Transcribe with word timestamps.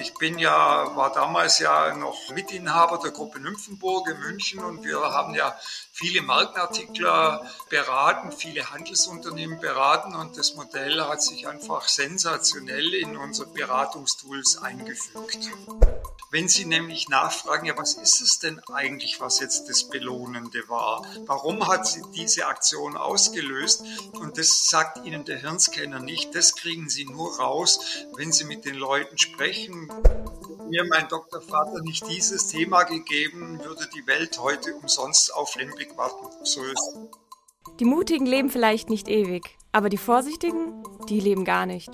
Ich 0.00 0.14
bin 0.14 0.38
ja, 0.38 0.96
war 0.96 1.12
damals 1.12 1.58
ja 1.58 1.94
noch 1.94 2.30
Mitinhaber 2.30 2.98
der 2.98 3.10
Gruppe 3.10 3.38
Nymphenburg 3.38 4.08
in 4.08 4.18
München 4.18 4.60
und 4.60 4.82
wir 4.82 4.98
haben 4.98 5.34
ja 5.34 5.54
viele 5.92 6.22
Markenartikler 6.22 7.46
beraten, 7.68 8.32
viele 8.32 8.70
Handelsunternehmen 8.70 9.60
beraten 9.60 10.14
und 10.14 10.38
das 10.38 10.54
Modell 10.54 11.02
hat 11.02 11.22
sich 11.22 11.46
einfach 11.46 11.86
sensationell 11.88 12.94
in 12.94 13.18
unsere 13.18 13.50
Beratungstools 13.50 14.62
eingefügt. 14.62 15.50
Wenn 16.32 16.48
Sie 16.48 16.64
nämlich 16.64 17.08
nachfragen, 17.08 17.66
ja, 17.66 17.76
was 17.76 17.94
ist 17.94 18.20
es 18.20 18.38
denn 18.38 18.60
eigentlich, 18.72 19.20
was 19.20 19.40
jetzt 19.40 19.68
das 19.68 19.88
Belohnende 19.88 20.68
war? 20.68 21.04
Warum 21.26 21.66
hat 21.66 21.88
sie 21.88 22.02
diese 22.14 22.46
Aktion 22.46 22.96
ausgelöst? 22.96 23.82
Und 24.12 24.38
das 24.38 24.68
sagt 24.68 25.04
Ihnen 25.04 25.24
der 25.24 25.40
Hirnscanner 25.40 25.98
nicht. 25.98 26.32
Das 26.36 26.54
kriegen 26.54 26.88
Sie 26.88 27.04
nur 27.04 27.36
raus, 27.40 27.80
wenn 28.14 28.30
Sie 28.30 28.44
mit 28.44 28.64
den 28.64 28.76
Leuten 28.76 29.18
sprechen. 29.18 29.89
Mir 30.68 30.84
mein 30.84 31.08
Doktorvater 31.08 31.80
nicht 31.82 32.08
dieses 32.08 32.46
Thema 32.46 32.84
gegeben, 32.84 33.58
würde 33.64 33.88
die 33.92 34.06
Welt 34.06 34.40
heute 34.40 34.74
umsonst 34.74 35.34
auf 35.34 35.56
Limbic 35.56 35.96
warten. 35.96 36.28
So 36.44 36.62
ist 36.62 36.96
Die 37.80 37.84
Mutigen 37.84 38.26
leben 38.26 38.50
vielleicht 38.50 38.88
nicht 38.88 39.08
ewig, 39.08 39.58
aber 39.72 39.88
die 39.88 39.96
Vorsichtigen, 39.96 40.84
die 41.08 41.18
leben 41.18 41.44
gar 41.44 41.66
nicht. 41.66 41.90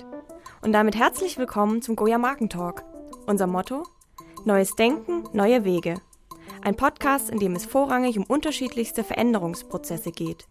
Und 0.61 0.73
damit 0.73 0.95
herzlich 0.95 1.37
willkommen 1.39 1.81
zum 1.81 1.95
Goya 1.95 2.19
Markentalk. 2.19 2.83
Unser 3.25 3.47
Motto? 3.47 3.83
Neues 4.45 4.75
Denken, 4.75 5.23
neue 5.33 5.63
Wege. 5.63 5.99
Ein 6.61 6.75
Podcast, 6.75 7.31
in 7.31 7.39
dem 7.39 7.55
es 7.55 7.65
vorrangig 7.65 8.17
um 8.19 8.25
unterschiedlichste 8.25 9.03
Veränderungsprozesse 9.03 10.11
geht. 10.11 10.47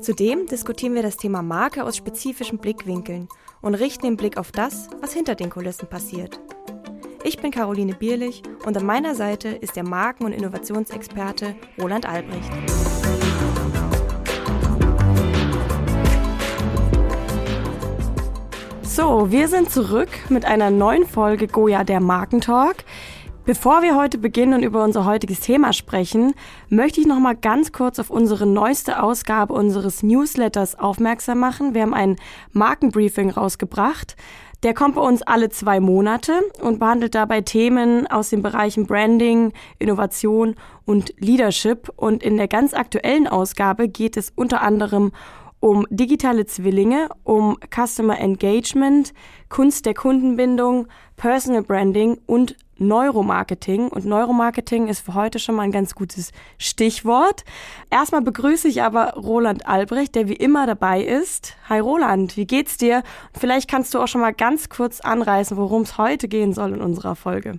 Zudem 0.00 0.46
diskutieren 0.46 0.94
wir 0.94 1.02
das 1.02 1.16
Thema 1.18 1.42
Marke 1.42 1.84
aus 1.84 1.96
spezifischen 1.96 2.58
Blickwinkeln 2.58 3.28
und 3.60 3.74
richten 3.74 4.06
den 4.06 4.16
Blick 4.16 4.38
auf 4.38 4.50
das, 4.50 4.88
was 5.00 5.12
hinter 5.12 5.34
den 5.34 5.50
Kulissen 5.50 5.88
passiert. 5.88 6.40
Ich 7.28 7.38
bin 7.38 7.50
Caroline 7.50 7.92
Bierlich 7.92 8.44
und 8.66 8.76
an 8.76 8.86
meiner 8.86 9.16
Seite 9.16 9.48
ist 9.48 9.74
der 9.74 9.82
Marken- 9.82 10.26
und 10.26 10.32
Innovationsexperte 10.32 11.56
Roland 11.76 12.08
Albrecht. 12.08 12.52
So, 18.84 19.32
wir 19.32 19.48
sind 19.48 19.72
zurück 19.72 20.08
mit 20.28 20.44
einer 20.44 20.70
neuen 20.70 21.04
Folge 21.04 21.48
Goya 21.48 21.82
der 21.82 21.98
Markentalk. 21.98 22.84
Bevor 23.44 23.82
wir 23.82 23.96
heute 23.96 24.18
beginnen 24.18 24.54
und 24.54 24.62
über 24.62 24.82
unser 24.82 25.04
heutiges 25.04 25.38
Thema 25.38 25.72
sprechen, 25.72 26.34
möchte 26.68 27.00
ich 27.00 27.06
noch 27.06 27.20
mal 27.20 27.36
ganz 27.36 27.70
kurz 27.70 28.00
auf 28.00 28.10
unsere 28.10 28.44
neueste 28.44 29.02
Ausgabe 29.02 29.52
unseres 29.52 30.02
Newsletters 30.02 30.78
aufmerksam 30.78 31.38
machen. 31.38 31.74
Wir 31.74 31.82
haben 31.82 31.94
ein 31.94 32.16
Markenbriefing 32.52 33.30
rausgebracht. 33.30 34.16
Der 34.62 34.74
kommt 34.74 34.94
bei 34.94 35.02
uns 35.02 35.22
alle 35.22 35.50
zwei 35.50 35.80
Monate 35.80 36.32
und 36.60 36.78
behandelt 36.78 37.14
dabei 37.14 37.42
Themen 37.42 38.06
aus 38.06 38.30
den 38.30 38.42
Bereichen 38.42 38.86
Branding, 38.86 39.52
Innovation 39.78 40.54
und 40.84 41.12
Leadership. 41.18 41.90
Und 41.96 42.22
in 42.22 42.36
der 42.36 42.48
ganz 42.48 42.72
aktuellen 42.72 43.26
Ausgabe 43.26 43.88
geht 43.88 44.16
es 44.16 44.32
unter 44.34 44.62
anderem 44.62 45.12
um 45.60 45.86
digitale 45.90 46.46
Zwillinge, 46.46 47.08
um 47.24 47.56
Customer 47.74 48.18
Engagement, 48.18 49.12
Kunst 49.48 49.86
der 49.86 49.94
Kundenbindung, 49.94 50.86
Personal 51.16 51.62
Branding 51.62 52.18
und 52.26 52.56
Neuromarketing. 52.78 53.88
Und 53.88 54.04
Neuromarketing 54.04 54.88
ist 54.88 55.00
für 55.00 55.14
heute 55.14 55.38
schon 55.38 55.54
mal 55.54 55.62
ein 55.62 55.72
ganz 55.72 55.94
gutes 55.94 56.32
Stichwort. 56.58 57.44
Erstmal 57.90 58.22
begrüße 58.22 58.68
ich 58.68 58.82
aber 58.82 59.14
Roland 59.14 59.66
Albrecht, 59.66 60.14
der 60.14 60.28
wie 60.28 60.36
immer 60.36 60.66
dabei 60.66 61.02
ist. 61.02 61.56
Hi 61.68 61.78
Roland, 61.78 62.36
wie 62.36 62.46
geht's 62.46 62.76
dir? 62.76 63.02
Vielleicht 63.38 63.70
kannst 63.70 63.94
du 63.94 64.00
auch 64.00 64.08
schon 64.08 64.20
mal 64.20 64.34
ganz 64.34 64.68
kurz 64.68 65.00
anreißen, 65.00 65.56
worum 65.56 65.82
es 65.82 65.98
heute 65.98 66.28
gehen 66.28 66.52
soll 66.52 66.74
in 66.74 66.80
unserer 66.80 67.16
Folge. 67.16 67.58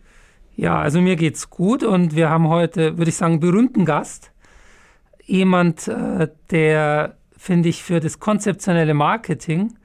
Ja, 0.55 0.79
also 0.79 1.01
mir 1.01 1.15
geht's 1.15 1.49
gut 1.49 1.83
und 1.83 2.15
wir 2.15 2.29
haben 2.29 2.47
heute, 2.47 2.97
würde 2.97 3.09
ich 3.09 3.15
sagen, 3.15 3.39
berühmten 3.39 3.85
Gast. 3.85 4.31
Jemand, 5.23 5.87
äh, 5.87 6.29
der, 6.49 7.17
finde 7.37 7.69
ich, 7.69 7.83
für 7.83 7.99
das 7.99 8.19
konzeptionelle 8.19 8.93
Marketing 8.93 9.75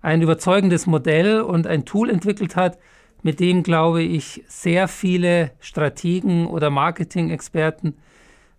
ein 0.00 0.22
überzeugendes 0.22 0.86
Modell 0.86 1.40
und 1.40 1.66
ein 1.66 1.84
Tool 1.84 2.10
entwickelt 2.10 2.56
hat, 2.56 2.78
mit 3.22 3.40
dem, 3.40 3.62
glaube 3.62 4.02
ich, 4.02 4.44
sehr 4.48 4.88
viele 4.88 5.52
Strategen 5.60 6.46
oder 6.46 6.70
Marketing-Experten, 6.70 7.94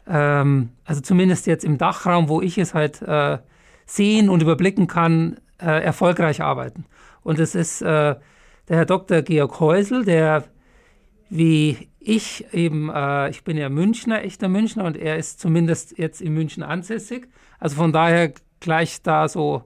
ähm, 0.08 0.70
also 0.86 1.02
zumindest 1.02 1.48
jetzt 1.48 1.66
im 1.66 1.78
Dachraum, 1.78 2.30
wo 2.30 2.42
ich 2.42 2.58
es 2.58 2.74
halt 2.74 3.02
äh, 3.02 3.38
sehen 3.86 4.30
und 4.30 4.42
überblicken 4.42 4.88
kann, 4.88 5.38
äh, 5.62 5.84
erfolgreich 5.84 6.42
arbeiten. 6.42 6.86
Und 7.24 7.40
es 7.40 7.56
ist 7.56 7.82
äh, 7.82 8.16
der 8.70 8.78
Herr 8.78 8.86
Dr. 8.86 9.22
Georg 9.22 9.60
Häusel, 9.60 10.06
der 10.06 10.46
wie 11.30 11.90
ich 12.00 12.46
eben, 12.54 12.90
äh, 12.94 13.30
ich 13.30 13.44
bin 13.44 13.58
ja 13.58 13.70
Münchner, 13.70 14.24
echter 14.24 14.50
Münchner 14.50 14.84
und 14.84 14.98
er 14.98 15.18
ist 15.18 15.40
zumindest 15.40 15.98
jetzt 15.98 16.22
in 16.22 16.34
München 16.34 16.64
ansässig. 16.64 17.28
Also 17.60 17.78
von 17.78 17.92
daher 17.92 18.34
gleich 18.60 19.02
da 19.02 19.28
so 19.28 19.64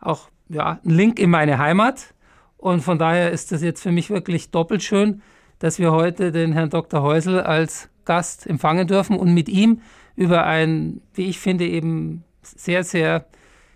auch 0.00 0.28
ja, 0.48 0.78
ein 0.84 0.90
Link 0.90 1.18
in 1.18 1.30
meine 1.30 1.58
Heimat. 1.58 2.14
Und 2.58 2.82
von 2.82 2.98
daher 2.98 3.30
ist 3.30 3.52
es 3.52 3.62
jetzt 3.62 3.82
für 3.82 3.92
mich 3.92 4.10
wirklich 4.10 4.50
doppelt 4.50 4.82
schön, 4.82 5.22
dass 5.60 5.78
wir 5.78 5.92
heute 5.92 6.32
den 6.32 6.52
Herrn 6.52 6.70
Dr. 6.70 7.02
Häusel 7.02 7.40
als 7.40 7.88
Gast 8.04 8.46
empfangen 8.46 8.86
dürfen 8.86 9.16
und 9.16 9.32
mit 9.32 9.48
ihm 9.48 9.80
über 10.16 10.44
ein, 10.44 11.00
wie 11.14 11.28
ich 11.28 11.38
finde, 11.38 11.66
eben 11.66 12.24
sehr, 12.42 12.84
sehr 12.84 13.26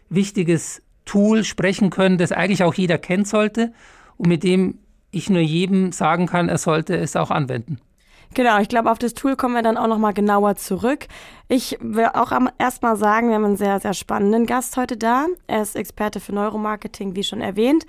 wichtiges 0.09 0.83
Tool 1.05 1.45
sprechen 1.45 1.91
können, 1.91 2.19
das 2.19 2.33
eigentlich 2.33 2.65
auch 2.65 2.75
jeder 2.75 2.99
kennen 2.99 3.25
sollte 3.25 3.73
und 4.17 4.29
mit 4.29 4.43
dem 4.43 4.79
ich 5.11 5.31
nur 5.31 5.41
jedem 5.41 5.93
sagen 5.93 6.27
kann, 6.27 6.49
er 6.49 6.59
sollte 6.59 6.97
es 6.97 7.17
auch 7.17 7.31
anwenden. 7.31 7.79
Genau, 8.35 8.59
ich 8.61 8.69
glaube, 8.69 8.91
auf 8.91 8.99
das 8.99 9.13
Tool 9.13 9.37
kommen 9.37 9.55
wir 9.55 9.63
dann 9.63 9.77
auch 9.77 9.89
nochmal 9.89 10.15
genauer 10.15 10.57
zurück. 10.57 11.07
Ich 11.49 11.77
will 11.81 12.07
auch 12.15 12.33
erstmal 12.59 12.97
sagen, 12.97 13.29
wir 13.29 13.35
haben 13.35 13.45
einen 13.45 13.57
sehr, 13.59 13.79
sehr 13.79 13.93
spannenden 13.93 14.47
Gast 14.47 14.79
heute 14.79 14.97
da. 14.97 15.27
Er 15.47 15.61
ist 15.61 15.77
Experte 15.77 16.19
für 16.19 16.35
Neuromarketing, 16.35 17.15
wie 17.15 17.25
schon 17.25 17.43
erwähnt. 17.43 17.85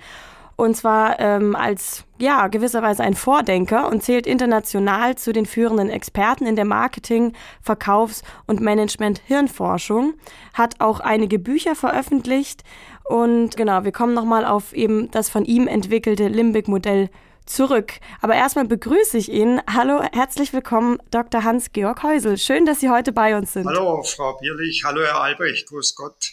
Und 0.56 0.76
zwar 0.76 1.18
ähm, 1.20 1.56
als, 1.56 2.04
ja, 2.18 2.48
gewisserweise 2.48 3.02
ein 3.02 3.14
Vordenker 3.14 3.88
und 3.88 4.02
zählt 4.02 4.26
international 4.26 5.16
zu 5.16 5.32
den 5.32 5.46
führenden 5.46 5.90
Experten 5.90 6.46
in 6.46 6.56
der 6.56 6.64
Marketing-, 6.64 7.32
Verkaufs- 7.60 8.22
und 8.46 8.60
Management-Hirnforschung. 8.60 10.14
Hat 10.52 10.80
auch 10.80 11.00
einige 11.00 11.38
Bücher 11.38 11.74
veröffentlicht. 11.74 12.62
Und 13.04 13.56
genau, 13.56 13.84
wir 13.84 13.92
kommen 13.92 14.14
nochmal 14.14 14.44
auf 14.44 14.72
eben 14.72 15.10
das 15.10 15.28
von 15.28 15.44
ihm 15.44 15.66
entwickelte 15.66 16.28
Limbic-Modell 16.28 17.10
zurück. 17.46 17.94
Aber 18.20 18.34
erstmal 18.34 18.64
begrüße 18.64 19.18
ich 19.18 19.30
ihn. 19.30 19.60
Hallo, 19.72 20.02
herzlich 20.12 20.52
willkommen, 20.52 20.98
Dr. 21.10 21.44
Hans-Georg 21.44 22.02
Häusel. 22.02 22.38
Schön, 22.38 22.64
dass 22.64 22.80
Sie 22.80 22.90
heute 22.90 23.12
bei 23.12 23.36
uns 23.36 23.52
sind. 23.52 23.66
Hallo, 23.66 24.02
Frau 24.02 24.38
Bierlich. 24.38 24.82
Hallo, 24.84 25.02
Herr 25.02 25.20
Albrecht. 25.20 25.68
Grüß 25.68 25.94
Gott. 25.94 26.32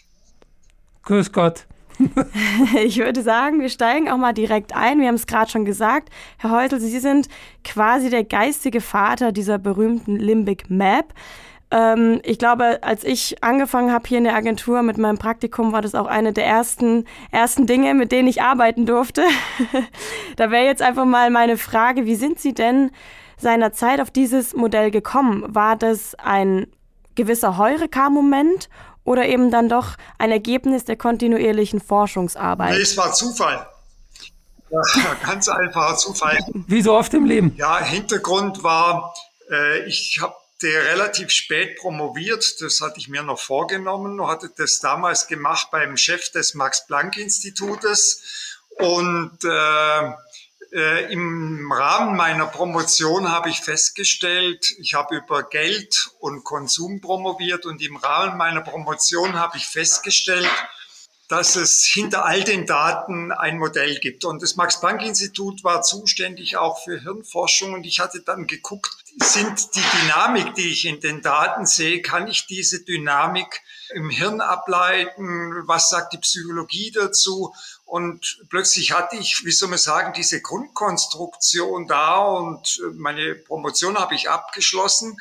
Grüß 1.04 1.32
Gott. 1.32 1.66
ich 2.84 2.98
würde 2.98 3.22
sagen, 3.22 3.60
wir 3.60 3.70
steigen 3.70 4.10
auch 4.10 4.18
mal 4.18 4.34
direkt 4.34 4.76
ein. 4.76 5.00
Wir 5.00 5.08
haben 5.08 5.16
es 5.16 5.28
gerade 5.28 5.52
schon 5.52 5.66
gesagt. 5.66 6.10
Herr 6.38 6.52
Häusel, 6.52 6.80
Sie 6.80 7.00
sind 7.00 7.28
quasi 7.64 8.10
der 8.10 8.24
geistige 8.24 8.82
Vater 8.82 9.32
dieser 9.32 9.58
berühmten 9.58 10.18
Limbic 10.18 10.70
Map. 10.70 11.14
Ähm, 11.72 12.20
ich 12.24 12.38
glaube, 12.38 12.84
als 12.84 13.04
ich 13.04 13.44
angefangen 13.44 13.92
habe 13.92 14.08
hier 14.08 14.18
in 14.18 14.26
der 14.26 14.36
Agentur 14.36 14.82
mit 14.84 14.98
meinem 14.98 15.18
Praktikum, 15.18 15.72
war 15.72 15.82
das 15.82 15.96
auch 15.96 16.08
eine 16.08 16.34
der 16.34 16.46
ersten, 16.46 17.06
ersten 17.32 17.66
Dinge, 17.66 17.94
mit 17.94 18.12
denen 18.12 18.28
ich 18.28 18.42
arbeiten 18.42 18.86
durfte. 18.86 19.24
da 20.36 20.52
wäre 20.52 20.66
jetzt 20.66 20.82
einfach 20.82 21.06
mal 21.06 21.30
meine 21.30 21.58
Frage, 21.58 22.06
wie 22.06 22.16
sind 22.16 22.40
Sie 22.40 22.54
denn 22.54 22.92
seinerzeit 23.38 24.02
auf 24.02 24.12
dieses 24.12 24.56
Modell 24.56 24.92
gekommen? 24.92 25.44
War 25.48 25.76
das 25.76 26.16
ein 26.16 26.68
gewisser 27.16 27.58
Heureka-Moment 27.58 28.70
oder 29.04 29.26
eben 29.26 29.52
dann 29.52 29.70
doch 29.70 29.96
ein 30.18 30.32
Ergebnis 30.32 30.86
der 30.86 30.96
kontinuierlichen 30.96 31.80
Forschungsarbeit? 31.80 32.76
Nee, 32.76 32.82
es 32.82 32.98
war 32.98 33.14
Zufall. 33.14 33.68
Ja, 34.70 34.82
ganz 35.26 35.50
einfacher 35.50 35.98
Zufall. 35.98 36.38
Wie 36.68 36.82
so 36.82 36.94
oft 36.94 37.14
im 37.14 37.26
Leben. 37.26 37.54
Ja, 37.58 37.84
Hintergrund 37.84 38.64
war, 38.64 39.14
äh, 39.50 39.86
ich 39.86 40.20
habe 40.22 40.36
relativ 40.64 41.32
spät 41.32 41.80
promoviert, 41.80 42.62
das 42.62 42.82
hatte 42.82 43.00
ich 43.00 43.10
mir 43.10 43.24
noch 43.24 43.40
vorgenommen, 43.40 44.26
hatte 44.28 44.52
das 44.56 44.80
damals 44.80 45.26
gemacht 45.26 45.70
beim 45.72 45.98
Chef 45.98 46.32
des 46.32 46.54
Max-Planck-Institutes 46.54 48.60
und 48.78 49.40
äh, 49.44 50.12
äh, 50.74 51.12
Im 51.12 51.70
Rahmen 51.72 52.16
meiner 52.16 52.46
Promotion 52.46 53.30
habe 53.30 53.50
ich 53.50 53.60
festgestellt, 53.60 54.74
ich 54.80 54.94
habe 54.94 55.18
über 55.18 55.44
Geld 55.44 56.12
und 56.20 56.46
Konsum 56.46 57.02
promoviert 57.02 57.66
und 57.66 57.82
im 57.82 57.98
Rahmen 57.98 58.38
meiner 58.38 58.62
Promotion 58.62 59.34
habe 59.34 59.58
ich 59.58 59.66
festgestellt, 59.66 60.50
dass 61.28 61.56
es 61.56 61.86
hinter 61.86 62.26
all 62.26 62.44
den 62.44 62.66
Daten 62.66 63.32
ein 63.32 63.58
Modell 63.58 64.00
gibt. 64.00 64.26
Und 64.26 64.42
das 64.42 64.58
Max-Planck-Institut 64.58 65.64
war 65.64 65.82
zuständig 65.82 66.58
auch 66.58 66.84
für 66.84 67.00
Hirnforschung 67.00 67.74
und 67.74 67.86
ich 67.86 68.00
hatte 68.00 68.22
dann 68.22 68.48
geguckt, 68.48 68.92
sind 69.18 69.76
die 69.76 69.84
Dynamik, 70.02 70.56
die 70.56 70.70
ich 70.70 70.86
in 70.86 71.00
den 71.00 71.22
Daten 71.22 71.66
sehe, 71.66 72.02
kann 72.02 72.28
ich 72.28 72.48
diese 72.48 72.84
Dynamik 72.84 73.62
im 73.94 74.10
Hirn 74.10 74.42
ableiten? 74.42 75.68
Was 75.68 75.90
sagt 75.90 76.14
die 76.14 76.18
Psychologie 76.18 76.92
dazu? 76.92 77.54
Und 77.92 78.46
plötzlich 78.48 78.94
hatte 78.94 79.18
ich, 79.18 79.44
wie 79.44 79.52
soll 79.52 79.68
man 79.68 79.78
sagen, 79.78 80.14
diese 80.14 80.42
Grundkonstruktion 80.42 81.88
da 81.88 82.20
und 82.20 82.82
meine 82.94 83.36
Promotion 83.36 83.98
habe 83.98 84.16
ich 84.16 84.30
abgeschlossen 84.30 85.20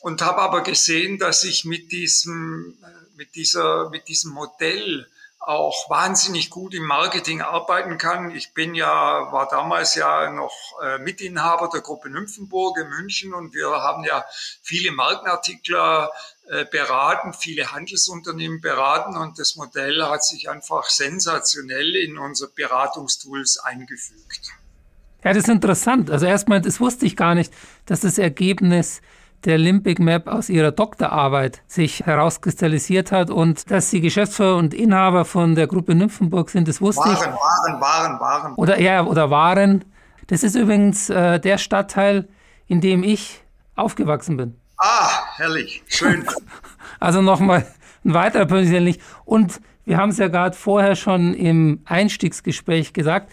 und 0.00 0.22
habe 0.22 0.40
aber 0.40 0.62
gesehen, 0.62 1.18
dass 1.18 1.44
ich 1.44 1.66
mit 1.66 1.92
diesem, 1.92 2.78
mit 3.14 3.34
dieser, 3.34 3.90
mit 3.90 4.08
diesem 4.08 4.32
Modell 4.32 5.06
auch 5.38 5.90
wahnsinnig 5.90 6.48
gut 6.48 6.72
im 6.72 6.86
Marketing 6.86 7.42
arbeiten 7.42 7.98
kann. 7.98 8.34
Ich 8.34 8.54
bin 8.54 8.74
ja, 8.74 9.30
war 9.30 9.48
damals 9.48 9.94
ja 9.94 10.30
noch 10.30 10.54
äh, 10.82 10.98
Mitinhaber 10.98 11.68
der 11.68 11.82
Gruppe 11.82 12.08
Nymphenburg 12.08 12.78
in 12.78 12.88
München 12.88 13.34
und 13.34 13.52
wir 13.52 13.68
haben 13.68 14.04
ja 14.04 14.24
viele 14.62 14.92
Markenartikler 14.92 16.10
äh, 16.41 16.41
beraten, 16.70 17.32
viele 17.32 17.72
Handelsunternehmen 17.72 18.60
beraten 18.60 19.16
und 19.16 19.38
das 19.38 19.56
Modell 19.56 20.02
hat 20.04 20.22
sich 20.22 20.50
einfach 20.50 20.84
sensationell 20.84 21.96
in 21.96 22.18
unsere 22.18 22.50
Beratungstools 22.50 23.58
eingefügt. 23.58 24.52
Ja, 25.24 25.32
das 25.32 25.44
ist 25.44 25.48
interessant. 25.48 26.10
Also 26.10 26.26
erstmal, 26.26 26.60
das 26.60 26.80
wusste 26.80 27.06
ich 27.06 27.16
gar 27.16 27.34
nicht, 27.34 27.52
dass 27.86 28.00
das 28.00 28.18
Ergebnis 28.18 29.00
der 29.44 29.58
Limbic 29.58 29.98
Map 29.98 30.28
aus 30.28 30.48
ihrer 30.48 30.72
Doktorarbeit 30.72 31.62
sich 31.66 32.06
herauskristallisiert 32.06 33.12
hat 33.12 33.30
und 33.30 33.70
dass 33.70 33.90
sie 33.90 34.00
Geschäftsführer 34.00 34.56
und 34.56 34.74
Inhaber 34.74 35.24
von 35.24 35.54
der 35.54 35.66
Gruppe 35.66 35.94
Nymphenburg 35.94 36.50
sind, 36.50 36.68
das 36.68 36.80
wusste 36.80 37.02
waren, 37.02 37.12
ich. 37.12 37.20
Waren, 37.20 37.80
waren, 37.80 38.20
waren. 38.20 38.54
Oder 38.54 38.80
ja, 38.80 39.04
oder 39.04 39.30
waren. 39.30 39.84
Das 40.28 40.42
ist 40.42 40.54
übrigens 40.54 41.10
äh, 41.10 41.40
der 41.40 41.58
Stadtteil, 41.58 42.28
in 42.66 42.80
dem 42.80 43.02
ich 43.02 43.42
aufgewachsen 43.74 44.36
bin. 44.36 44.61
Ah, 44.84 45.22
herrlich, 45.36 45.80
schön. 45.86 46.26
also 46.98 47.22
nochmal 47.22 47.64
ein 48.04 48.14
weiterer 48.14 48.46
persönlich. 48.46 48.98
Und 49.24 49.60
wir 49.84 49.96
haben 49.96 50.08
es 50.08 50.18
ja 50.18 50.26
gerade 50.26 50.56
vorher 50.56 50.96
schon 50.96 51.34
im 51.34 51.82
Einstiegsgespräch 51.84 52.92
gesagt, 52.92 53.32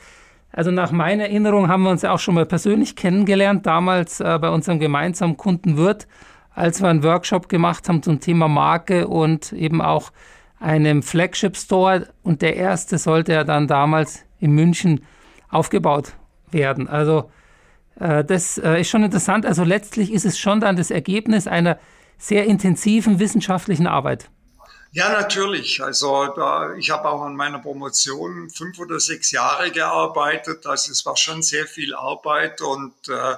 also 0.52 0.70
nach 0.70 0.92
meiner 0.92 1.24
Erinnerung 1.24 1.68
haben 1.68 1.82
wir 1.82 1.90
uns 1.90 2.04
ja 2.04 2.12
auch 2.12 2.20
schon 2.20 2.36
mal 2.36 2.46
persönlich 2.46 2.96
kennengelernt, 2.96 3.66
damals 3.66 4.20
äh, 4.20 4.38
bei 4.40 4.50
unserem 4.50 4.78
gemeinsamen 4.78 5.38
Kunden 5.38 5.76
Wirt, 5.76 6.08
als 6.54 6.84
wir 6.84 6.90
einen 6.90 7.02
Workshop 7.02 7.50
gemacht 7.50 7.90
haben 7.90 8.04
zum 8.04 8.20
Thema 8.20 8.48
Marke 8.48 9.08
und 9.08 9.52
eben 9.52 9.82
auch 9.82 10.12
einem 10.60 11.02
Flagship 11.02 11.58
Store. 11.58 12.10
Und 12.22 12.44
der 12.44 12.58
erste 12.58 13.00
sollte 13.00 13.34
ja 13.34 13.44
dann 13.44 13.66
damals 13.66 14.24
in 14.40 14.52
München 14.52 15.04
aufgebaut 15.50 16.14
werden. 16.52 16.88
Also 16.88 17.32
das 18.00 18.58
äh, 18.58 18.82
ist 18.82 18.90
schon 18.90 19.04
interessant. 19.04 19.46
Also 19.46 19.64
letztlich 19.64 20.12
ist 20.12 20.26
es 20.26 20.40
schon 20.40 20.60
dann 20.60 20.76
das 20.76 20.92
Ergebnis 20.92 21.48
einer 21.48 21.80
sehr 22.18 22.46
intensiven 22.46 23.20
wissenschaftlichen 23.20 23.88
Arbeit. 23.88 24.30
Ja, 24.92 25.10
natürlich. 25.10 25.84
Also 25.84 26.28
da, 26.36 26.74
ich 26.76 26.90
habe 26.90 27.10
auch 27.10 27.22
an 27.22 27.36
meiner 27.36 27.60
Promotion 27.60 28.50
fünf 28.50 28.80
oder 28.80 29.00
sechs 29.00 29.30
Jahre 29.32 29.72
gearbeitet. 29.72 30.66
Also 30.66 30.92
es 30.92 31.06
war 31.06 31.16
schon 31.16 31.44
sehr 31.44 31.68
viel 31.68 31.94
Arbeit 31.94 32.62
und 32.62 32.94
äh, 33.08 33.36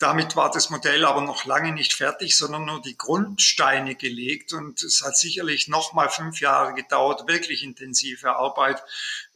damit 0.00 0.34
war 0.34 0.50
das 0.50 0.70
Modell 0.70 1.04
aber 1.04 1.20
noch 1.20 1.44
lange 1.44 1.72
nicht 1.72 1.92
fertig, 1.92 2.36
sondern 2.36 2.64
nur 2.64 2.80
die 2.80 2.96
Grundsteine 2.96 3.94
gelegt. 3.94 4.54
Und 4.54 4.82
es 4.82 5.02
hat 5.02 5.14
sicherlich 5.16 5.68
noch 5.68 5.92
mal 5.92 6.08
fünf 6.08 6.40
Jahre 6.40 6.72
gedauert, 6.72 7.28
wirklich 7.28 7.62
intensive 7.62 8.34
Arbeit, 8.34 8.82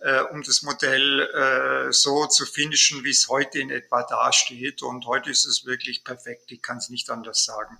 äh, 0.00 0.22
um 0.22 0.42
das 0.42 0.62
Modell 0.62 1.20
äh, 1.20 1.92
so 1.92 2.26
zu 2.26 2.46
finishen, 2.46 3.04
wie 3.04 3.10
es 3.10 3.28
heute 3.28 3.58
in 3.58 3.70
etwa 3.70 4.04
dasteht. 4.04 4.82
Und 4.82 5.04
heute 5.04 5.30
ist 5.30 5.44
es 5.44 5.66
wirklich 5.66 6.02
perfekt. 6.02 6.50
Ich 6.50 6.62
kann 6.62 6.78
es 6.78 6.88
nicht 6.88 7.10
anders 7.10 7.44
sagen. 7.44 7.78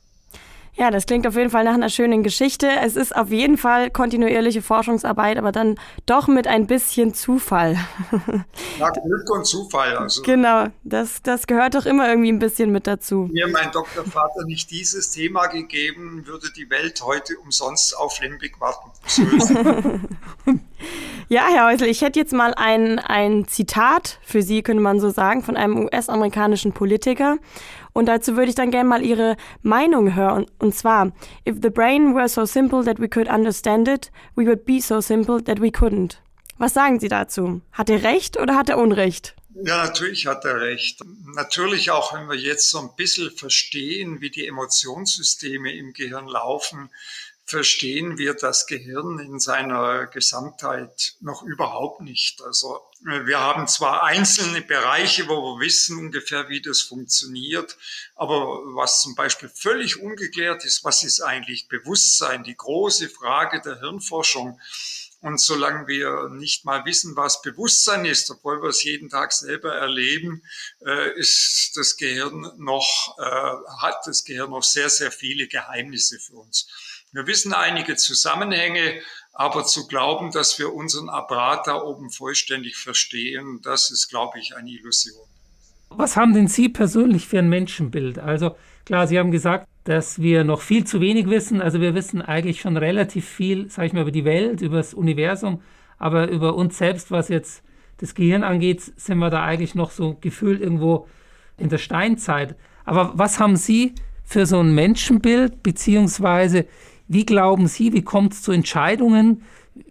Ja, 0.77 0.91
das 0.91 1.07
klingt 1.07 1.27
auf 1.27 1.37
jeden 1.37 1.51
Fall 1.51 1.63
nach 1.65 1.75
einer 1.75 1.89
schönen 1.89 2.25
Geschichte. 2.25 2.69
Es 2.83 2.97
ist 2.97 3.15
auf 3.15 3.31
jeden 3.31 3.59
Fall 3.59 3.91
kontinuierliche 3.91 4.61
Forschungsarbeit, 4.61 5.39
aber 5.39 5.53
dann 5.53 5.79
doch 6.07 6.27
mit 6.27 6.49
ein 6.49 6.67
bisschen 6.67 7.15
Zufall. 7.15 7.77
Ja, 8.79 8.91
Glück 8.91 9.31
und 9.31 9.47
Zufall. 9.47 9.97
Also. 9.97 10.23
Genau, 10.23 10.67
das, 10.83 11.23
das 11.23 11.47
gehört 11.47 11.75
doch 11.75 11.87
immer 11.87 12.09
irgendwie 12.09 12.31
ein 12.33 12.41
bisschen 12.41 12.73
mit 12.73 12.89
dazu. 12.89 13.29
Mir 13.33 13.47
mein 13.47 13.71
Doktorvater 13.71 14.45
nicht 14.47 14.71
dieses 14.71 15.11
Thema 15.11 15.47
gegeben, 15.47 16.27
würde 16.27 16.49
die 16.57 16.69
Welt 16.71 17.01
heute 17.05 17.37
umsonst 17.39 17.97
auf 17.97 18.21
Limbic 18.21 18.61
warten. 18.61 18.91
So 20.45 20.53
ja, 21.29 21.47
Herr 21.51 21.67
Häusl, 21.67 21.85
ich 21.85 22.03
hätte 22.03 22.19
jetzt 22.19 22.33
mal 22.33 22.55
ein, 22.55 22.99
ein 22.99 23.47
Zitat 23.47 24.19
für 24.23 24.43
Sie, 24.43 24.63
könnte 24.63 24.83
man 24.83 25.01
so 25.01 25.11
sagen, 25.11 25.43
von 25.43 25.57
einem 25.57 25.85
US-amerikanischen 25.85 26.73
Politiker. 26.73 27.39
Und 27.93 28.07
dazu 28.07 28.37
würde 28.37 28.51
ich 28.51 28.55
dann 28.55 28.71
gerne 28.71 28.89
mal 28.89 29.03
Ihre 29.03 29.37
Meinung 29.63 30.15
hören. 30.15 30.47
Und 30.59 30.75
zwar, 30.75 31.13
if 31.49 31.57
the 31.63 31.71
brain 31.71 32.15
were 32.15 32.29
so 32.29 32.45
simple 32.45 32.85
that 32.85 33.01
we 33.01 33.09
could 33.09 33.29
understand 33.29 33.89
it, 33.89 34.11
we 34.35 34.47
would 34.47 34.65
be 34.65 34.81
so 34.81 35.01
simple 35.01 35.43
that 35.43 35.61
we 35.61 35.69
couldn't. 35.69 36.19
Was 36.59 36.75
sagen 36.75 37.01
Sie 37.01 37.09
dazu? 37.09 37.63
Hat 37.73 37.91
er 37.91 38.03
recht 38.03 38.39
oder 38.39 38.57
hat 38.57 38.69
er 38.69 38.79
Unrecht? 38.79 39.35
Ja, 39.55 39.85
natürlich 39.85 40.27
hat 40.27 40.45
er 40.45 40.61
recht. 40.61 41.01
Natürlich 41.35 41.93
auch, 41.93 42.13
wenn 42.13 42.29
wir 42.29 42.37
jetzt 42.37 42.71
so 42.71 42.81
ein 42.81 42.91
bisschen 42.97 43.31
verstehen, 43.31 44.21
wie 44.21 44.31
die 44.31 44.47
Emotionssysteme 44.47 45.73
im 45.73 45.93
Gehirn 45.93 46.27
laufen, 46.27 46.91
verstehen 47.47 48.17
wir 48.17 48.35
das 48.35 48.67
Gehirn 48.67 49.19
in 49.19 49.39
seiner 49.39 50.07
Gesamtheit 50.07 51.15
noch 51.21 51.43
überhaupt 51.43 52.01
nicht. 52.01 52.43
Also 52.43 52.81
wir 53.03 53.39
haben 53.39 53.69
zwar 53.69 54.03
einzelne 54.03 54.63
Bereiche, 54.63 55.29
wo 55.29 55.43
wir 55.43 55.65
wissen 55.67 55.99
ungefähr, 55.99 56.49
wie 56.49 56.63
das 56.63 56.81
funktioniert, 56.81 57.77
aber 58.15 58.37
was 58.75 59.03
zum 59.03 59.15
Beispiel 59.15 59.51
völlig 59.51 60.01
ungeklärt 60.01 60.65
ist, 60.65 60.85
was 60.85 61.03
ist 61.03 61.21
eigentlich 61.21 61.69
Bewusstsein, 61.69 62.45
die 62.45 62.57
große 62.57 63.11
Frage 63.11 63.61
der 63.61 63.79
Hirnforschung. 63.79 64.59
Und 65.21 65.41
solange 65.41 65.87
wir 65.87 66.29
nicht 66.31 66.67
mal 66.67 66.85
wissen, 66.85 67.17
was 67.17 67.41
Bewusstsein 67.41 68.05
ist, 68.05 68.31
obwohl 68.31 68.63
wir 68.63 68.69
es 68.69 68.85
jeden 68.85 69.09
Tag 69.09 69.33
selber 69.33 69.75
erleben, 69.75 70.43
äh, 70.85 71.19
ist 71.19 71.73
das 71.77 71.97
Gehirn 71.97 72.53
noch, 72.59 73.17
äh, 73.19 73.81
hat 73.81 74.07
das 74.07 74.25
Gehirn 74.25 74.51
noch 74.51 74.63
sehr, 74.63 74.91
sehr 74.91 75.11
viele 75.11 75.47
Geheimnisse 75.49 76.19
für 76.19 76.35
uns. 76.35 76.69
Wir 77.15 77.29
wissen 77.29 77.53
einige 77.53 77.95
Zusammenhänge, 77.95 79.01
aber 79.33 79.65
zu 79.65 79.87
glauben, 79.87 80.33
dass 80.33 80.59
wir 80.59 80.75
unseren 80.75 81.09
Apparat 81.09 81.69
da 81.69 81.81
oben 81.81 82.11
vollständig 82.11 82.77
verstehen, 82.77 83.61
das 83.63 83.93
ist, 83.93 84.09
glaube 84.09 84.41
ich, 84.41 84.57
eine 84.57 84.69
Illusion. 84.69 85.25
Was 85.91 86.17
haben 86.17 86.35
denn 86.35 86.49
Sie 86.49 86.69
persönlich 86.69 87.29
für 87.29 87.39
ein 87.39 87.49
Menschenbild? 87.49 88.19
Also 88.19 88.57
klar, 88.85 89.07
Sie 89.07 89.17
haben 89.17 89.31
gesagt, 89.31 89.69
dass 89.85 90.21
wir 90.21 90.43
noch 90.43 90.61
viel 90.61 90.85
zu 90.89 91.01
wenig 91.01 91.31
wissen. 91.31 91.63
Also 91.63 91.81
wir 91.81 91.95
wissen 91.95 92.21
eigentlich 92.21 92.61
schon 92.61 92.77
relativ 92.77 93.29
viel, 93.29 93.71
sage 93.71 93.87
ich 93.87 93.93
mal, 93.93 94.03
über 94.03 94.11
die 94.11 94.25
Welt, 94.25 94.61
über 94.61 94.79
das 94.79 94.93
Universum, 94.93 95.63
aber 95.99 96.29
über 96.29 96.57
uns 96.57 96.79
selbst, 96.79 97.13
was 97.13 97.29
jetzt 97.29 97.63
das 97.99 98.17
Gehirn 98.17 98.43
angeht, 98.43 98.83
sind 98.97 99.19
wir 99.19 99.31
da 99.31 99.45
eigentlich 99.45 99.77
noch 99.77 99.93
so 99.93 100.17
gefühlt 100.21 100.61
irgendwo 100.61 101.07
in 101.59 101.69
der 101.69 101.79
Steinzeit. 101.79 102.57
Aber 102.85 103.13
was 103.15 103.39
haben 103.39 103.55
Sie 103.55 103.95
für 104.25 104.47
so 104.47 104.59
ein 104.59 104.75
Menschenbild, 104.75 105.63
beziehungsweise 105.63 106.67
wie 107.09 107.27
glauben 107.27 107.67
Sie, 107.69 107.93
wie 107.93 108.03
kommt 108.03 108.33
es 108.33 108.43
zu 108.43 108.53
Entscheidungen? 108.53 109.43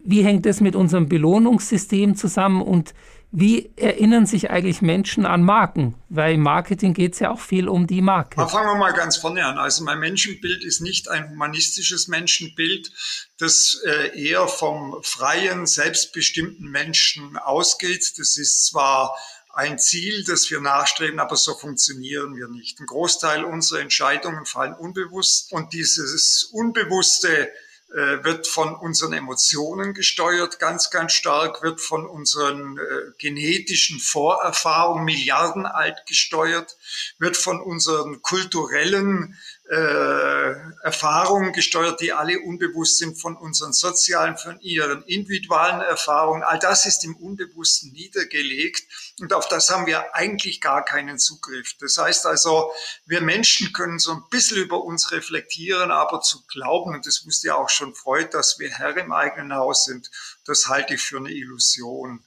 Wie 0.04 0.24
hängt 0.24 0.46
das 0.46 0.62
mit 0.62 0.76
unserem 0.76 1.10
Belohnungssystem 1.10 2.16
zusammen? 2.16 2.62
Und 2.62 2.94
wie 3.36 3.72
erinnern 3.78 4.28
sich 4.28 4.52
eigentlich 4.52 4.84
Menschen 4.84 5.26
an 5.26 5.44
Marken? 5.44 5.96
Weil 6.10 6.36
im 6.36 6.42
Marketing 6.42 6.94
geht 6.94 7.14
es 7.14 7.20
ja 7.20 7.32
auch 7.32 7.40
viel 7.40 7.68
um 7.68 7.88
die 7.88 8.02
Marke. 8.02 8.40
Aber 8.40 8.50
fangen 8.50 8.68
wir 8.68 8.76
mal 8.76 8.94
ganz 8.94 9.18
vorne 9.18 9.44
an. 9.44 9.58
Also 9.58 9.84
mein 9.84 10.00
Menschenbild 10.00 10.64
ist 10.64 10.82
nicht 10.82 11.10
ein 11.10 11.32
humanistisches 11.32 12.08
Menschenbild, 12.08 12.92
das 13.40 13.82
äh, 13.86 14.22
eher 14.24 14.48
vom 14.48 14.98
freien, 15.02 15.66
selbstbestimmten 15.66 16.70
Menschen 16.70 17.36
ausgeht. 17.38 18.14
Das 18.18 18.38
ist 18.38 18.68
zwar 18.68 19.18
ein 19.54 19.78
Ziel, 19.78 20.24
das 20.26 20.50
wir 20.50 20.60
nachstreben, 20.60 21.20
aber 21.20 21.36
so 21.36 21.54
funktionieren 21.54 22.36
wir 22.36 22.48
nicht. 22.48 22.80
Ein 22.80 22.88
Großteil 22.88 23.46
unserer 23.46 23.82
Entscheidungen 23.82 24.46
fallen 24.46 24.74
unbewusst 24.74 25.52
und 25.54 25.74
dieses 25.74 26.50
Unbewusste 26.52 27.52
äh, 27.94 28.24
wird 28.24 28.48
von 28.48 28.74
unseren 28.74 29.14
Emotionen 29.14 29.94
gesteuert, 29.94 30.58
ganz, 30.58 30.90
ganz 30.90 31.14
stark, 31.14 31.62
wird 31.62 31.80
von 31.80 32.08
unseren 32.08 32.80
äh, 32.80 33.12
genetischen 33.20 34.00
Vorerfahrungen 34.00 35.06
milliardenalt 35.06 36.04
gesteuert, 36.08 36.76
wird 37.20 37.38
von 37.38 37.62
unseren 37.62 38.24
kulturellen 38.24 39.38
äh, 39.74 40.84
Erfahrungen 40.84 41.52
gesteuert, 41.52 42.00
die 42.00 42.14
alle 42.14 42.40
unbewusst 42.40 43.00
sind 43.00 43.20
von 43.20 43.36
unseren 43.36 43.74
sozialen, 43.74 44.38
von 44.38 44.60
ihren 44.60 45.02
individuellen 45.04 45.82
Erfahrungen. 45.82 46.44
All 46.44 46.60
das 46.60 46.86
ist 46.86 47.04
im 47.04 47.16
Unbewussten 47.16 47.92
niedergelegt 47.92 48.84
und 49.20 49.34
auf 49.34 49.48
das 49.48 49.70
haben 49.70 49.88
wir 49.88 50.14
eigentlich 50.14 50.62
gar 50.62 50.86
keinen 50.86 51.18
Zugriff. 51.18 51.74
Das 51.80 51.98
heißt 51.98 52.28
also, 52.28 52.72
wir 53.06 53.22
Menschen 53.22 53.74
können 53.74 53.98
so 53.98 54.12
ein 54.12 54.24
bisschen 54.30 54.58
über 54.58 54.84
uns 54.84 55.12
reflektieren, 55.12 55.90
aber 55.90 56.22
zu 56.22 56.46
glauben, 56.46 56.94
und 56.94 57.08
das 57.08 57.26
wusste 57.26 57.48
ja 57.48 57.56
auch 57.56 57.70
schon 57.70 57.96
Freud, 57.96 58.30
dass 58.32 58.60
wir 58.60 58.70
Herr 58.70 58.96
im 58.98 59.12
eigenen 59.12 59.56
Haus 59.56 59.86
sind, 59.86 60.12
das 60.46 60.68
halte 60.68 60.94
ich 60.94 61.02
für 61.02 61.18
eine 61.18 61.32
Illusion. 61.32 62.24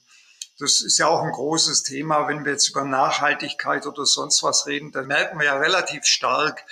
Das 0.59 0.81
ist 0.81 0.97
ja 0.97 1.07
auch 1.07 1.23
ein 1.23 1.33
großes 1.33 1.83
Thema, 1.83 2.29
wenn 2.29 2.47
wir 2.47 2.53
jetzt 2.53 2.71
über 2.71 2.83
Nachhaltigkeit 2.83 3.87
oder 3.87 4.07
sonst 4.07 4.43
was 4.43 4.67
reden, 4.67 4.91
dann 4.91 5.07
merken 5.07 5.39
wir 5.39 5.45
ja 5.45 5.59
relativ 5.59 6.07
stark, 6.07 6.65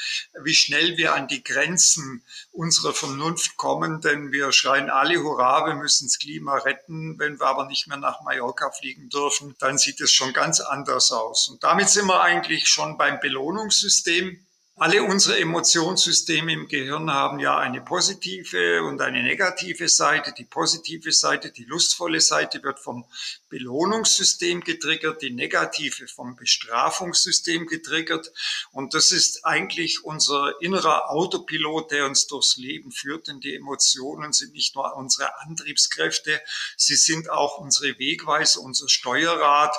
wie 0.43 0.55
schnell 0.55 0.97
wir 0.97 1.14
an 1.14 1.29
die 1.29 1.45
Grenzen 1.45 2.23
unserer 2.50 2.95
Vernunft 2.95 3.59
kommen, 3.59 4.00
denn 4.00 4.33
wir 4.33 4.53
schreien 4.53 4.88
alle 4.88 5.23
Hurra, 5.23 5.67
wir 5.67 5.75
müssen 5.75 6.09
das 6.09 6.19
Klima 6.19 6.57
retten. 6.57 7.19
Wenn 7.19 7.38
wir 7.38 7.47
aber 7.47 7.67
nicht 7.67 7.87
mehr 7.87 7.99
nach 7.99 8.23
Mallorca 8.23 8.71
fliegen 8.71 9.11
dürfen, 9.11 9.55
dann 9.59 9.76
sieht 9.76 10.00
es 10.00 10.12
schon 10.12 10.33
ganz 10.33 10.61
anders 10.61 11.12
aus. 11.12 11.49
Und 11.49 11.62
damit 11.62 11.91
sind 11.91 12.07
wir 12.07 12.23
eigentlich 12.23 12.69
schon 12.69 12.97
beim 12.97 13.21
Belohnungssystem. 13.21 14.47
Alle 14.76 15.04
unsere 15.04 15.38
Emotionssysteme 15.38 16.52
im 16.52 16.66
Gehirn 16.66 17.09
haben 17.09 17.38
ja 17.38 17.57
eine 17.57 17.81
positive 17.81 18.83
und 18.83 19.00
eine 19.00 19.23
negative 19.23 19.88
Seite. 19.88 20.35
Die 20.37 20.45
positive 20.45 21.12
Seite, 21.12 21.52
die 21.52 21.62
lustvolle 21.62 22.21
Seite 22.21 22.61
wird 22.64 22.81
vom 22.81 23.04
Belohnungssystem 23.50 24.62
getriggert, 24.62 25.23
die 25.23 25.31
negative 25.31 26.09
vom 26.09 26.35
Bestrafungssystem 26.35 27.69
getriggert. 27.69 28.33
Und 28.73 28.95
das 28.95 29.12
ist 29.12 29.47
eigentlich 29.47 30.02
unser 30.02 30.61
innerer 30.61 31.09
Autopilot, 31.09 31.93
der 31.93 32.07
uns 32.07 32.26
durchs 32.26 32.57
Leben 32.57 32.90
führt. 32.90 33.28
Denn 33.28 33.38
die 33.38 33.54
Emotionen 33.54 34.33
sind 34.33 34.54
nicht 34.54 34.75
nur 34.75 34.97
unsere 34.97 35.38
Antriebskräfte, 35.43 36.43
sie 36.76 36.97
sind 36.97 37.31
auch 37.31 37.59
unsere 37.59 37.97
Wegweise, 38.00 38.59
unser 38.59 38.88
Steuerrad 38.88 39.76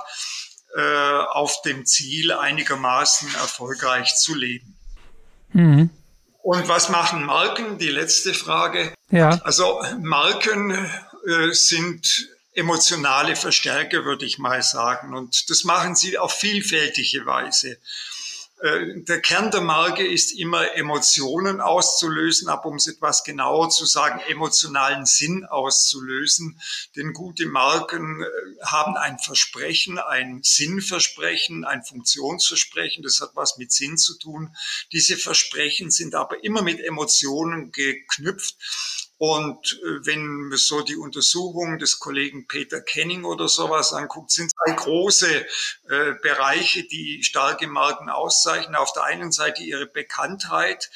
äh, 0.73 0.81
auf 0.81 1.61
dem 1.63 1.85
Ziel 1.85 2.31
einigermaßen 2.31 3.27
erfolgreich 3.35 4.15
zu 4.15 4.33
leben. 4.33 4.74
Mhm. 5.55 5.89
Und 6.43 6.67
was 6.67 6.89
machen 6.89 7.23
Marken? 7.23 7.77
Die 7.77 7.89
letzte 7.89 8.33
Frage. 8.33 8.93
Ja. 9.09 9.39
Also 9.43 9.81
Marken 10.01 10.71
äh, 10.71 11.53
sind 11.53 12.29
emotionale 12.53 13.35
Verstärker, 13.35 14.05
würde 14.05 14.25
ich 14.25 14.37
mal 14.37 14.61
sagen. 14.61 15.15
Und 15.15 15.49
das 15.49 15.63
machen 15.63 15.95
sie 15.95 16.17
auf 16.17 16.33
vielfältige 16.33 17.25
Weise. 17.25 17.77
Äh, 18.61 19.01
der 19.01 19.21
Kern 19.21 19.51
der 19.51 19.61
Marke 19.61 20.05
ist 20.05 20.31
immer 20.31 20.75
Emotionen 20.75 21.59
auszulösen, 21.59 22.47
aber 22.47 22.67
um 22.67 22.77
es 22.77 22.87
etwas 22.87 23.23
genauer 23.23 23.69
zu 23.69 23.85
sagen, 23.85 24.21
emotionalen 24.27 25.05
Sinn 25.05 25.45
auszulösen. 25.45 26.59
Denn 26.95 27.13
gute 27.13 27.47
Marken 27.47 28.23
äh, 28.23 28.65
haben 28.65 28.95
ein 28.95 29.19
Versprechen, 29.19 29.99
ein 29.99 30.39
Sinnversprechen, 30.43 31.65
ein 31.65 31.83
Funktionsversprechen. 31.83 33.03
Das 33.03 33.19
hat 33.19 33.31
was 33.33 33.57
mit 33.57 33.73
Sinn 33.73 33.97
zu 33.97 34.17
tun. 34.17 34.55
Diese 34.93 35.17
Versprechen 35.17 35.91
sind 35.91 36.15
aber 36.15 36.43
immer 36.43 36.61
mit 36.61 36.79
Emotionen 36.79 37.71
geknüpft. 37.73 38.55
Und 39.17 39.79
äh, 39.81 40.05
wenn 40.05 40.25
man 40.25 40.57
so 40.57 40.81
die 40.81 40.97
Untersuchung 40.97 41.77
des 41.77 41.99
Kollegen 41.99 42.47
Peter 42.47 42.81
Kenning 42.81 43.23
oder 43.23 43.47
sowas 43.47 43.93
anguckt, 43.93 44.31
sind 44.31 44.51
zwei 44.51 44.73
große 44.73 45.45
äh, 45.89 46.13
Bereiche, 46.21 46.83
die 46.83 47.23
starke 47.23 47.67
Marken 47.67 48.09
auszeichnen. 48.09 48.75
Auf 48.75 48.91
der 48.91 49.03
einen 49.03 49.31
Seite 49.31 49.63
ihre 49.63 49.85
Bekanntheit, 49.85 50.89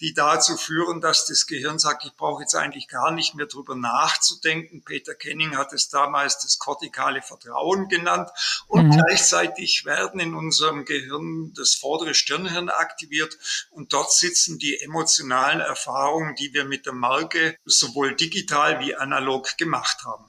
die 0.00 0.14
dazu 0.14 0.56
führen, 0.56 1.00
dass 1.00 1.26
das 1.26 1.46
Gehirn 1.46 1.78
sagt, 1.78 2.04
ich 2.04 2.14
brauche 2.16 2.42
jetzt 2.42 2.54
eigentlich 2.54 2.88
gar 2.88 3.10
nicht 3.12 3.34
mehr 3.34 3.46
drüber 3.46 3.76
nachzudenken. 3.76 4.82
Peter 4.82 5.14
Kenning 5.14 5.56
hat 5.56 5.72
es 5.72 5.90
damals 5.90 6.38
das 6.38 6.58
kortikale 6.58 7.20
Vertrauen 7.20 7.88
genannt. 7.88 8.30
Und 8.66 8.88
mhm. 8.88 8.92
gleichzeitig 8.92 9.84
werden 9.84 10.20
in 10.20 10.34
unserem 10.34 10.84
Gehirn 10.86 11.52
das 11.54 11.74
vordere 11.74 12.14
Stirnhirn 12.14 12.70
aktiviert 12.70 13.36
und 13.70 13.92
dort 13.92 14.12
sitzen 14.12 14.58
die 14.58 14.80
emotionalen 14.80 15.60
Erfahrungen, 15.60 16.34
die 16.34 16.54
wir 16.54 16.64
mit 16.64 16.86
der 16.86 16.94
Marke 16.94 17.56
sowohl 17.64 18.14
digital 18.14 18.80
wie 18.80 18.94
analog 18.94 19.58
gemacht 19.58 20.04
haben. 20.04 20.24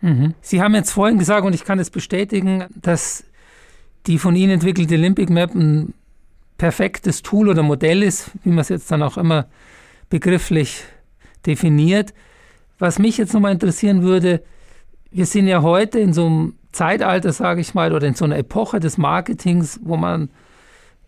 Mhm. 0.00 0.34
Sie 0.40 0.62
haben 0.62 0.74
jetzt 0.74 0.90
vorhin 0.90 1.18
gesagt, 1.18 1.44
und 1.44 1.54
ich 1.54 1.64
kann 1.64 1.78
es 1.78 1.90
bestätigen, 1.90 2.66
dass 2.74 3.24
die 4.06 4.18
von 4.18 4.36
Ihnen 4.36 4.52
entwickelte 4.52 4.94
Olympic 4.94 5.32
Map 5.32 5.54
ein 5.54 5.94
perfektes 6.62 7.22
Tool 7.22 7.48
oder 7.48 7.64
Modell 7.64 8.04
ist, 8.04 8.30
wie 8.44 8.50
man 8.50 8.60
es 8.60 8.68
jetzt 8.68 8.88
dann 8.92 9.02
auch 9.02 9.18
immer 9.18 9.46
begrifflich 10.10 10.84
definiert. 11.44 12.14
Was 12.78 13.00
mich 13.00 13.18
jetzt 13.18 13.34
nochmal 13.34 13.50
interessieren 13.50 14.02
würde, 14.02 14.44
wir 15.10 15.26
sind 15.26 15.48
ja 15.48 15.62
heute 15.62 15.98
in 15.98 16.12
so 16.12 16.24
einem 16.24 16.54
Zeitalter, 16.70 17.32
sage 17.32 17.60
ich 17.60 17.74
mal, 17.74 17.92
oder 17.92 18.06
in 18.06 18.14
so 18.14 18.24
einer 18.24 18.38
Epoche 18.38 18.78
des 18.78 18.96
Marketings, 18.96 19.80
wo 19.82 19.96
man 19.96 20.30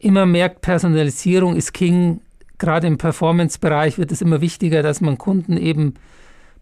immer 0.00 0.26
merkt, 0.26 0.60
Personalisierung 0.60 1.54
ist 1.54 1.72
King. 1.72 2.20
Gerade 2.58 2.88
im 2.88 2.98
Performance-Bereich 2.98 3.96
wird 3.96 4.10
es 4.10 4.22
immer 4.22 4.40
wichtiger, 4.40 4.82
dass 4.82 5.00
man 5.00 5.18
Kunden 5.18 5.56
eben 5.56 5.94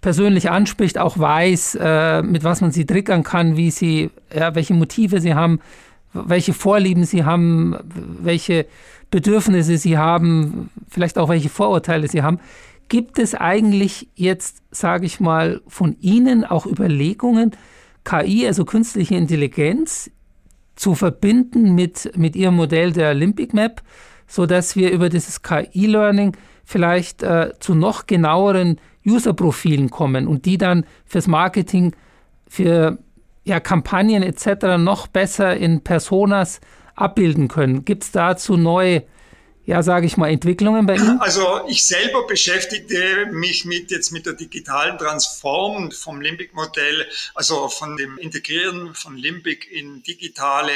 persönlich 0.02 0.50
anspricht, 0.50 0.98
auch 0.98 1.18
weiß, 1.18 1.78
äh, 1.80 2.20
mit 2.20 2.44
was 2.44 2.60
man 2.60 2.72
sie 2.72 2.84
triggern 2.84 3.22
kann, 3.22 3.56
wie 3.56 3.70
sie, 3.70 4.10
ja, 4.34 4.54
welche 4.54 4.74
Motive 4.74 5.22
sie 5.22 5.32
haben, 5.32 5.60
welche 6.12 6.52
Vorlieben 6.52 7.04
sie 7.04 7.24
haben, 7.24 7.76
welche 8.20 8.66
Bedürfnisse 9.10 9.78
sie 9.78 9.98
haben, 9.98 10.70
vielleicht 10.88 11.18
auch 11.18 11.28
welche 11.28 11.48
Vorurteile 11.48 12.08
sie 12.08 12.22
haben. 12.22 12.40
Gibt 12.88 13.18
es 13.18 13.34
eigentlich 13.34 14.08
jetzt, 14.14 14.62
sage 14.70 15.06
ich 15.06 15.20
mal, 15.20 15.60
von 15.66 15.96
Ihnen 16.00 16.44
auch 16.44 16.66
Überlegungen, 16.66 17.52
KI, 18.04 18.46
also 18.46 18.64
künstliche 18.64 19.14
Intelligenz, 19.14 20.10
zu 20.76 20.94
verbinden 20.94 21.74
mit, 21.74 22.10
mit 22.16 22.34
Ihrem 22.34 22.56
Modell 22.56 22.92
der 22.92 23.10
Olympic 23.10 23.54
Map, 23.54 23.82
sodass 24.26 24.76
wir 24.76 24.90
über 24.90 25.08
dieses 25.08 25.42
KI-Learning 25.42 26.36
vielleicht 26.64 27.22
äh, 27.22 27.52
zu 27.60 27.74
noch 27.74 28.06
genaueren 28.06 28.78
User-Profilen 29.06 29.90
kommen 29.90 30.26
und 30.26 30.46
die 30.46 30.58
dann 30.58 30.84
fürs 31.04 31.26
Marketing, 31.26 31.94
für 32.48 32.98
ja, 33.44 33.60
Kampagnen 33.60 34.22
etc. 34.22 34.78
noch 34.78 35.06
besser 35.06 35.56
in 35.56 35.82
Personas 35.82 36.60
abbilden 36.94 37.48
können. 37.48 37.84
Gibt 37.84 38.04
es 38.04 38.12
dazu 38.12 38.56
neue 38.56 39.04
ja, 39.64 39.82
sage 39.82 40.06
ich 40.06 40.16
mal, 40.16 40.28
Entwicklungen 40.28 40.86
bei 40.86 40.96
Ihnen? 40.96 41.20
Also 41.20 41.60
ich 41.68 41.86
selber 41.86 42.26
beschäftigte 42.26 43.26
mich 43.30 43.64
mit 43.64 43.90
jetzt 43.92 44.10
mit 44.10 44.26
der 44.26 44.32
digitalen 44.32 44.98
Transform 44.98 45.92
vom 45.92 46.20
Limbic-Modell, 46.20 47.06
also 47.34 47.68
von 47.68 47.96
dem 47.96 48.18
Integrieren 48.18 48.94
von 48.94 49.16
Limbic 49.16 49.70
in 49.70 50.02
digitale 50.02 50.72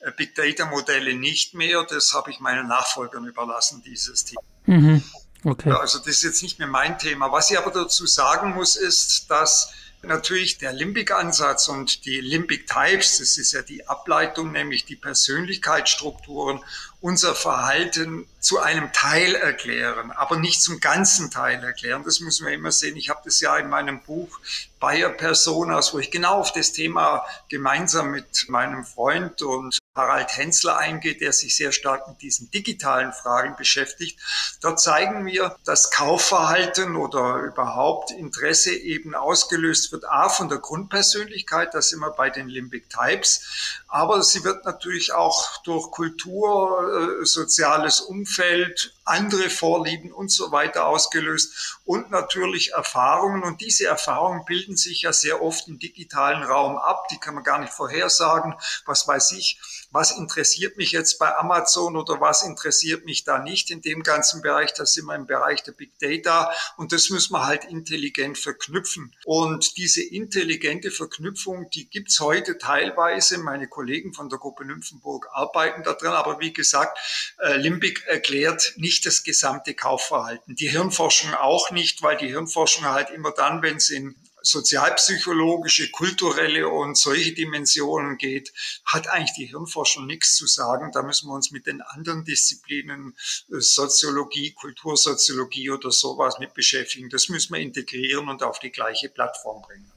äh, 0.00 0.12
Big 0.14 0.34
Data-Modelle 0.34 1.14
nicht 1.14 1.54
mehr. 1.54 1.86
Das 1.88 2.12
habe 2.12 2.30
ich 2.30 2.40
meinen 2.40 2.68
Nachfolgern 2.68 3.24
überlassen, 3.24 3.82
dieses 3.86 4.24
Thema. 4.24 4.42
Mhm. 4.66 5.02
Okay. 5.44 5.70
Also 5.70 5.98
das 5.98 6.08
ist 6.08 6.24
jetzt 6.24 6.42
nicht 6.42 6.58
mehr 6.58 6.68
mein 6.68 6.98
Thema. 6.98 7.32
Was 7.32 7.50
ich 7.50 7.56
aber 7.56 7.70
dazu 7.70 8.04
sagen 8.04 8.54
muss, 8.54 8.76
ist, 8.76 9.30
dass 9.30 9.72
natürlich 10.02 10.58
der 10.58 10.72
Limbic-Ansatz 10.72 11.68
und 11.68 12.04
die 12.04 12.20
Limbic 12.20 12.66
Types, 12.66 13.18
das 13.18 13.38
ist 13.38 13.52
ja 13.52 13.62
die 13.62 13.88
Ableitung, 13.88 14.52
nämlich 14.52 14.84
die 14.84 14.96
Persönlichkeitsstrukturen, 14.96 16.60
unser 17.00 17.34
Verhalten 17.34 18.26
zu 18.40 18.58
einem 18.58 18.92
Teil 18.92 19.34
erklären, 19.34 20.10
aber 20.10 20.36
nicht 20.36 20.62
zum 20.62 20.80
ganzen 20.80 21.30
Teil 21.30 21.62
erklären. 21.62 22.02
Das 22.04 22.20
muss 22.20 22.40
man 22.40 22.52
immer 22.52 22.72
sehen. 22.72 22.96
Ich 22.96 23.10
habe 23.10 23.20
das 23.24 23.40
ja 23.40 23.56
in 23.58 23.68
meinem 23.68 24.02
Buch 24.02 24.40
Bayer 24.80 25.10
Personas, 25.10 25.92
wo 25.94 25.98
ich 25.98 26.10
genau 26.10 26.40
auf 26.40 26.52
das 26.52 26.72
Thema 26.72 27.24
gemeinsam 27.48 28.10
mit 28.10 28.48
meinem 28.48 28.84
Freund 28.84 29.42
und 29.42 29.78
Harald 29.96 30.36
Hensler 30.36 30.76
eingeht, 30.76 31.20
der 31.20 31.32
sich 31.32 31.56
sehr 31.56 31.72
stark 31.72 32.06
mit 32.08 32.22
diesen 32.22 32.50
digitalen 32.50 33.12
Fragen 33.12 33.56
beschäftigt. 33.56 34.20
Dort 34.60 34.80
zeigen 34.80 35.26
wir, 35.26 35.56
dass 35.64 35.90
Kaufverhalten 35.90 36.96
oder 36.96 37.38
überhaupt 37.38 38.10
Interesse 38.10 38.74
eben 38.74 39.14
ausgelöst 39.14 39.92
wird, 39.92 40.04
a 40.04 40.28
von 40.28 40.48
der 40.48 40.58
Grundpersönlichkeit, 40.58 41.74
das 41.74 41.92
immer 41.92 42.10
bei 42.10 42.30
den 42.30 42.48
Limbic 42.48 42.90
Types, 42.90 43.82
aber 43.88 44.22
sie 44.22 44.44
wird 44.44 44.64
natürlich 44.64 45.12
auch 45.12 45.62
durch 45.62 45.90
Kultur, 45.90 47.20
äh, 47.22 47.24
soziales 47.24 48.00
Umfeld, 48.00 48.94
andere 49.04 49.48
Vorlieben 49.48 50.12
und 50.12 50.30
so 50.30 50.50
weiter 50.52 50.86
ausgelöst 50.86 51.78
und 51.84 52.10
natürlich 52.10 52.72
Erfahrungen. 52.72 53.42
Und 53.44 53.60
diese 53.60 53.86
Erfahrungen 53.86 54.44
bilden 54.44 54.76
sich 54.76 55.02
ja 55.02 55.12
sehr 55.12 55.42
oft 55.42 55.68
im 55.68 55.78
digitalen 55.78 56.42
Raum 56.42 56.76
ab. 56.76 57.08
Die 57.08 57.18
kann 57.18 57.34
man 57.34 57.44
gar 57.44 57.58
nicht 57.58 57.72
vorhersagen. 57.72 58.54
Was 58.84 59.06
weiß 59.06 59.32
ich, 59.32 59.60
was 59.96 60.16
interessiert 60.16 60.76
mich 60.76 60.92
jetzt 60.92 61.18
bei 61.18 61.36
Amazon 61.36 61.96
oder 61.96 62.20
was 62.20 62.42
interessiert 62.42 63.04
mich 63.04 63.24
da 63.24 63.38
nicht 63.38 63.70
in 63.70 63.82
dem 63.82 64.02
ganzen 64.02 64.42
Bereich. 64.42 64.72
Da 64.74 64.86
sind 64.86 65.06
wir 65.06 65.14
im 65.14 65.26
Bereich 65.26 65.62
der 65.62 65.72
Big 65.72 65.98
Data 65.98 66.52
und 66.76 66.92
das 66.92 67.10
müssen 67.10 67.32
wir 67.32 67.46
halt 67.46 67.64
intelligent 67.64 68.38
verknüpfen. 68.38 69.14
Und 69.24 69.76
diese 69.76 70.02
intelligente 70.02 70.90
Verknüpfung, 70.90 71.70
die 71.70 71.88
gibt's 71.88 72.18
heute 72.20 72.58
teilweise. 72.58 73.38
Meine 73.38 73.68
Kollegen 73.68 74.14
von 74.14 74.28
der 74.28 74.38
Gruppe 74.38 74.64
Nymphenburg 74.64 75.28
arbeiten 75.32 75.82
daran. 75.82 76.14
Aber 76.14 76.40
wie 76.40 76.52
gesagt, 76.52 76.98
äh, 77.38 77.56
Limbic 77.56 78.04
erklärt 78.06 78.74
nicht 78.76 78.96
nicht 78.96 79.04
das 79.04 79.24
gesamte 79.24 79.74
Kaufverhalten. 79.74 80.54
Die 80.54 80.68
Hirnforschung 80.68 81.34
auch 81.34 81.70
nicht, 81.70 82.02
weil 82.02 82.16
die 82.16 82.28
Hirnforschung 82.28 82.84
halt 82.84 83.10
immer 83.10 83.32
dann, 83.32 83.60
wenn 83.60 83.76
es 83.76 83.90
in 83.90 84.14
sozialpsychologische, 84.46 85.90
kulturelle 85.90 86.68
und 86.68 86.96
solche 86.96 87.32
Dimensionen 87.32 88.16
geht, 88.16 88.52
hat 88.84 89.08
eigentlich 89.08 89.34
die 89.34 89.46
Hirnforschung 89.46 90.06
nichts 90.06 90.34
zu 90.36 90.46
sagen. 90.46 90.90
Da 90.92 91.02
müssen 91.02 91.28
wir 91.28 91.34
uns 91.34 91.50
mit 91.50 91.66
den 91.66 91.82
anderen 91.82 92.24
Disziplinen, 92.24 93.14
äh, 93.50 93.60
Soziologie, 93.60 94.52
Kultursoziologie 94.52 95.70
oder 95.70 95.90
sowas 95.90 96.38
mit 96.38 96.54
beschäftigen. 96.54 97.10
Das 97.10 97.28
müssen 97.28 97.54
wir 97.54 97.60
integrieren 97.60 98.28
und 98.28 98.42
auf 98.42 98.58
die 98.58 98.70
gleiche 98.70 99.08
Plattform 99.08 99.62
bringen. 99.62 99.90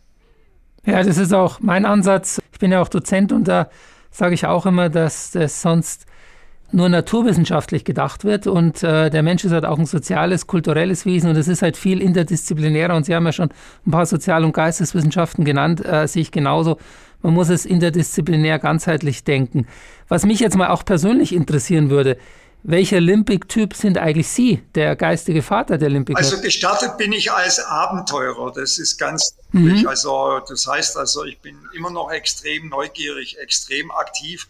Ja, 0.85 1.03
das 1.03 1.17
ist 1.17 1.33
auch 1.33 1.59
mein 1.59 1.85
Ansatz. 1.85 2.41
Ich 2.51 2.59
bin 2.59 2.71
ja 2.71 2.81
auch 2.81 2.89
Dozent 2.89 3.31
und 3.31 3.45
da 3.47 3.69
sage 4.11 4.33
ich 4.33 4.45
auch 4.45 4.65
immer, 4.65 4.89
dass 4.89 5.31
das 5.31 5.61
sonst 5.61 6.05
nur 6.71 6.89
naturwissenschaftlich 6.89 7.83
gedacht 7.83 8.23
wird 8.23 8.47
und 8.47 8.83
äh, 8.83 9.09
der 9.09 9.23
Mensch 9.23 9.43
ist 9.43 9.51
halt 9.51 9.65
auch 9.65 9.79
ein 9.79 9.85
soziales, 9.85 10.47
kulturelles 10.47 11.05
Wesen 11.05 11.29
und 11.29 11.35
es 11.35 11.47
ist 11.47 11.61
halt 11.61 11.77
viel 11.77 12.01
interdisziplinärer 12.01 12.95
und 12.95 13.05
Sie 13.05 13.15
haben 13.15 13.25
ja 13.25 13.31
schon 13.31 13.49
ein 13.85 13.91
paar 13.91 14.05
Sozial- 14.05 14.43
und 14.43 14.53
Geisteswissenschaften 14.53 15.45
genannt, 15.45 15.83
äh, 15.85 16.07
sehe 16.07 16.21
ich 16.21 16.31
genauso. 16.31 16.77
Man 17.21 17.33
muss 17.33 17.49
es 17.49 17.65
interdisziplinär 17.65 18.59
ganzheitlich 18.59 19.23
denken. 19.23 19.67
Was 20.07 20.25
mich 20.25 20.39
jetzt 20.39 20.55
mal 20.55 20.69
auch 20.69 20.85
persönlich 20.85 21.33
interessieren 21.33 21.89
würde, 21.89 22.17
welcher 22.63 22.99
Limbic-Typ 22.99 23.73
sind 23.73 23.97
eigentlich 23.97 24.27
Sie, 24.27 24.61
der 24.75 24.95
geistige 24.95 25.41
Vater 25.41 25.77
der 25.77 25.89
Limbic? 25.89 26.17
Also 26.17 26.41
gestartet 26.41 26.97
bin 26.97 27.13
ich 27.13 27.31
als 27.31 27.59
Abenteurer, 27.59 28.51
das 28.53 28.77
ist 28.77 28.97
ganz 28.97 29.35
mhm. 29.53 29.87
Also 29.87 30.39
das 30.47 30.67
heißt 30.67 30.97
also, 30.97 31.23
ich 31.23 31.39
bin 31.39 31.55
immer 31.75 31.89
noch 31.89 32.11
extrem 32.11 32.67
neugierig, 32.67 33.37
extrem 33.39 33.91
aktiv 33.91 34.45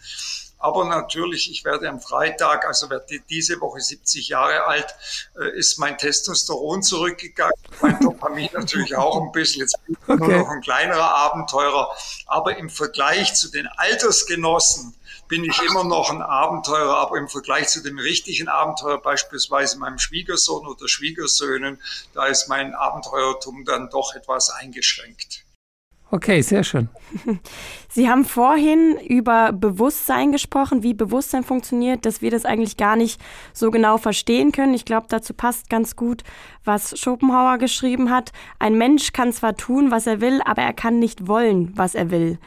aber 0.59 0.83
natürlich, 0.85 1.49
ich 1.49 1.63
werde 1.63 1.87
am 1.87 2.01
Freitag, 2.01 2.65
also 2.65 2.89
werde 2.89 3.19
diese 3.29 3.61
Woche 3.61 3.79
70 3.79 4.27
Jahre 4.27 4.65
alt, 4.65 4.93
äh, 5.39 5.57
ist 5.57 5.79
mein 5.79 5.97
Testosteron 5.97 6.83
zurückgegangen, 6.83 7.53
mein 7.81 7.97
Dopamin 8.01 8.49
natürlich 8.51 8.95
auch 8.97 9.21
ein 9.21 9.31
bisschen. 9.31 9.61
Jetzt 9.61 9.77
bin 9.85 9.95
ich 9.95 10.09
okay. 10.09 10.27
nur 10.27 10.37
noch 10.39 10.49
ein 10.49 10.61
kleinerer 10.61 11.15
Abenteurer. 11.15 11.95
Aber 12.27 12.57
im 12.57 12.69
Vergleich 12.69 13.33
zu 13.35 13.49
den 13.49 13.67
Altersgenossen 13.67 14.93
bin 15.29 15.45
ich 15.45 15.61
immer 15.61 15.85
noch 15.85 16.09
ein 16.09 16.21
Abenteurer, 16.21 16.97
aber 16.97 17.17
im 17.17 17.29
Vergleich 17.29 17.69
zu 17.69 17.81
dem 17.81 17.97
richtigen 17.97 18.49
Abenteuer, 18.49 19.01
beispielsweise 19.01 19.77
meinem 19.77 19.99
Schwiegersohn 19.99 20.67
oder 20.67 20.87
Schwiegersöhnen, 20.89 21.81
da 22.13 22.25
ist 22.25 22.49
mein 22.49 22.75
Abenteuertum 22.75 23.63
dann 23.63 23.89
doch 23.89 24.13
etwas 24.15 24.49
eingeschränkt. 24.49 25.45
Okay, 26.11 26.41
sehr 26.41 26.63
schön. 26.63 26.89
Sie 27.89 28.09
haben 28.09 28.25
vorhin 28.25 28.97
über 29.07 29.51
Bewusstsein 29.51 30.31
gesprochen, 30.31 30.81
wie 30.81 30.95
Bewusstsein 30.95 31.43
funktioniert, 31.43 32.03
dass 32.05 32.23
wir 32.23 32.31
das 32.31 32.45
eigentlich 32.45 32.77
gar 32.77 32.95
nicht 32.95 33.21
so 33.53 33.69
genau 33.69 33.99
verstehen 33.99 34.51
können. 34.51 34.73
Ich 34.73 34.85
glaube, 34.85 35.05
dazu 35.09 35.35
passt 35.35 35.69
ganz 35.69 35.95
gut, 35.95 36.23
was 36.65 36.99
Schopenhauer 36.99 37.59
geschrieben 37.59 38.09
hat. 38.09 38.31
Ein 38.57 38.75
Mensch 38.75 39.13
kann 39.13 39.31
zwar 39.33 39.55
tun, 39.55 39.91
was 39.91 40.07
er 40.07 40.19
will, 40.19 40.41
aber 40.45 40.63
er 40.63 40.73
kann 40.73 40.97
nicht 40.97 41.27
wollen, 41.27 41.73
was 41.75 41.93
er 41.93 42.09
will. 42.09 42.39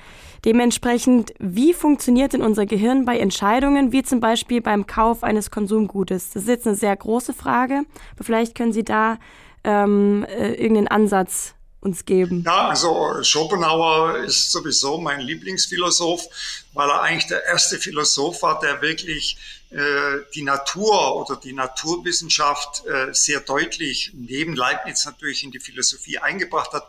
Dementsprechend, 0.45 1.33
wie 1.39 1.73
funktioniert 1.73 2.33
denn 2.33 2.43
unser 2.43 2.67
Gehirn 2.67 3.05
bei 3.05 3.17
Entscheidungen, 3.17 3.93
wie 3.93 4.03
zum 4.03 4.19
Beispiel 4.19 4.61
beim 4.61 4.89
Kauf 4.89 5.23
eines 5.23 5.53
Konsumgutes? 5.53 6.31
Das 6.31 6.43
ist 6.43 6.49
jetzt 6.49 6.67
eine 6.67 6.75
sehr 6.75 6.97
große 6.97 7.33
Frage, 7.33 7.83
aber 8.17 8.25
vielleicht 8.25 8.57
können 8.57 8.73
Sie 8.73 8.83
da 8.83 9.19
ähm, 9.63 10.27
äh, 10.29 10.55
irgendeinen 10.55 10.89
Ansatz 10.89 11.55
uns 11.83 12.05
geben? 12.05 12.43
Ja, 12.47 12.69
also 12.69 13.23
Schopenhauer 13.23 14.19
ist 14.19 14.53
sowieso 14.53 14.99
mein 14.99 15.21
Lieblingsphilosoph, 15.21 16.27
weil 16.73 16.89
er 16.89 17.03
eigentlich 17.03 17.27
der 17.27 17.45
erste 17.45 17.79
Philosoph 17.79 18.43
war, 18.43 18.61
der 18.61 18.83
wirklich 18.83 19.37
äh, 19.73 20.27
die 20.35 20.43
Natur 20.43 21.17
oder 21.17 21.37
die 21.37 21.55
Naturwissenschaft 21.55 22.85
äh, 22.85 23.15
sehr 23.15 23.41
deutlich 23.41 24.11
neben 24.13 24.55
Leibniz 24.55 25.07
natürlich 25.07 25.45
in 25.45 25.51
die 25.51 25.61
Philosophie 25.61 26.19
eingebracht 26.19 26.73
hat. 26.73 26.87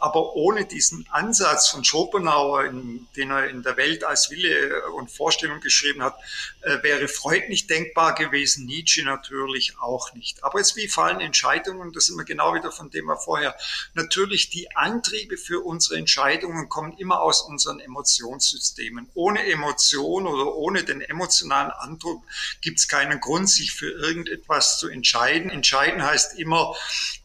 Aber 0.00 0.34
ohne 0.34 0.64
diesen 0.64 1.06
Ansatz 1.10 1.68
von 1.68 1.84
Schopenhauer, 1.84 2.64
in, 2.64 3.06
den 3.16 3.30
er 3.30 3.48
in 3.48 3.62
der 3.62 3.76
Welt 3.76 4.02
als 4.02 4.30
Wille 4.30 4.82
und 4.96 5.12
Vorstellung 5.12 5.60
geschrieben 5.60 6.02
hat, 6.02 6.18
äh, 6.62 6.82
wäre 6.82 7.06
Freud 7.06 7.48
nicht 7.48 7.70
denkbar 7.70 8.16
gewesen, 8.16 8.66
Nietzsche 8.66 9.04
natürlich 9.04 9.78
auch 9.80 10.12
nicht. 10.14 10.42
Aber 10.42 10.58
jetzt 10.58 10.74
wie 10.74 10.88
fallen 10.88 11.20
Entscheidungen, 11.20 11.92
das 11.92 12.06
sind 12.06 12.16
wir 12.16 12.24
genau 12.24 12.52
wieder 12.54 12.72
von 12.72 12.90
dem 12.90 13.06
wir 13.06 13.16
vorher. 13.16 13.54
Natürlich 13.94 14.50
die 14.50 14.74
Antriebe 14.74 15.36
für 15.36 15.64
unsere 15.64 16.00
Entscheidungen 16.00 16.68
kommen 16.68 16.98
immer 16.98 17.20
aus 17.20 17.42
unseren 17.42 17.78
Emotionssystemen. 17.78 19.08
Ohne 19.24 19.46
Emotion 19.46 20.26
oder 20.26 20.54
ohne 20.54 20.84
den 20.84 21.00
emotionalen 21.00 21.70
Antrieb 21.70 22.18
gibt 22.60 22.78
es 22.78 22.88
keinen 22.88 23.20
Grund, 23.20 23.48
sich 23.48 23.72
für 23.72 23.90
irgendetwas 23.90 24.78
zu 24.78 24.86
entscheiden. 24.88 25.48
Entscheiden 25.48 26.02
heißt 26.02 26.38
immer 26.38 26.76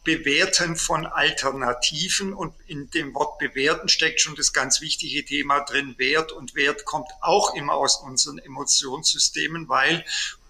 Bewerten 0.02 0.76
von 0.76 1.04
Alternativen 1.04 2.32
und 2.32 2.54
in 2.66 2.88
dem 2.88 3.12
Wort 3.14 3.38
bewerten 3.38 3.90
steckt 3.90 4.22
schon 4.22 4.34
das 4.34 4.54
ganz 4.54 4.80
wichtige 4.80 5.26
Thema 5.26 5.60
drin. 5.60 5.94
Wert 5.98 6.32
und 6.32 6.54
Wert 6.54 6.86
kommt 6.86 7.10
auch 7.20 7.54
immer 7.54 7.74
aus 7.74 8.00
unseren 8.00 8.38
Emotionssystemen, 8.38 9.68
weil 9.68 10.02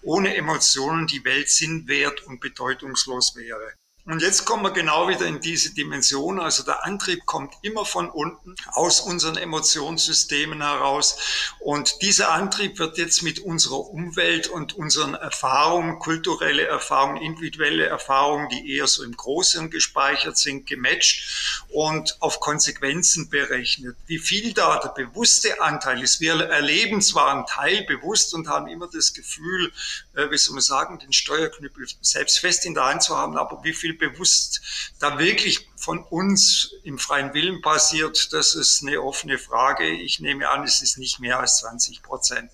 ohne 0.03 0.33
Emotionen 0.37 1.05
die 1.05 1.25
Welt 1.25 1.49
sinnwert 1.49 2.21
und 2.27 2.39
bedeutungslos 2.39 3.35
wäre. 3.35 3.73
Und 4.05 4.21
jetzt 4.21 4.45
kommen 4.45 4.63
wir 4.63 4.71
genau 4.71 5.07
wieder 5.07 5.27
in 5.27 5.39
diese 5.39 5.73
Dimension. 5.73 6.39
Also 6.39 6.63
der 6.63 6.83
Antrieb 6.83 7.25
kommt 7.25 7.53
immer 7.61 7.85
von 7.85 8.09
unten 8.09 8.55
aus 8.71 8.99
unseren 8.99 9.37
Emotionssystemen 9.37 10.61
heraus. 10.61 11.17
Und 11.59 12.01
dieser 12.01 12.31
Antrieb 12.31 12.79
wird 12.79 12.97
jetzt 12.97 13.21
mit 13.21 13.39
unserer 13.39 13.79
Umwelt 13.79 14.47
und 14.47 14.73
unseren 14.73 15.13
Erfahrungen, 15.13 15.99
kulturelle 15.99 16.65
Erfahrungen, 16.65 17.21
individuelle 17.21 17.85
Erfahrungen, 17.85 18.49
die 18.49 18.75
eher 18.75 18.87
so 18.87 19.03
im 19.03 19.15
Großen 19.15 19.69
gespeichert 19.69 20.37
sind, 20.37 20.65
gematcht 20.65 21.65
und 21.69 22.17
auf 22.21 22.39
Konsequenzen 22.39 23.29
berechnet. 23.29 23.95
Wie 24.07 24.19
viel 24.19 24.53
da 24.53 24.79
der 24.79 24.89
bewusste 24.89 25.61
Anteil 25.61 26.01
ist. 26.01 26.19
Wir 26.19 26.33
erleben 26.39 27.01
zwar 27.01 27.31
einen 27.33 27.45
Teil 27.45 27.83
bewusst 27.83 28.33
und 28.33 28.47
haben 28.47 28.67
immer 28.67 28.89
das 28.91 29.13
Gefühl, 29.13 29.71
äh, 30.15 30.29
wie 30.31 30.37
soll 30.37 30.55
man 30.55 30.61
sagen, 30.61 30.99
den 30.99 31.13
Steuerknüppel 31.13 31.87
selbst 32.01 32.39
fest 32.39 32.65
in 32.65 32.73
der 32.73 32.85
Hand 32.85 33.03
zu 33.03 33.15
haben, 33.15 33.37
aber 33.37 33.63
wie 33.63 33.73
viel 33.73 33.90
viel 33.91 34.09
bewusst 34.09 34.61
da 34.99 35.19
wirklich 35.19 35.67
von 35.75 35.99
uns 35.99 36.73
im 36.83 36.97
freien 36.97 37.33
Willen 37.33 37.61
passiert, 37.61 38.31
das 38.33 38.55
ist 38.55 38.83
eine 38.85 39.01
offene 39.01 39.37
Frage. 39.37 39.87
Ich 39.87 40.19
nehme 40.19 40.49
an, 40.49 40.63
es 40.63 40.81
ist 40.81 40.97
nicht 40.97 41.19
mehr 41.19 41.39
als 41.39 41.59
20 41.59 42.01
Prozent. 42.01 42.51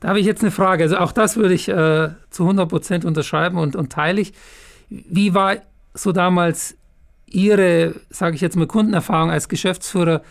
Da 0.00 0.08
habe 0.08 0.20
ich 0.20 0.26
jetzt 0.26 0.42
eine 0.42 0.50
Frage. 0.50 0.84
Also 0.84 0.98
auch 0.98 1.12
das 1.12 1.36
würde 1.36 1.54
ich 1.54 1.68
äh, 1.68 2.10
zu 2.30 2.42
100 2.42 2.68
Prozent 2.68 3.04
unterschreiben 3.04 3.58
und, 3.58 3.76
und 3.76 3.92
teile 3.92 4.20
ich. 4.20 4.32
Wie 4.88 5.34
war 5.34 5.56
so 5.94 6.12
damals 6.12 6.76
Ihre, 7.26 7.94
sage 8.10 8.34
ich 8.34 8.42
jetzt 8.42 8.56
mal, 8.56 8.66
Kundenerfahrung 8.66 9.30
als 9.30 9.48
Geschäftsführer 9.48 10.22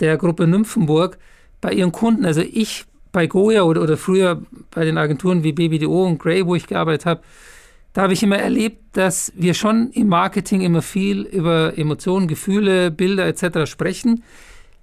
der 0.00 0.16
Gruppe 0.16 0.46
Nymphenburg 0.46 1.18
bei 1.60 1.72
Ihren 1.72 1.92
Kunden? 1.92 2.24
Also 2.24 2.40
ich 2.40 2.84
bei 3.12 3.26
Goya 3.26 3.62
oder, 3.62 3.82
oder 3.82 3.96
früher 3.96 4.42
bei 4.70 4.84
den 4.84 4.96
Agenturen 4.96 5.44
wie 5.44 5.52
BBDO 5.52 6.06
und 6.06 6.18
Gray, 6.18 6.46
wo 6.46 6.54
ich 6.54 6.66
gearbeitet 6.66 7.06
habe, 7.06 7.22
da 7.92 8.02
habe 8.02 8.12
ich 8.14 8.22
immer 8.22 8.38
erlebt, 8.38 8.96
dass 8.96 9.32
wir 9.36 9.54
schon 9.54 9.90
im 9.90 10.08
Marketing 10.08 10.62
immer 10.62 10.82
viel 10.82 11.22
über 11.22 11.76
Emotionen, 11.76 12.26
Gefühle, 12.26 12.90
Bilder 12.90 13.26
etc. 13.26 13.70
sprechen. 13.70 14.22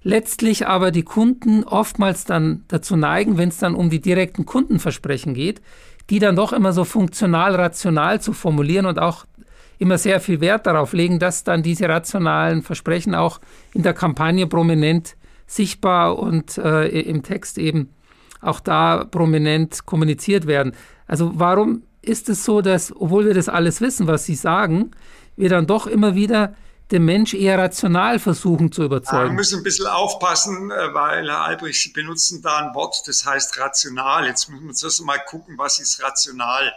Letztlich 0.02 0.66
aber 0.66 0.92
die 0.92 1.02
Kunden 1.02 1.64
oftmals 1.64 2.24
dann 2.24 2.64
dazu 2.68 2.96
neigen, 2.96 3.36
wenn 3.36 3.50
es 3.50 3.58
dann 3.58 3.74
um 3.74 3.90
die 3.90 4.00
direkten 4.00 4.46
Kundenversprechen 4.46 5.34
geht, 5.34 5.60
die 6.08 6.18
dann 6.18 6.36
doch 6.36 6.52
immer 6.52 6.72
so 6.72 6.84
funktional, 6.84 7.54
rational 7.54 8.20
zu 8.20 8.32
formulieren 8.32 8.86
und 8.86 8.98
auch 8.98 9.26
immer 9.78 9.98
sehr 9.98 10.20
viel 10.20 10.40
Wert 10.40 10.66
darauf 10.66 10.92
legen, 10.92 11.18
dass 11.18 11.44
dann 11.44 11.62
diese 11.62 11.88
rationalen 11.88 12.62
Versprechen 12.62 13.14
auch 13.14 13.40
in 13.74 13.82
der 13.82 13.94
Kampagne 13.94 14.46
prominent 14.46 15.16
sichtbar 15.46 16.18
und 16.18 16.58
äh, 16.58 16.86
im 17.00 17.22
Text 17.22 17.58
eben 17.58 17.90
auch 18.40 18.60
da 18.60 19.04
prominent 19.04 19.84
kommuniziert 19.84 20.46
werden. 20.46 20.72
Also 21.06 21.32
warum 21.34 21.82
ist 22.02 22.28
es 22.28 22.44
so, 22.44 22.60
dass, 22.60 22.94
obwohl 22.94 23.26
wir 23.26 23.34
das 23.34 23.48
alles 23.48 23.80
wissen, 23.80 24.06
was 24.06 24.24
Sie 24.24 24.34
sagen, 24.34 24.92
wir 25.36 25.48
dann 25.48 25.66
doch 25.66 25.86
immer 25.86 26.14
wieder 26.14 26.54
den 26.90 27.04
Mensch 27.04 27.34
eher 27.34 27.56
rational 27.58 28.18
versuchen 28.18 28.72
zu 28.72 28.82
überzeugen. 28.82 29.22
Ja, 29.22 29.28
wir 29.28 29.34
müssen 29.34 29.60
ein 29.60 29.62
bisschen 29.62 29.86
aufpassen, 29.86 30.70
äh, 30.70 30.92
weil 30.92 31.28
Herr 31.28 31.42
Albrecht, 31.42 31.80
Sie 31.80 31.92
benutzen 31.92 32.42
da 32.42 32.58
ein 32.58 32.74
Wort, 32.74 33.02
das 33.06 33.24
heißt 33.24 33.58
rational. 33.58 34.26
Jetzt 34.26 34.48
müssen 34.48 34.66
wir 34.66 34.74
zuerst 34.74 35.02
mal 35.04 35.18
gucken, 35.18 35.56
was 35.56 35.78
ist 35.78 36.02
rational. 36.02 36.72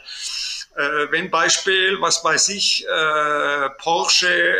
Äh, 0.76 1.12
wenn 1.12 1.32
Beispiel, 1.32 1.98
was 2.00 2.24
weiß 2.24 2.50
ich, 2.50 2.86
äh, 2.88 3.70
Porsche 3.80 4.54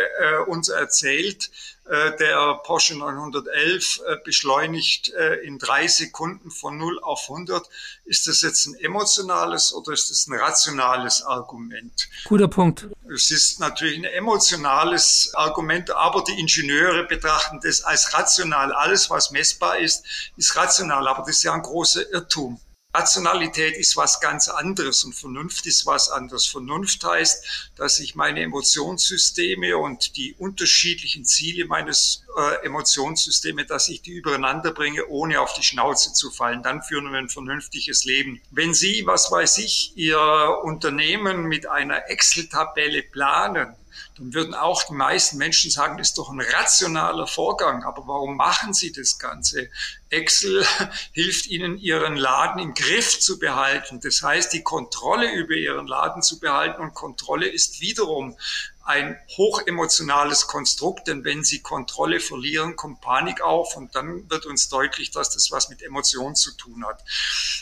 uns 0.46 0.68
erzählt, 0.68 1.44
äh, 1.44 1.73
der 2.18 2.60
Porsche 2.64 2.96
911 2.96 4.00
äh, 4.06 4.16
beschleunigt 4.24 5.12
äh, 5.12 5.34
in 5.46 5.58
drei 5.58 5.86
Sekunden 5.86 6.50
von 6.50 6.78
0 6.78 6.98
auf 7.02 7.28
100. 7.28 7.68
Ist 8.04 8.26
das 8.26 8.40
jetzt 8.40 8.66
ein 8.66 8.74
emotionales 8.76 9.74
oder 9.74 9.92
ist 9.92 10.10
das 10.10 10.26
ein 10.26 10.34
rationales 10.34 11.22
Argument? 11.22 12.08
Guter 12.24 12.48
Punkt. 12.48 12.88
Es 13.14 13.30
ist 13.30 13.60
natürlich 13.60 13.98
ein 13.98 14.04
emotionales 14.04 15.30
Argument, 15.34 15.90
aber 15.90 16.24
die 16.24 16.40
Ingenieure 16.40 17.04
betrachten 17.04 17.60
das 17.62 17.82
als 17.82 18.14
rational. 18.14 18.72
Alles, 18.72 19.10
was 19.10 19.30
messbar 19.30 19.78
ist, 19.78 20.04
ist 20.36 20.56
rational, 20.56 21.06
aber 21.06 21.20
das 21.20 21.36
ist 21.36 21.42
ja 21.42 21.52
ein 21.52 21.62
großer 21.62 22.10
Irrtum. 22.12 22.60
Rationalität 22.94 23.76
ist 23.76 23.96
was 23.96 24.20
ganz 24.20 24.48
anderes 24.48 25.02
und 25.02 25.14
Vernunft 25.14 25.66
ist 25.66 25.84
was 25.84 26.10
anderes. 26.10 26.46
Vernunft 26.46 27.02
heißt, 27.02 27.72
dass 27.74 27.98
ich 27.98 28.14
meine 28.14 28.40
Emotionssysteme 28.40 29.76
und 29.76 30.16
die 30.16 30.34
unterschiedlichen 30.38 31.24
Ziele 31.24 31.66
meines 31.66 32.24
äh, 32.38 32.64
Emotionssysteme, 32.64 33.66
dass 33.66 33.88
ich 33.88 34.02
die 34.02 34.12
übereinander 34.12 34.70
bringe, 34.70 35.06
ohne 35.08 35.40
auf 35.40 35.54
die 35.54 35.64
Schnauze 35.64 36.12
zu 36.12 36.30
fallen. 36.30 36.62
Dann 36.62 36.82
führen 36.82 37.10
wir 37.10 37.18
ein 37.18 37.28
vernünftiges 37.28 38.04
Leben. 38.04 38.40
Wenn 38.52 38.74
Sie, 38.74 39.02
was 39.06 39.28
weiß 39.30 39.58
ich, 39.58 39.92
Ihr 39.96 40.60
Unternehmen 40.62 41.46
mit 41.46 41.68
einer 41.68 42.08
Excel-Tabelle 42.08 43.02
planen, 43.02 43.74
dann 44.18 44.34
würden 44.34 44.54
auch 44.54 44.82
die 44.84 44.94
meisten 44.94 45.36
Menschen 45.36 45.70
sagen, 45.70 45.98
das 45.98 46.08
ist 46.08 46.18
doch 46.18 46.30
ein 46.30 46.40
rationaler 46.40 47.26
Vorgang. 47.26 47.84
Aber 47.84 48.06
warum 48.06 48.36
machen 48.36 48.72
sie 48.72 48.92
das 48.92 49.18
Ganze? 49.18 49.70
Excel 50.10 50.64
hilft 51.12 51.46
ihnen, 51.46 51.78
ihren 51.78 52.16
Laden 52.16 52.60
im 52.60 52.74
Griff 52.74 53.20
zu 53.20 53.38
behalten. 53.38 54.00
Das 54.00 54.22
heißt, 54.22 54.52
die 54.52 54.62
Kontrolle 54.62 55.32
über 55.32 55.54
ihren 55.54 55.86
Laden 55.86 56.22
zu 56.22 56.38
behalten. 56.38 56.82
Und 56.82 56.94
Kontrolle 56.94 57.48
ist 57.48 57.80
wiederum 57.80 58.36
ein 58.84 59.18
hochemotionales 59.36 60.46
Konstrukt, 60.46 61.08
denn 61.08 61.24
wenn 61.24 61.42
sie 61.42 61.60
Kontrolle 61.60 62.20
verlieren, 62.20 62.76
kommt 62.76 63.00
Panik 63.00 63.40
auf 63.40 63.76
und 63.76 63.94
dann 63.94 64.28
wird 64.28 64.46
uns 64.46 64.68
deutlich, 64.68 65.10
dass 65.10 65.30
das 65.30 65.50
was 65.50 65.68
mit 65.68 65.82
Emotionen 65.82 66.34
zu 66.34 66.52
tun 66.56 66.84
hat. 66.86 67.02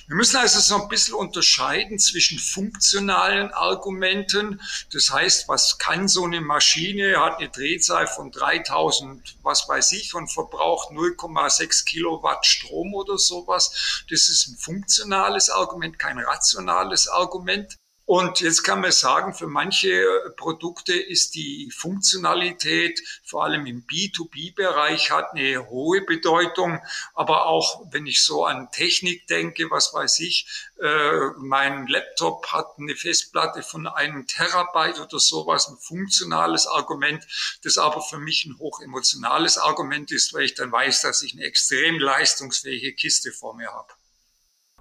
Wir 0.09 0.17
müssen 0.17 0.37
also 0.37 0.61
so 0.61 0.83
ein 0.83 0.89
bisschen 0.89 1.15
unterscheiden 1.15 1.99
zwischen 1.99 2.39
funktionalen 2.39 3.53
Argumenten, 3.53 4.61
das 4.93 5.11
heißt, 5.11 5.49
was 5.49 5.79
kann 5.79 6.09
so 6.09 6.25
eine 6.25 6.41
Maschine, 6.41 7.21
hat 7.21 7.39
eine 7.39 7.49
Drehzahl 7.51 8.07
von 8.07 8.33
3000, 8.33 9.37
was 9.43 9.69
weiß 9.69 9.93
ich, 9.93 10.15
und 10.15 10.29
verbraucht 10.29 10.91
0,6 10.91 11.85
Kilowatt 11.85 12.47
Strom 12.47 12.95
oder 12.95 13.17
sowas. 13.17 14.05
Das 14.11 14.29
ist 14.29 14.49
ein 14.49 14.57
funktionales 14.57 15.51
Argument, 15.51 15.99
kein 15.99 16.19
rationales 16.19 17.09
Argument. 17.09 17.79
Und 18.05 18.41
jetzt 18.41 18.65
kann 18.65 18.81
man 18.81 18.91
sagen, 18.91 19.33
für 19.33 19.47
manche 19.47 20.05
Produkte 20.37 20.93
ist 20.93 21.37
die 21.37 21.71
Funktionalität, 21.71 23.01
vor 23.25 23.45
allem 23.45 23.65
im 23.67 23.87
B2B-Bereich, 23.87 25.12
hat 25.12 25.33
eine 25.33 25.69
hohe 25.69 26.03
Bedeutung. 26.03 26.81
Aber 27.15 27.47
auch 27.47 27.87
wenn 27.93 28.07
ich 28.07 28.23
so 28.23 28.45
an 28.45 28.71
Technik 28.73 29.29
denke, 29.29 29.71
was 29.71 29.95
weiß 29.95 30.19
ich, 30.21 30.49
äh, 30.81 31.29
mein 31.38 31.87
Laptop 31.87 32.49
hat 32.49 32.67
eine 32.77 32.97
Festplatte 32.97 33.62
von 33.62 33.87
einem 33.87 34.27
Terabyte 34.27 34.99
oder 34.99 35.21
sowas, 35.21 35.69
ein 35.69 35.79
funktionales 35.79 36.67
Argument, 36.67 37.25
das 37.62 37.79
aber 37.79 38.03
für 38.03 38.19
mich 38.19 38.47
ein 38.47 38.59
hochemotionales 38.59 39.59
Argument 39.59 40.11
ist, 40.11 40.35
weil 40.35 40.43
ich 40.43 40.55
dann 40.55 40.73
weiß, 40.73 41.03
dass 41.03 41.23
ich 41.23 41.35
eine 41.35 41.45
extrem 41.45 42.01
leistungsfähige 42.01 42.95
Kiste 42.95 43.31
vor 43.31 43.55
mir 43.55 43.73
habe. 43.73 43.93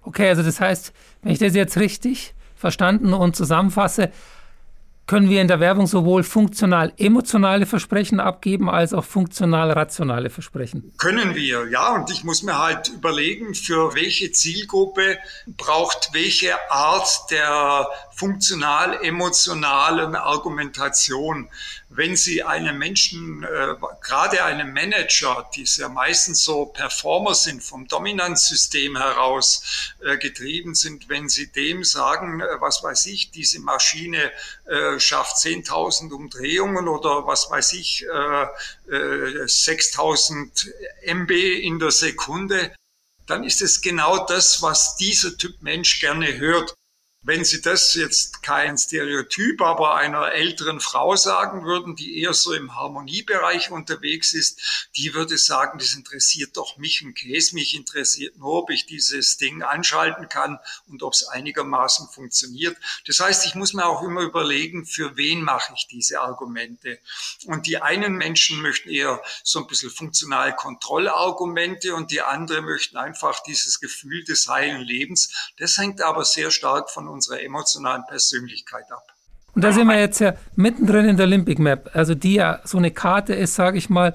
Okay, 0.02 0.28
also 0.30 0.42
das 0.42 0.60
heißt, 0.60 0.92
wenn 1.22 1.34
ich 1.34 1.40
das 1.40 1.54
jetzt 1.54 1.78
richtig 1.78 2.34
verstanden 2.62 3.14
und 3.14 3.36
zusammenfasse, 3.36 4.12
können 5.08 5.30
wir 5.30 5.42
in 5.42 5.50
der 5.50 5.60
Werbung 5.60 5.88
sowohl 5.88 6.24
funktional 6.24 6.94
emotionale 6.96 7.66
Versprechen 7.66 8.22
abgeben 8.22 8.70
als 8.70 8.94
auch 8.94 9.04
funktional 9.04 9.72
rationale 9.72 10.30
Versprechen? 10.30 10.94
Können 10.98 11.36
wir, 11.36 11.68
ja. 11.70 11.96
Und 11.96 12.10
ich 12.12 12.24
muss 12.24 12.44
mir 12.44 12.58
halt 12.58 12.88
überlegen, 12.88 13.54
für 13.54 13.94
welche 13.94 14.32
Zielgruppe 14.32 15.18
braucht 15.58 16.12
welche 16.14 16.54
Art 16.72 17.10
der 17.30 17.88
funktional-emotionalen 18.22 20.14
Argumentation. 20.16 21.50
Wenn 21.90 22.16
Sie 22.16 22.44
einem 22.44 22.78
Menschen, 22.78 23.44
äh, 23.44 23.74
gerade 24.00 24.44
einem 24.44 24.74
Manager, 24.74 25.50
die 25.56 25.66
ja 25.78 25.90
meistens 25.90 26.44
so 26.44 26.68
Performer 26.68 27.34
sind, 27.34 27.64
vom 27.64 27.88
Dominanzsystem 27.88 28.96
heraus 28.96 29.96
äh, 30.02 30.20
getrieben 30.20 30.76
sind, 30.76 31.10
wenn 31.10 31.30
Sie 31.30 31.52
dem 31.52 31.84
sagen, 31.84 32.42
äh, 32.42 32.62
was 32.62 32.84
weiß 32.84 33.08
ich, 33.08 33.32
diese 33.32 33.60
Maschine 33.60 34.32
äh, 34.66 35.00
schafft 35.00 35.38
10.000 35.38 36.14
Umdrehungen 36.14 36.88
oder 36.88 37.26
was 37.26 37.50
weiß 37.50 37.74
ich, 37.74 38.06
äh, 38.06 38.46
6.000 38.88 40.70
äh, 41.02 41.12
MB 41.12 41.32
in 41.32 41.80
der 41.80 41.90
Sekunde, 41.90 42.72
dann 43.26 43.44
ist 43.44 43.64
es 43.64 43.82
genau 43.82 44.28
das, 44.28 44.62
was 44.62 44.96
dieser 44.98 45.36
Typ 45.36 45.60
Mensch 45.64 46.00
gerne 46.00 46.38
hört. 46.38 46.76
Wenn 47.24 47.46
Sie 47.46 47.62
das 47.62 47.94
jetzt 47.94 48.42
kein 48.42 48.80
Stereotyp, 48.80 49.62
aber 49.62 49.94
einer 49.94 50.32
älteren 50.32 50.80
Frau 50.80 51.16
sagen 51.16 51.66
würden, 51.66 51.96
die 51.96 52.20
eher 52.20 52.34
so 52.34 52.52
im 52.52 52.74
Harmoniebereich 52.74 53.70
unterwegs 53.70 54.34
ist, 54.34 54.90
die 54.96 55.14
würde 55.14 55.38
sagen, 55.38 55.78
das 55.78 55.94
interessiert 55.94 56.58
doch 56.58 56.78
mich 56.78 57.04
ein 57.04 57.14
Käse, 57.14 57.54
mich 57.54 57.76
interessiert 57.76 58.38
nur, 58.40 58.54
ob 58.54 58.72
ich 58.72 58.88
dieses 58.88 59.38
Ding 59.38 59.62
anschalten 59.62 60.30
kann 60.30 60.58
und 60.88 61.04
ob 61.04 61.14
es 61.14 61.28
einigermaßen 61.28 62.08
funktioniert. 62.08 62.76
Das 63.06 63.20
heißt, 63.20 63.46
ich 63.46 63.54
muss 63.54 63.76
mir 63.76 63.86
auch 63.86 64.02
immer 64.02 64.22
überlegen, 64.22 64.88
für 64.88 65.16
wen 65.16 65.44
mache 65.44 65.74
ich 65.76 65.86
diese 65.86 66.22
Argumente. 66.22 66.98
Und 67.46 67.68
die 67.68 67.78
einen 67.78 68.16
Menschen 68.16 68.64
möchten 68.64 68.90
eher 68.90 69.22
so 69.44 69.60
ein 69.60 69.68
bisschen 69.68 69.92
funktional 69.92 70.56
Kontrollargumente 70.56 71.94
und 71.94 72.10
die 72.10 72.22
anderen 72.24 72.66
möchten 72.66 72.98
einfach 72.98 73.44
dieses 73.44 73.80
Gefühl 73.80 74.24
des 74.24 74.48
heilen 74.48 74.82
Lebens. 74.82 75.52
Das 75.58 75.78
hängt 75.78 76.02
aber 76.02 76.26
sehr 76.26 76.50
stark 76.50 76.90
von 76.90 77.11
unserer 77.12 77.42
emotionalen 77.42 78.04
Persönlichkeit 78.08 78.92
ab. 78.92 79.04
Und 79.54 79.64
da 79.64 79.74
sind 79.74 79.88
wir 79.88 80.00
jetzt 80.00 80.20
ja 80.20 80.34
mittendrin 80.56 81.06
in 81.06 81.18
der 81.18 81.26
Olympic 81.26 81.62
Map, 81.62 81.90
also 81.94 82.16
die 82.16 82.36
ja 82.36 82.62
so 82.64 82.78
eine 82.78 82.92
Karte 82.92 83.34
ist, 83.34 83.56
sage 83.56 83.78
ich 83.78 83.90
mal, 83.90 84.14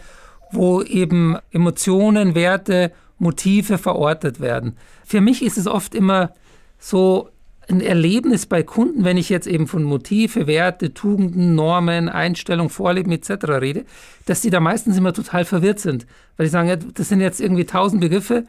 wo 0.50 0.82
eben 0.82 1.36
Emotionen, 1.50 2.34
Werte, 2.34 2.92
Motive 3.18 3.78
verortet 3.78 4.40
werden. 4.40 4.76
Für 5.04 5.20
mich 5.20 5.42
ist 5.42 5.58
es 5.58 5.66
oft 5.66 5.94
immer 5.94 6.32
so 6.78 7.30
ein 7.68 7.80
Erlebnis 7.80 8.46
bei 8.46 8.62
Kunden, 8.62 9.04
wenn 9.04 9.16
ich 9.16 9.28
jetzt 9.28 9.46
eben 9.46 9.66
von 9.66 9.82
Motive, 9.82 10.46
Werte, 10.46 10.94
Tugenden, 10.94 11.54
Normen, 11.54 12.08
Einstellung, 12.08 12.70
Vorleben 12.70 13.10
etc. 13.10 13.30
rede, 13.48 13.84
dass 14.24 14.40
die 14.40 14.50
da 14.50 14.60
meistens 14.60 14.96
immer 14.96 15.12
total 15.12 15.44
verwirrt 15.44 15.80
sind, 15.80 16.06
weil 16.36 16.46
die 16.46 16.50
sagen, 16.50 16.92
das 16.94 17.08
sind 17.08 17.20
jetzt 17.20 17.40
irgendwie 17.40 17.64
tausend 17.64 18.00
Begriffe, 18.00 18.44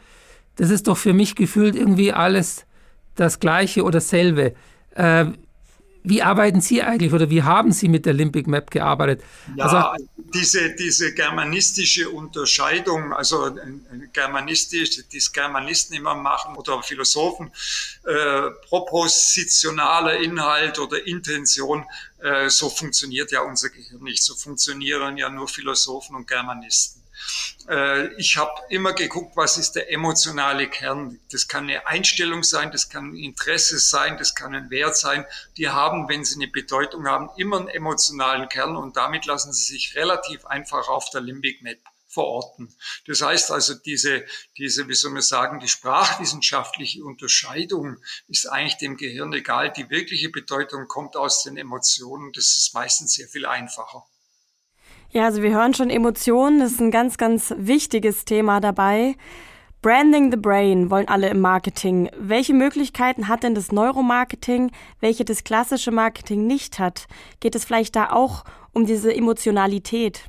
das 0.58 0.70
ist 0.70 0.88
doch 0.88 0.98
für 0.98 1.14
mich 1.14 1.36
gefühlt 1.36 1.76
irgendwie 1.76 2.14
alles 2.14 2.66
das 3.20 3.40
Gleiche 3.40 3.84
oder 3.84 4.00
dasselbe. 4.00 4.56
Äh, 4.96 5.26
wie 6.10 6.22
arbeiten 6.22 6.62
Sie 6.62 6.82
eigentlich 6.82 7.12
oder 7.12 7.30
wie 7.30 7.44
haben 7.44 7.74
Sie 7.74 7.90
mit 7.90 8.06
der 8.06 8.14
Limbic 8.14 8.48
Map 8.48 8.72
gearbeitet? 8.72 9.22
Ja, 9.58 9.66
also, 9.66 10.06
diese, 10.34 10.74
diese 10.76 11.14
germanistische 11.14 12.10
Unterscheidung, 12.10 13.12
also 13.12 13.54
germanistisch, 14.14 15.02
die 15.12 15.18
es 15.18 15.34
Germanisten 15.34 15.98
immer 15.98 16.16
machen 16.16 16.56
oder 16.56 16.82
Philosophen, 16.82 17.52
äh, 18.06 18.52
propositionaler 18.70 20.18
Inhalt 20.20 20.80
oder 20.80 21.06
Intention, 21.06 21.84
äh, 22.20 22.50
so 22.50 22.70
funktioniert 22.70 23.32
ja 23.32 23.42
unser 23.42 23.70
Gehirn 23.70 24.04
nicht. 24.04 24.24
So 24.24 24.34
funktionieren 24.36 25.18
ja 25.18 25.30
nur 25.30 25.50
Philosophen 25.50 26.16
und 26.16 26.26
Germanisten. 26.26 27.02
Äh, 27.70 28.14
ich 28.16 28.38
habe 28.38 28.52
immer 28.70 28.94
geguckt, 28.94 29.36
was 29.36 29.58
ist 29.58 29.74
der 29.74 29.92
emotionale 29.92 30.70
Kern. 30.70 31.20
Das 31.32 31.48
kann 31.48 31.66
eine 31.66 31.86
Einstellung 31.88 32.44
sein, 32.44 32.72
das 32.72 32.90
kann 32.90 33.12
ein 33.12 33.16
Interesse 33.16 33.80
sein, 33.80 34.18
das 34.18 34.36
kann 34.36 34.56
ein 34.56 34.70
Wert 34.70 34.98
sein. 34.98 35.26
Die 35.58 35.70
haben, 35.70 36.08
wenn 36.10 36.24
sie 36.24 36.36
eine 36.36 36.48
Bedeutung 36.48 37.08
haben, 37.08 37.30
immer 37.38 37.58
einen 37.58 37.70
emotionalen 37.70 38.50
Kern 38.50 38.76
und 38.76 38.98
damit 38.98 39.26
lassen 39.26 39.54
sie 39.54 39.74
sich 39.74 39.96
relativ 39.96 40.46
einfach 40.46 40.88
auf 40.88 41.10
der 41.10 41.22
Limbic 41.22 41.62
Map 41.62 41.80
verorten. 42.08 42.74
Das 43.06 43.22
heißt 43.22 43.52
also, 43.52 43.76
diese, 43.76 44.26
diese, 44.58 44.88
wie 44.88 44.96
soll 44.96 45.12
man 45.12 45.22
sagen, 45.22 45.60
die 45.60 45.68
sprachwissenschaftliche 45.68 47.04
Unterscheidung 47.04 47.98
ist 48.28 48.48
eigentlich 48.48 48.78
dem 48.78 48.98
Gehirn 48.98 49.34
egal. 49.34 49.72
Die 49.72 49.90
wirkliche 49.90 50.30
Bedeutung 50.30 50.88
kommt 50.88 51.16
aus 51.16 51.44
den 51.44 51.58
Emotionen. 51.58 52.32
Das 52.34 52.56
ist 52.56 52.74
meistens 52.74 53.14
sehr 53.14 53.28
viel 53.28 53.46
einfacher. 53.46 54.04
Ja, 55.10 55.24
also 55.26 55.42
wir 55.42 55.52
hören 55.52 55.74
schon 55.74 55.90
Emotionen, 55.90 56.60
das 56.60 56.74
ist 56.74 56.82
ein 56.82 56.92
ganz, 56.92 57.18
ganz 57.18 57.54
wichtiges 57.58 58.26
Thema 58.26 58.60
dabei. 58.60 59.16
Branding 59.82 60.32
the 60.32 60.38
Brain 60.38 60.90
wollen 60.90 61.08
alle 61.08 61.30
im 61.30 61.40
Marketing. 61.40 62.10
Welche 62.18 62.54
Möglichkeiten 62.54 63.30
hat 63.30 63.44
denn 63.44 63.56
das 63.56 63.72
Neuromarketing, 63.72 64.72
welche 65.00 65.24
das 65.24 65.46
klassische 65.46 65.92
Marketing 65.92 66.46
nicht 66.46 66.78
hat? 66.78 67.08
Geht 67.40 67.56
es 67.56 67.64
vielleicht 67.64 67.96
da 67.96 68.12
auch 68.12 68.44
um 68.74 68.86
diese 68.86 69.16
Emotionalität? 69.16 70.24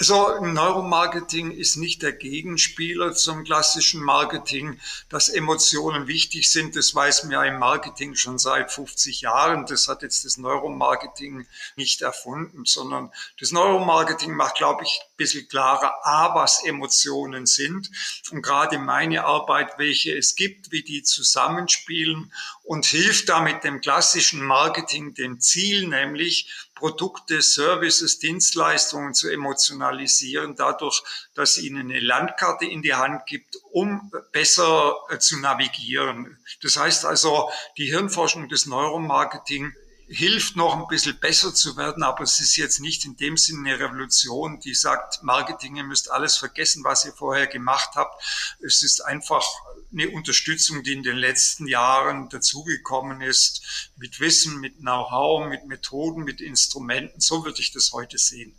Also 0.00 0.40
Neuromarketing 0.40 1.50
ist 1.50 1.76
nicht 1.76 2.00
der 2.00 2.14
Gegenspieler 2.14 3.12
zum 3.12 3.44
klassischen 3.44 4.02
Marketing. 4.02 4.80
Dass 5.10 5.28
Emotionen 5.28 6.06
wichtig 6.06 6.50
sind, 6.50 6.74
das 6.74 6.94
weiß 6.94 7.24
man 7.24 7.32
ja 7.32 7.44
im 7.44 7.58
Marketing 7.58 8.14
schon 8.14 8.38
seit 8.38 8.72
50 8.72 9.20
Jahren. 9.20 9.66
Das 9.66 9.88
hat 9.88 10.00
jetzt 10.00 10.24
das 10.24 10.38
Neuromarketing 10.38 11.46
nicht 11.76 12.00
erfunden, 12.00 12.64
sondern 12.64 13.12
das 13.38 13.52
Neuromarketing 13.52 14.34
macht, 14.34 14.56
glaube 14.56 14.84
ich, 14.84 15.00
ein 15.02 15.16
bisschen 15.18 15.46
klarer, 15.48 15.92
A, 16.02 16.34
was 16.34 16.64
Emotionen 16.64 17.44
sind 17.44 17.90
und 18.30 18.40
gerade 18.40 18.78
meine 18.78 19.26
Arbeit, 19.26 19.74
welche 19.76 20.16
es 20.16 20.34
gibt, 20.34 20.72
wie 20.72 20.82
die 20.82 21.02
zusammenspielen 21.02 22.32
und 22.70 22.86
hilft 22.86 23.28
damit 23.28 23.64
dem 23.64 23.80
klassischen 23.80 24.44
Marketing 24.46 25.12
dem 25.12 25.40
Ziel, 25.40 25.88
nämlich 25.88 26.68
Produkte, 26.76 27.42
Services, 27.42 28.20
Dienstleistungen 28.20 29.12
zu 29.12 29.28
emotionalisieren, 29.28 30.54
dadurch, 30.54 31.02
dass 31.34 31.58
ihnen 31.58 31.90
eine 31.90 31.98
Landkarte 31.98 32.66
in 32.66 32.80
die 32.82 32.94
Hand 32.94 33.26
gibt, 33.26 33.56
um 33.72 34.12
besser 34.30 34.94
äh, 35.08 35.18
zu 35.18 35.40
navigieren. 35.40 36.38
Das 36.62 36.76
heißt 36.76 37.06
also, 37.06 37.50
die 37.76 37.86
Hirnforschung 37.86 38.48
des 38.48 38.66
Neuromarketing 38.66 39.72
hilft 40.06 40.54
noch 40.54 40.76
ein 40.76 40.86
bisschen 40.86 41.18
besser 41.18 41.52
zu 41.52 41.76
werden, 41.76 42.04
aber 42.04 42.22
es 42.22 42.38
ist 42.38 42.56
jetzt 42.56 42.80
nicht 42.80 43.04
in 43.04 43.16
dem 43.16 43.36
Sinne 43.36 43.68
eine 43.68 43.80
Revolution, 43.80 44.60
die 44.60 44.74
sagt, 44.74 45.24
Marketing, 45.24 45.74
ihr 45.74 45.84
müsst 45.84 46.10
alles 46.10 46.36
vergessen, 46.36 46.82
was 46.84 47.04
ihr 47.04 47.12
vorher 47.12 47.46
gemacht 47.46 47.90
habt. 47.94 48.22
Es 48.60 48.82
ist 48.82 49.00
einfach 49.00 49.44
eine 49.92 50.10
Unterstützung, 50.10 50.82
die 50.82 50.92
in 50.92 51.02
den 51.02 51.16
letzten 51.16 51.66
Jahren 51.66 52.28
dazugekommen 52.28 53.20
ist, 53.20 53.90
mit 53.96 54.20
Wissen, 54.20 54.60
mit 54.60 54.78
Know-how, 54.78 55.48
mit 55.48 55.66
Methoden, 55.66 56.24
mit 56.24 56.40
Instrumenten. 56.40 57.20
So 57.20 57.44
würde 57.44 57.60
ich 57.60 57.72
das 57.72 57.92
heute 57.92 58.18
sehen. 58.18 58.54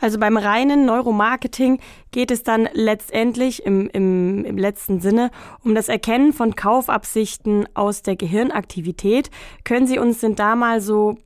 Also 0.00 0.18
beim 0.18 0.36
reinen 0.36 0.84
Neuromarketing 0.84 1.80
geht 2.10 2.30
es 2.30 2.42
dann 2.42 2.68
letztendlich 2.74 3.64
im, 3.64 3.88
im, 3.88 4.44
im 4.44 4.58
letzten 4.58 5.00
Sinne 5.00 5.30
um 5.64 5.74
das 5.74 5.88
Erkennen 5.88 6.32
von 6.32 6.54
Kaufabsichten 6.54 7.66
aus 7.74 8.02
der 8.02 8.16
Gehirnaktivität. 8.16 9.30
Können 9.64 9.86
Sie 9.86 9.98
uns 9.98 10.20
denn 10.20 10.36
da 10.36 10.54
mal 10.54 10.80
so 10.80 11.18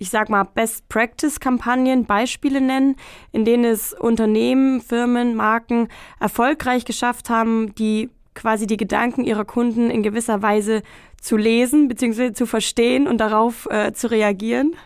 ich 0.00 0.10
sag 0.10 0.28
mal, 0.28 0.44
Best-Practice-Kampagnen, 0.44 2.04
Beispiele 2.04 2.60
nennen, 2.60 2.94
in 3.32 3.44
denen 3.44 3.64
es 3.64 3.92
Unternehmen, 3.92 4.80
Firmen, 4.80 5.34
Marken 5.34 5.88
erfolgreich 6.20 6.84
geschafft 6.84 7.28
haben, 7.28 7.74
die 7.74 8.08
quasi 8.38 8.66
die 8.66 8.76
Gedanken 8.76 9.24
ihrer 9.24 9.44
Kunden 9.44 9.90
in 9.90 10.02
gewisser 10.02 10.40
Weise 10.42 10.82
zu 11.20 11.36
lesen 11.36 11.88
bzw. 11.88 12.32
zu 12.32 12.46
verstehen 12.46 13.06
und 13.06 13.18
darauf 13.18 13.66
äh, 13.66 13.92
zu 13.92 14.10
reagieren? 14.10 14.76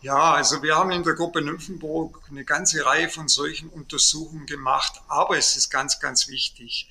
Ja, 0.00 0.34
also 0.34 0.62
wir 0.62 0.76
haben 0.76 0.92
in 0.92 1.02
der 1.02 1.14
Gruppe 1.14 1.42
Nymphenburg 1.42 2.20
eine 2.30 2.44
ganze 2.44 2.86
Reihe 2.86 3.08
von 3.08 3.28
solchen 3.28 3.68
Untersuchungen 3.68 4.46
gemacht, 4.46 4.92
aber 5.08 5.36
es 5.36 5.56
ist 5.56 5.70
ganz, 5.70 5.98
ganz 5.98 6.28
wichtig 6.28 6.88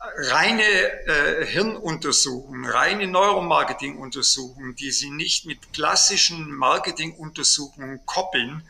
reine 0.00 0.62
äh, 0.62 1.44
Hirnuntersuchungen, 1.44 2.64
reine 2.64 3.06
Neuromarketing-Untersuchungen, 3.06 4.74
die 4.74 4.92
Sie 4.92 5.10
nicht 5.10 5.44
mit 5.44 5.74
klassischen 5.74 6.54
Marketing-Untersuchungen 6.54 8.00
koppeln, 8.06 8.62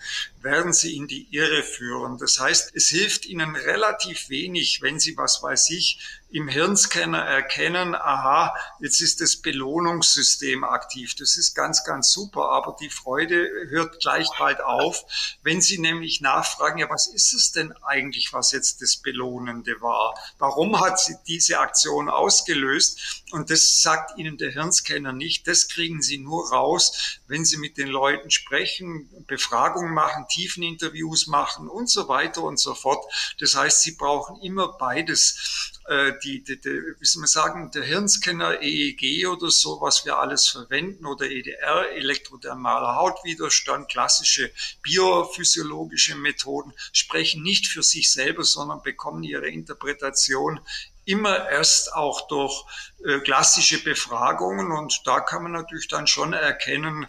werden 0.42 0.72
Sie 0.72 0.96
in 0.96 1.06
die 1.06 1.28
Irre 1.30 1.62
führen. 1.62 2.18
Das 2.18 2.40
heißt, 2.40 2.74
es 2.74 2.88
hilft 2.88 3.26
Ihnen 3.26 3.54
relativ 3.54 4.28
wenig, 4.28 4.82
wenn 4.82 4.98
Sie, 4.98 5.16
was 5.16 5.40
weiß 5.40 5.70
ich, 5.70 6.00
im 6.32 6.48
Hirnscanner 6.48 7.18
erkennen, 7.18 7.94
aha, 7.94 8.54
jetzt 8.80 9.00
ist 9.00 9.20
das 9.20 9.36
Belohnungssystem 9.36 10.62
aktiv. 10.62 11.14
Das 11.16 11.36
ist 11.36 11.54
ganz, 11.54 11.84
ganz 11.84 12.12
super, 12.12 12.50
aber 12.50 12.76
die 12.80 12.90
Freude 12.90 13.48
hört 13.68 14.00
gleich 14.00 14.28
bald 14.38 14.60
auf, 14.60 15.04
wenn 15.42 15.60
Sie 15.60 15.78
nämlich 15.78 16.20
nachfragen, 16.20 16.78
ja, 16.78 16.88
was 16.88 17.08
ist 17.08 17.32
es 17.32 17.52
denn 17.52 17.72
eigentlich, 17.82 18.32
was 18.32 18.52
jetzt 18.52 18.80
das 18.80 18.96
Belohnende 18.98 19.80
war? 19.80 20.14
Warum 20.38 20.80
hat 20.80 21.00
sie 21.00 21.16
diese 21.26 21.58
Aktion 21.58 22.08
ausgelöst? 22.08 23.24
Und 23.32 23.50
das 23.50 23.82
sagt 23.82 24.16
Ihnen 24.18 24.38
der 24.38 24.52
Hirnscanner 24.52 25.12
nicht. 25.12 25.48
Das 25.48 25.68
kriegen 25.68 26.00
Sie 26.00 26.18
nur 26.18 26.50
raus, 26.50 27.18
wenn 27.26 27.44
Sie 27.44 27.56
mit 27.56 27.76
den 27.76 27.88
Leuten 27.88 28.30
sprechen, 28.30 29.10
Befragungen 29.26 29.92
machen, 29.92 30.26
Tiefeninterviews 30.28 31.26
machen 31.26 31.68
und 31.68 31.90
so 31.90 32.08
weiter 32.08 32.42
und 32.42 32.60
so 32.60 32.74
fort. 32.74 33.04
Das 33.40 33.56
heißt, 33.56 33.82
Sie 33.82 33.92
brauchen 33.92 34.40
immer 34.42 34.76
beides 34.78 35.79
äh, 35.90 36.12
die, 36.22 36.44
die, 36.44 36.60
die, 36.60 36.70
wie 37.00 37.04
soll 37.04 37.22
man 37.22 37.26
sagen, 37.26 37.70
der 37.72 37.82
Hirnscanner 37.82 38.62
EEG 38.62 39.26
oder 39.26 39.50
so, 39.50 39.80
was 39.80 40.04
wir 40.04 40.18
alles 40.18 40.46
verwenden, 40.46 41.04
oder 41.04 41.28
EDR, 41.28 41.90
elektrodermaler 41.96 42.94
Hautwiderstand, 42.94 43.90
klassische 43.90 44.52
biophysiologische 44.82 46.14
Methoden, 46.14 46.72
sprechen 46.92 47.42
nicht 47.42 47.66
für 47.66 47.82
sich 47.82 48.12
selber, 48.12 48.44
sondern 48.44 48.82
bekommen 48.82 49.24
ihre 49.24 49.48
Interpretation 49.48 50.60
immer 51.06 51.48
erst 51.50 51.92
auch 51.92 52.28
durch 52.28 52.64
äh, 53.04 53.18
klassische 53.18 53.82
Befragungen. 53.82 54.70
Und 54.70 55.02
da 55.06 55.18
kann 55.18 55.42
man 55.42 55.52
natürlich 55.52 55.88
dann 55.88 56.06
schon 56.06 56.34
erkennen, 56.34 57.08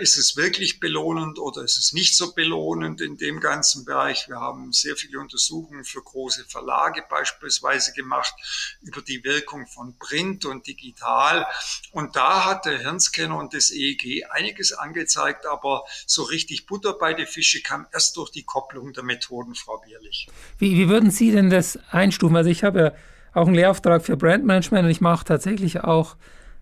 ist 0.00 0.18
es 0.18 0.36
wirklich 0.36 0.78
belohnend 0.78 1.38
oder 1.38 1.62
ist 1.62 1.78
es 1.78 1.92
nicht 1.92 2.16
so 2.16 2.32
belohnend 2.32 3.00
in 3.00 3.16
dem 3.16 3.40
ganzen 3.40 3.84
Bereich. 3.84 4.28
Wir 4.28 4.36
haben 4.36 4.72
sehr 4.72 4.94
viele 4.94 5.18
Untersuchungen 5.18 5.84
für 5.84 6.00
große 6.00 6.44
Verlage 6.44 7.02
beispielsweise 7.10 7.92
gemacht 7.92 8.34
über 8.82 9.02
die 9.02 9.24
Wirkung 9.24 9.66
von 9.66 9.98
Print 9.98 10.44
und 10.44 10.66
Digital 10.66 11.44
und 11.90 12.14
da 12.14 12.44
hat 12.44 12.66
der 12.66 12.78
Hirnscanner 12.78 13.36
und 13.36 13.52
das 13.52 13.72
EEG 13.72 14.26
einiges 14.30 14.72
angezeigt, 14.72 15.44
aber 15.46 15.84
so 16.06 16.22
richtig 16.22 16.66
Butter 16.66 16.92
bei 16.92 17.12
die 17.12 17.26
Fische 17.26 17.60
kam 17.60 17.86
erst 17.92 18.16
durch 18.16 18.30
die 18.30 18.44
Kopplung 18.44 18.92
der 18.92 19.02
Methoden, 19.02 19.56
Frau 19.56 19.78
Bierlich. 19.78 20.28
Wie, 20.58 20.76
wie 20.76 20.88
würden 20.88 21.10
Sie 21.10 21.32
denn 21.32 21.50
das 21.50 21.78
einstufen? 21.90 22.36
Also 22.36 22.50
ich 22.50 22.62
habe 22.62 22.78
ja 22.78 22.92
auch 23.32 23.46
einen 23.46 23.56
Lehrauftrag 23.56 24.04
für 24.04 24.16
Brandmanagement 24.16 24.84
und 24.84 24.90
ich 24.90 25.00
mache 25.00 25.24
tatsächlich 25.24 25.80
auch 25.80 26.16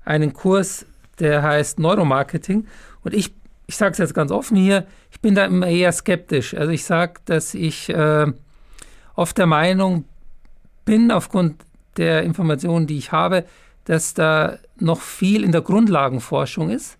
einen 0.04 0.32
Kurs, 0.32 0.86
der 1.18 1.42
heißt 1.42 1.78
Neuromarketing. 1.78 2.66
Und 3.04 3.14
ich, 3.14 3.32
ich 3.66 3.76
sage 3.76 3.92
es 3.92 3.98
jetzt 3.98 4.14
ganz 4.14 4.30
offen 4.30 4.56
hier, 4.56 4.86
ich 5.10 5.20
bin 5.20 5.34
da 5.34 5.44
immer 5.44 5.66
eher 5.66 5.92
skeptisch. 5.92 6.54
Also 6.54 6.70
ich 6.72 6.84
sage, 6.84 7.14
dass 7.24 7.54
ich 7.54 7.88
äh, 7.88 8.26
oft 9.14 9.38
der 9.38 9.46
Meinung 9.46 10.04
bin, 10.84 11.10
aufgrund 11.10 11.62
der 11.96 12.22
Informationen, 12.22 12.86
die 12.86 12.98
ich 12.98 13.12
habe, 13.12 13.44
dass 13.84 14.14
da 14.14 14.58
noch 14.78 15.00
viel 15.00 15.44
in 15.44 15.52
der 15.52 15.60
Grundlagenforschung 15.60 16.70
ist 16.70 16.98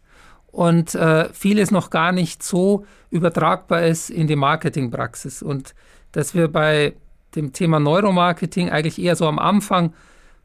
und 0.51 0.95
äh, 0.95 1.29
vieles 1.33 1.71
noch 1.71 1.91
gar 1.91 2.13
nicht 2.13 2.43
so 2.43 2.85
übertragbar 3.11 3.83
ist 3.83 4.11
in 4.11 4.27
die 4.27 4.37
Marketingpraxis. 4.37 5.43
Und 5.43 5.75
dass 6.13 6.35
wir 6.35 6.49
bei 6.49 6.95
dem 7.35 7.53
Thema 7.53 7.81
Neuromarketing 7.81 8.71
eigentlich 8.71 9.01
eher 9.01 9.17
so 9.17 9.27
am 9.27 9.39
Anfang 9.39 9.95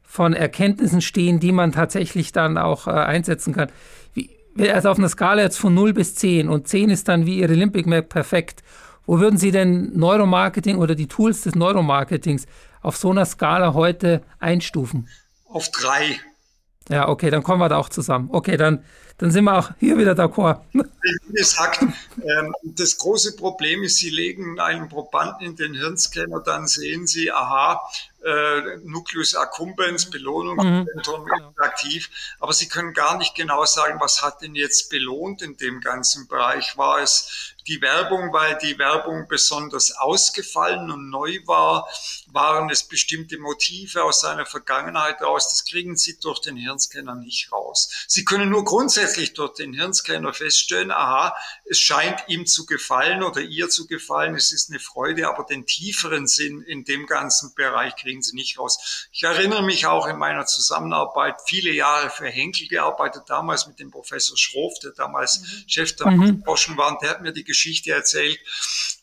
von 0.02 0.32
Erkenntnissen 0.32 1.02
stehen, 1.02 1.38
die 1.38 1.52
man 1.52 1.72
tatsächlich 1.72 2.32
dann 2.32 2.56
auch 2.56 2.86
äh, 2.86 2.92
einsetzen 2.92 3.54
kann. 3.54 3.68
Also 4.58 4.90
auf 4.90 4.98
einer 4.98 5.08
Skala 5.08 5.42
jetzt 5.42 5.58
von 5.58 5.74
0 5.74 5.92
bis 5.92 6.14
10 6.16 6.48
und 6.48 6.66
10 6.66 6.90
ist 6.90 7.08
dann 7.08 7.26
wie 7.26 7.38
Ihre 7.38 7.52
Olympic 7.52 7.88
Map 7.88 8.08
perfekt. 8.08 8.62
Wo 9.06 9.20
würden 9.20 9.38
Sie 9.38 9.52
denn 9.52 9.96
Neuromarketing 9.96 10.76
oder 10.76 10.94
die 10.94 11.06
Tools 11.06 11.42
des 11.42 11.54
Neuromarketings 11.54 12.46
auf 12.82 12.96
so 12.96 13.10
einer 13.10 13.24
Skala 13.24 13.74
heute 13.74 14.22
einstufen? 14.38 15.08
Auf 15.46 15.70
drei. 15.70 16.18
Ja, 16.90 17.08
okay, 17.08 17.30
dann 17.30 17.42
kommen 17.42 17.60
wir 17.60 17.68
da 17.68 17.76
auch 17.76 17.88
zusammen. 17.88 18.28
Okay, 18.32 18.56
dann 18.56 18.84
dann 19.18 19.32
sind 19.32 19.44
wir 19.44 19.58
auch 19.58 19.70
hier 19.80 19.98
wieder 19.98 20.12
d'accord. 20.12 20.60
Wie 20.72 21.32
gesagt, 21.32 21.82
ähm, 21.82 22.54
das 22.62 22.96
große 22.96 23.36
Problem 23.36 23.82
ist, 23.82 23.96
Sie 23.96 24.10
legen 24.10 24.60
einen 24.60 24.88
Probanden 24.88 25.46
in 25.46 25.56
den 25.56 25.74
Hirnscanner, 25.74 26.40
dann 26.40 26.66
sehen 26.66 27.06
Sie, 27.06 27.32
aha, 27.32 27.80
äh, 28.24 28.78
Nucleus 28.84 29.34
accumbens, 29.34 30.10
Belohnungszentrum 30.10 31.22
mhm. 31.24 31.54
aktiv, 31.58 32.10
aber 32.40 32.52
Sie 32.52 32.68
können 32.68 32.92
gar 32.92 33.16
nicht 33.16 33.34
genau 33.34 33.64
sagen, 33.64 34.00
was 34.00 34.22
hat 34.22 34.42
denn 34.42 34.54
jetzt 34.54 34.90
belohnt 34.90 35.42
in 35.42 35.56
dem 35.56 35.80
ganzen 35.80 36.26
Bereich? 36.26 36.76
War 36.76 37.00
es 37.00 37.54
die 37.68 37.80
Werbung, 37.80 38.32
weil 38.32 38.58
die 38.58 38.78
Werbung 38.78 39.28
besonders 39.28 39.92
ausgefallen 39.92 40.90
und 40.90 41.10
neu 41.10 41.38
war? 41.46 41.88
Waren 42.28 42.70
es 42.70 42.82
bestimmte 42.82 43.38
Motive 43.38 44.02
aus 44.02 44.20
seiner 44.20 44.46
Vergangenheit 44.46 45.20
raus? 45.22 45.48
Das 45.50 45.64
kriegen 45.64 45.96
Sie 45.96 46.18
durch 46.18 46.40
den 46.40 46.56
Hirnscanner 46.56 47.14
nicht 47.14 47.52
raus. 47.52 47.88
Sie 48.08 48.24
können 48.24 48.48
nur 48.48 48.64
grundsätzlich 48.64 49.07
durch 49.16 49.54
den 49.54 49.72
Hirnscanner 49.72 50.32
feststellen, 50.32 50.90
aha, 50.90 51.36
es 51.64 51.78
scheint 51.78 52.22
ihm 52.28 52.46
zu 52.46 52.66
gefallen 52.66 53.22
oder 53.22 53.40
ihr 53.40 53.68
zu 53.68 53.86
gefallen, 53.86 54.34
es 54.34 54.52
ist 54.52 54.70
eine 54.70 54.80
Freude, 54.80 55.28
aber 55.28 55.44
den 55.44 55.66
tieferen 55.66 56.26
Sinn 56.26 56.62
in 56.62 56.84
dem 56.84 57.06
ganzen 57.06 57.54
Bereich 57.54 57.96
kriegen 57.96 58.22
Sie 58.22 58.34
nicht 58.34 58.58
raus. 58.58 59.08
Ich 59.12 59.22
erinnere 59.22 59.62
mich 59.62 59.86
auch 59.86 60.06
in 60.06 60.16
meiner 60.16 60.46
Zusammenarbeit 60.46 61.36
viele 61.46 61.70
Jahre 61.70 62.10
für 62.10 62.28
Henkel 62.28 62.68
gearbeitet, 62.68 63.24
damals 63.28 63.66
mit 63.66 63.78
dem 63.78 63.90
Professor 63.90 64.36
Schroff, 64.36 64.78
der 64.82 64.92
damals 64.92 65.40
mhm. 65.40 65.68
Chef 65.68 65.96
der 65.96 66.10
mhm. 66.10 66.42
Forschung 66.44 66.76
war, 66.76 66.92
und 66.92 67.02
der 67.02 67.10
hat 67.10 67.22
mir 67.22 67.32
die 67.32 67.44
Geschichte 67.44 67.92
erzählt, 67.92 68.38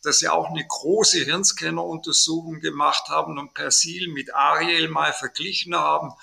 dass 0.06 0.20
sie 0.20 0.30
auch 0.30 0.50
eine 0.50 0.66
große 0.66 1.20
Hirnscanner-Untersuchung 1.20 2.60
gemacht 2.60 3.10
haben 3.10 3.38
und 3.38 3.54
Persil 3.54 4.08
mit 4.10 4.34
Ariel 4.34 4.88
mal 4.88 5.14
verglichen 5.14 5.76
haben, 5.76 6.14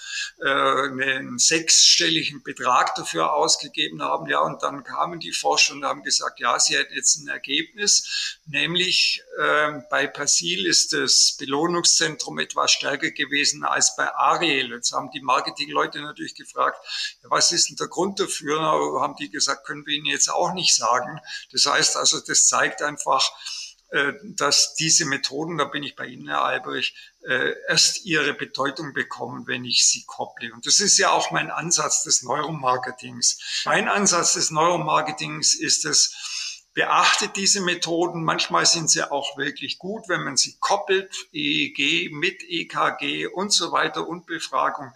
äh, 0.41 0.49
einen 0.49 1.39
sechsstelligen 1.39 2.43
Betrag 2.43 2.95
dafür 2.95 3.33
ausgegeben 3.33 4.03
haben. 4.03 4.29
Ja, 4.29 4.41
und 4.41 4.63
dann 4.63 4.85
kamen 4.85 5.21
die 5.21 5.33
Forscher 5.33 5.75
und 5.75 5.85
haben 5.85 6.03
gesagt, 6.03 6.41
ja, 6.41 6.59
sie 6.59 6.77
hätten 6.77 6.95
jetzt 6.95 7.17
ein 7.17 7.29
Ergebnis, 7.29 8.39
nämlich 8.47 9.23
äh, 9.39 9.81
bei 9.91 10.07
Persil 10.07 10.67
ist 10.67 10.93
das 10.93 11.37
Belohnungszentrum 11.39 12.39
etwas 12.39 12.73
stärker 12.73 13.11
gewesen 13.11 13.65
als 13.65 13.97
bei 13.97 14.13
Ariel. 14.15 14.71
Jetzt 14.71 14.93
haben 14.93 15.11
die 15.11 15.21
Marketingleute 15.21 16.01
natürlich 16.01 16.35
gefragt, 16.35 16.79
ja, 17.23 17.31
was 17.31 17.53
ist 17.53 17.69
denn 17.69 17.77
der 17.77 17.89
Grund 17.89 18.21
dafür? 18.21 18.61
Aber 18.61 19.01
haben 19.01 19.17
die 19.17 19.31
gesagt, 19.31 19.67
können 19.67 19.87
wir 19.87 19.95
Ihnen 19.95 20.07
jetzt 20.07 20.31
auch 20.31 20.53
nicht 20.55 20.75
sagen. 20.75 21.21
Das 21.51 21.67
heißt 21.67 21.97
also, 21.97 22.21
das 22.21 22.47
zeigt 22.47 22.83
einfach, 22.83 23.23
dass 24.37 24.75
diese 24.75 25.05
Methoden, 25.05 25.59
da 25.59 25.65
bin 25.65 25.83
ich 25.83 25.97
bei 25.97 26.07
Ihnen, 26.07 26.29
Herr 26.29 26.45
Albrich, 26.45 26.95
äh, 27.25 27.55
erst 27.69 28.05
ihre 28.05 28.35
Bedeutung 28.35 28.93
bekommen, 28.93 29.47
wenn 29.47 29.65
ich 29.65 29.87
sie 29.87 30.05
kopple. 30.07 30.53
Und 30.53 30.67
das 30.67 30.81
ist 30.81 30.99
ja 30.99 31.11
auch 31.11 31.31
mein 31.31 31.51
Ansatz 31.51 32.03
des 32.03 32.23
Neuromarketings. 32.23 33.63
Mein 33.65 33.89
Ansatz 33.89 34.35
des 34.35 34.51
Neuromarketings 34.51 35.55
ist 35.55 35.85
es, 35.85 36.32
beachtet 36.75 37.37
diese 37.37 37.61
Methoden. 37.61 38.25
Manchmal 38.25 38.67
sind 38.67 38.91
sie 38.91 39.11
auch 39.11 39.37
wirklich 39.37 39.79
gut, 39.79 40.09
wenn 40.09 40.23
man 40.23 40.37
sie 40.37 40.57
koppelt, 40.61 41.15
EEG 41.33 42.13
mit 42.13 42.43
EKG 42.43 43.27
und 43.27 43.53
so 43.53 43.73
weiter 43.73 44.09
und 44.09 44.27
Befragung. 44.27 44.93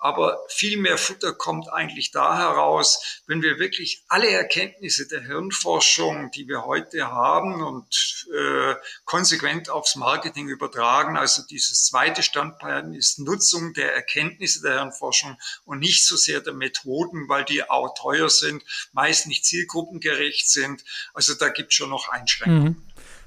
Aber 0.00 0.38
viel 0.48 0.76
mehr 0.76 0.96
Futter 0.96 1.32
kommt 1.32 1.72
eigentlich 1.72 2.12
da 2.12 2.38
heraus, 2.38 3.20
wenn 3.26 3.42
wir 3.42 3.58
wirklich 3.58 4.04
alle 4.08 4.28
Erkenntnisse 4.30 5.08
der 5.08 5.22
Hirnforschung, 5.22 6.30
die 6.30 6.46
wir 6.46 6.64
heute 6.64 7.10
haben 7.10 7.62
und 7.62 8.26
äh, 8.32 8.74
konsequent 9.04 9.70
aufs 9.70 9.96
Marketing 9.96 10.46
übertragen. 10.46 11.16
Also 11.16 11.42
dieses 11.42 11.84
zweite 11.84 12.22
Standbein 12.22 12.94
ist 12.94 13.18
Nutzung 13.18 13.74
der 13.74 13.92
Erkenntnisse 13.92 14.62
der 14.62 14.74
Hirnforschung 14.74 15.36
und 15.64 15.80
nicht 15.80 16.06
so 16.06 16.16
sehr 16.16 16.40
der 16.40 16.54
Methoden, 16.54 17.28
weil 17.28 17.44
die 17.44 17.68
auch 17.68 17.92
teuer 17.94 18.30
sind, 18.30 18.62
meist 18.92 19.26
nicht 19.26 19.44
zielgruppengerecht 19.44 20.48
sind. 20.48 20.84
Also 21.18 21.34
da 21.34 21.48
gibt 21.48 21.72
es 21.72 21.74
schon 21.74 21.90
noch 21.90 22.12
Einschränkungen. 22.12 22.62
Mhm. 22.62 22.76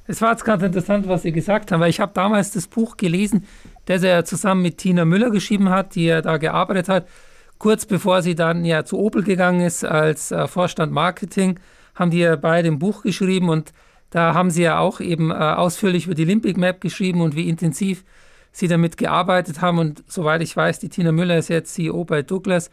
Es 0.08 0.22
war 0.22 0.32
jetzt 0.32 0.46
ganz 0.46 0.64
interessant, 0.64 1.10
was 1.10 1.24
Sie 1.24 1.34
gesagt 1.34 1.72
haben, 1.74 1.82
weil 1.82 1.90
ich 1.90 2.00
habe 2.00 2.14
damals 2.16 2.52
das 2.52 2.68
Buch 2.68 2.96
gelesen, 2.96 3.46
das 3.84 4.02
er 4.02 4.24
zusammen 4.24 4.62
mit 4.62 4.78
Tina 4.78 5.04
Müller 5.04 5.30
geschrieben 5.30 5.70
hat, 5.70 5.96
die 5.96 6.06
er 6.06 6.22
da 6.22 6.38
gearbeitet 6.38 6.88
hat. 6.88 7.10
Kurz 7.58 7.86
bevor 7.86 8.22
sie 8.22 8.34
dann 8.34 8.64
ja 8.64 8.86
zu 8.86 8.98
Opel 8.98 9.24
gegangen 9.24 9.60
ist 9.60 9.84
als 9.84 10.32
äh, 10.32 10.48
Vorstand 10.48 10.94
Marketing, 10.94 11.60
haben 11.94 12.12
die 12.12 12.20
ja 12.20 12.38
beide 12.38 12.70
ein 12.70 12.80
Buch 12.80 13.04
geschrieben 13.04 13.50
und 13.50 13.74
da 14.10 14.34
haben 14.34 14.52
sie 14.52 14.64
ja 14.64 14.80
auch 14.80 15.02
eben 15.02 15.30
äh, 15.30 15.34
ausführlich 15.34 16.06
über 16.06 16.16
die 16.16 16.24
Olympic 16.24 16.58
Map 16.58 16.80
geschrieben 16.80 17.20
und 17.20 17.36
wie 17.36 17.50
intensiv 17.50 18.06
sie 18.54 18.70
damit 18.70 18.96
gearbeitet 18.96 19.60
haben. 19.60 19.80
Und 19.80 20.02
soweit 20.08 20.42
ich 20.42 20.56
weiß, 20.56 20.80
die 20.80 20.88
Tina 20.88 21.12
Müller 21.12 21.38
ist 21.38 21.50
jetzt 21.50 21.74
CEO 21.74 22.06
bei 22.06 22.22
Douglas, 22.22 22.70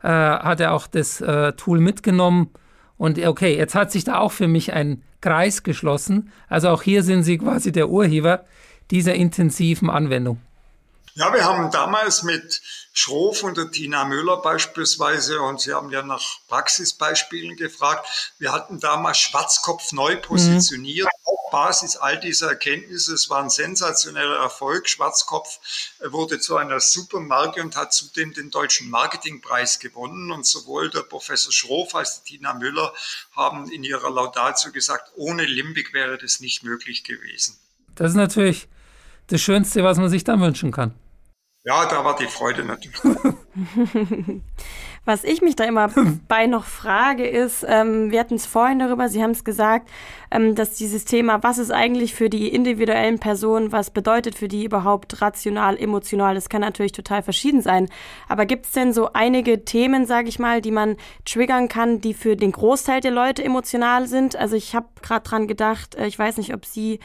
äh, 0.00 0.08
hat 0.08 0.60
er 0.60 0.74
auch 0.74 0.86
das 0.86 1.20
äh, 1.20 1.54
Tool 1.54 1.80
mitgenommen. 1.80 2.50
Und 3.00 3.18
okay, 3.18 3.56
jetzt 3.56 3.74
hat 3.74 3.90
sich 3.90 4.04
da 4.04 4.18
auch 4.18 4.30
für 4.30 4.46
mich 4.46 4.74
ein 4.74 5.00
Kreis 5.22 5.62
geschlossen. 5.62 6.30
Also 6.48 6.68
auch 6.68 6.82
hier 6.82 7.02
sind 7.02 7.22
sie 7.22 7.38
quasi 7.38 7.72
der 7.72 7.88
Urheber 7.88 8.44
dieser 8.90 9.14
intensiven 9.14 9.88
Anwendung. 9.88 10.38
Ja, 11.14 11.32
wir 11.32 11.44
haben 11.44 11.70
damals 11.70 12.22
mit 12.22 12.60
Schroff 12.92 13.42
und 13.42 13.56
der 13.56 13.70
Tina 13.70 14.04
Müller 14.04 14.38
beispielsweise, 14.38 15.40
und 15.40 15.60
Sie 15.60 15.72
haben 15.72 15.90
ja 15.90 16.02
nach 16.02 16.22
Praxisbeispielen 16.48 17.56
gefragt, 17.56 18.34
wir 18.38 18.52
hatten 18.52 18.80
damals 18.80 19.18
Schwarzkopf 19.18 19.92
neu 19.92 20.16
mhm. 20.16 20.22
positioniert. 20.22 21.06
Mhm. 21.06 21.20
Auf 21.24 21.50
Basis 21.50 21.96
all 21.96 22.18
dieser 22.18 22.50
Erkenntnisse, 22.50 23.14
es 23.14 23.28
war 23.28 23.42
ein 23.42 23.50
sensationeller 23.50 24.36
Erfolg. 24.36 24.88
Schwarzkopf 24.88 25.58
wurde 26.04 26.38
zu 26.38 26.56
einer 26.56 26.78
Supermarke 26.80 27.60
und 27.60 27.76
hat 27.76 27.92
zudem 27.92 28.32
den 28.32 28.50
Deutschen 28.50 28.88
Marketingpreis 28.90 29.78
gewonnen. 29.80 30.30
Und 30.30 30.46
sowohl 30.46 30.90
der 30.90 31.00
Professor 31.00 31.52
Schroff 31.52 31.94
als 31.94 32.22
die 32.22 32.36
Tina 32.36 32.54
Müller 32.54 32.92
haben 33.34 33.70
in 33.70 33.82
ihrer 33.82 34.10
Laudatio 34.10 34.70
gesagt, 34.72 35.12
ohne 35.16 35.44
Limbic 35.44 35.92
wäre 35.92 36.18
das 36.18 36.40
nicht 36.40 36.62
möglich 36.62 37.02
gewesen. 37.02 37.58
Das 37.96 38.10
ist 38.10 38.16
natürlich 38.16 38.68
das 39.32 39.40
Schönste, 39.40 39.84
was 39.84 39.98
man 39.98 40.08
sich 40.08 40.24
da 40.24 40.38
wünschen 40.38 40.72
kann. 40.72 40.94
Ja, 41.64 41.86
da 41.86 42.04
war 42.04 42.16
die 42.16 42.26
Freude 42.26 42.64
natürlich. 42.64 43.00
Was 45.06 45.24
ich 45.24 45.40
mich 45.40 45.56
da 45.56 45.64
immer 45.64 45.88
bei 46.28 46.46
noch 46.46 46.66
frage, 46.66 47.26
ist, 47.26 47.64
ähm, 47.66 48.10
wir 48.10 48.20
hatten 48.20 48.34
es 48.34 48.44
vorhin 48.44 48.78
darüber, 48.78 49.08
Sie 49.08 49.22
haben 49.22 49.30
es 49.30 49.44
gesagt, 49.44 49.88
ähm, 50.30 50.54
dass 50.54 50.74
dieses 50.74 51.06
Thema, 51.06 51.42
was 51.42 51.56
ist 51.56 51.70
eigentlich 51.70 52.14
für 52.14 52.28
die 52.28 52.48
individuellen 52.48 53.18
Personen, 53.18 53.72
was 53.72 53.90
bedeutet 53.90 54.34
für 54.34 54.46
die 54.46 54.64
überhaupt 54.64 55.22
rational, 55.22 55.78
emotional, 55.78 56.34
das 56.34 56.50
kann 56.50 56.60
natürlich 56.60 56.92
total 56.92 57.22
verschieden 57.22 57.62
sein. 57.62 57.88
Aber 58.28 58.44
gibt 58.44 58.66
es 58.66 58.72
denn 58.72 58.92
so 58.92 59.12
einige 59.14 59.64
Themen, 59.64 60.04
sage 60.04 60.28
ich 60.28 60.38
mal, 60.38 60.60
die 60.60 60.70
man 60.70 60.96
triggern 61.24 61.68
kann, 61.68 62.02
die 62.02 62.12
für 62.12 62.36
den 62.36 62.52
Großteil 62.52 63.00
der 63.00 63.10
Leute 63.10 63.42
emotional 63.42 64.06
sind? 64.06 64.36
Also 64.36 64.54
ich 64.54 64.74
habe 64.74 64.88
gerade 65.00 65.28
dran 65.28 65.48
gedacht, 65.48 65.94
äh, 65.94 66.06
ich 66.06 66.18
weiß 66.18 66.36
nicht, 66.36 66.52
ob 66.52 66.66
Sie 66.66 67.00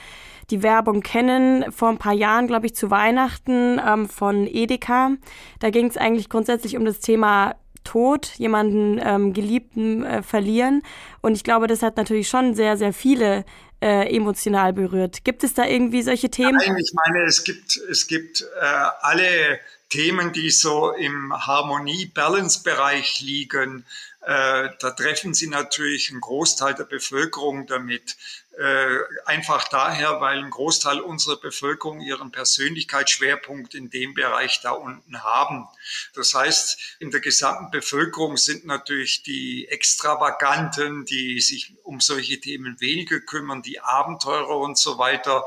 die 0.50 0.64
Werbung 0.64 1.02
kennen. 1.02 1.72
Vor 1.72 1.90
ein 1.90 1.98
paar 1.98 2.14
Jahren, 2.14 2.48
glaube 2.48 2.66
ich, 2.66 2.76
zu 2.76 2.90
Weihnachten 2.92 3.80
ähm, 3.86 4.08
von 4.10 4.48
Edeka. 4.48 5.12
Da 5.60 5.70
ging 5.70 5.88
es 5.88 5.98
eigentlich 5.98 6.30
grundsätzlich 6.30 6.78
um 6.78 6.86
das 6.86 7.00
Thema 7.00 7.56
Tod, 7.84 8.34
jemanden 8.38 9.00
ähm, 9.04 9.34
Geliebten 9.34 10.04
äh, 10.04 10.24
verlieren. 10.24 10.82
Und 11.22 11.36
ich 11.36 11.44
glaube, 11.44 11.68
das 11.68 11.82
hat 11.82 11.98
natürlich 11.98 12.28
schon 12.28 12.56
sehr, 12.56 12.78
sehr 12.78 12.94
viele 12.94 13.46
äh, 13.82 14.14
emotional 14.16 14.74
berührt. 14.74 15.24
Gibt 15.24 15.44
es 15.44 15.54
da 15.54 15.66
irgendwie 15.66 16.02
solche 16.02 16.30
Themen? 16.30 16.58
Nein, 16.58 16.78
ich 16.78 16.94
meine, 16.94 17.26
es 17.26 17.44
gibt, 17.44 17.78
es 17.78 18.08
gibt 18.08 18.42
äh, 18.42 18.66
alle 19.02 19.60
Themen, 19.90 20.34
die 20.34 20.50
so 20.50 20.92
im 20.92 21.32
Harmonie-Balance-Bereich 21.34 23.22
liegen. 23.22 23.86
Äh, 24.22 24.70
da 24.80 24.92
treffen 24.92 25.34
Sie 25.34 25.48
natürlich 25.48 26.10
einen 26.10 26.22
Großteil 26.22 26.74
der 26.74 26.86
Bevölkerung 26.86 27.68
damit. 27.68 28.18
Äh, 28.58 29.00
einfach 29.26 29.68
daher, 29.68 30.22
weil 30.22 30.40
ein 30.40 30.50
Großteil 30.50 31.02
unserer 31.02 31.38
Bevölkerung 31.38 32.00
ihren 32.00 32.32
Persönlichkeitsschwerpunkt 32.32 33.76
in 33.76 33.90
dem 33.90 34.14
Bereich 34.14 34.62
da 34.62 34.72
unten 34.72 35.24
haben. 35.24 35.68
Das 36.14 36.34
heißt, 36.34 36.98
in 37.00 37.12
der 37.12 37.20
gesamten 37.20 37.72
Bevölkerung 37.72 38.38
sind 38.38 38.66
natürlich 38.66 39.24
die 39.24 39.68
Extravaganten, 39.68 41.06
die 41.06 41.40
sich 41.42 41.74
um 41.84 42.00
solche 42.00 42.40
Themen 42.40 42.80
weniger 42.80 43.20
kümmern, 43.20 43.62
die 43.62 43.80
Abenteurer 43.80 44.58
und 44.58 44.78
so 44.78 44.98
weiter, 44.98 45.46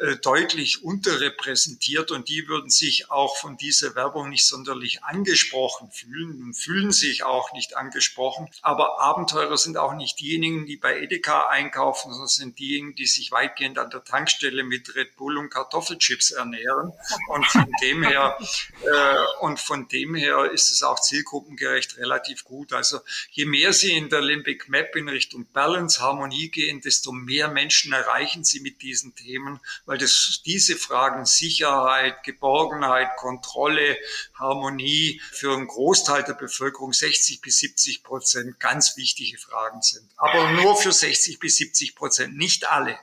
äh, 0.00 0.16
deutlich 0.16 0.82
unterrepräsentiert 0.82 2.10
und 2.10 2.28
die 2.28 2.48
würden 2.48 2.70
sich 2.70 3.10
auch 3.10 3.36
von 3.36 3.56
dieser 3.56 3.94
Werbung 3.94 4.30
nicht 4.30 4.46
sonderlich 4.46 5.04
angesprochen 5.04 5.90
fühlen 5.90 6.42
und 6.42 6.54
fühlen 6.54 6.92
sich 6.92 7.22
auch 7.22 7.52
nicht 7.52 7.76
angesprochen. 7.76 8.48
Aber 8.62 9.00
Abenteurer 9.00 9.58
sind 9.58 9.76
auch 9.76 9.94
nicht 9.94 10.20
diejenigen, 10.20 10.66
die 10.66 10.76
bei 10.76 11.00
Edeka 11.00 11.48
einkaufen, 11.48 12.12
sondern 12.12 12.28
sind 12.28 12.58
diejenigen, 12.58 12.94
die 12.94 13.06
sich 13.06 13.30
weitgehend 13.32 13.78
an 13.78 13.90
der 13.90 14.04
Tankstelle 14.04 14.64
mit 14.64 14.94
Red 14.94 15.16
Bull 15.16 15.36
und 15.38 15.50
Kartoffelchips 15.50 16.30
ernähren. 16.30 16.92
Und 17.28 17.46
von 17.46 17.66
dem 17.82 18.02
her, 18.02 18.38
äh, 18.84 19.44
und 19.44 19.60
von 19.60 19.79
dem 19.88 20.14
her 20.14 20.50
ist 20.52 20.70
es 20.70 20.82
auch 20.82 21.00
zielgruppengerecht 21.00 21.98
relativ 21.98 22.44
gut. 22.44 22.72
Also 22.72 23.00
je 23.30 23.44
mehr 23.44 23.72
Sie 23.72 23.92
in 23.92 24.08
der 24.08 24.20
Limbic 24.20 24.68
Map 24.68 24.94
in 24.96 25.08
Richtung 25.08 25.46
Balance, 25.52 26.00
Harmonie 26.00 26.50
gehen, 26.50 26.80
desto 26.80 27.12
mehr 27.12 27.48
Menschen 27.48 27.92
erreichen 27.92 28.44
Sie 28.44 28.60
mit 28.60 28.82
diesen 28.82 29.14
Themen, 29.14 29.60
weil 29.86 29.98
das, 29.98 30.42
diese 30.44 30.76
Fragen 30.76 31.24
Sicherheit, 31.26 32.22
Geborgenheit, 32.24 33.16
Kontrolle, 33.16 33.96
Harmonie 34.34 35.20
für 35.32 35.54
einen 35.54 35.66
Großteil 35.66 36.24
der 36.24 36.34
Bevölkerung 36.34 36.92
60 36.92 37.40
bis 37.40 37.58
70 37.58 38.02
Prozent 38.02 38.60
ganz 38.60 38.96
wichtige 38.96 39.38
Fragen 39.38 39.82
sind. 39.82 40.08
Aber 40.16 40.52
nur 40.52 40.76
für 40.76 40.92
60 40.92 41.38
bis 41.38 41.56
70 41.56 41.94
Prozent 41.94 42.36
nicht 42.36 42.70
alle. 42.70 42.98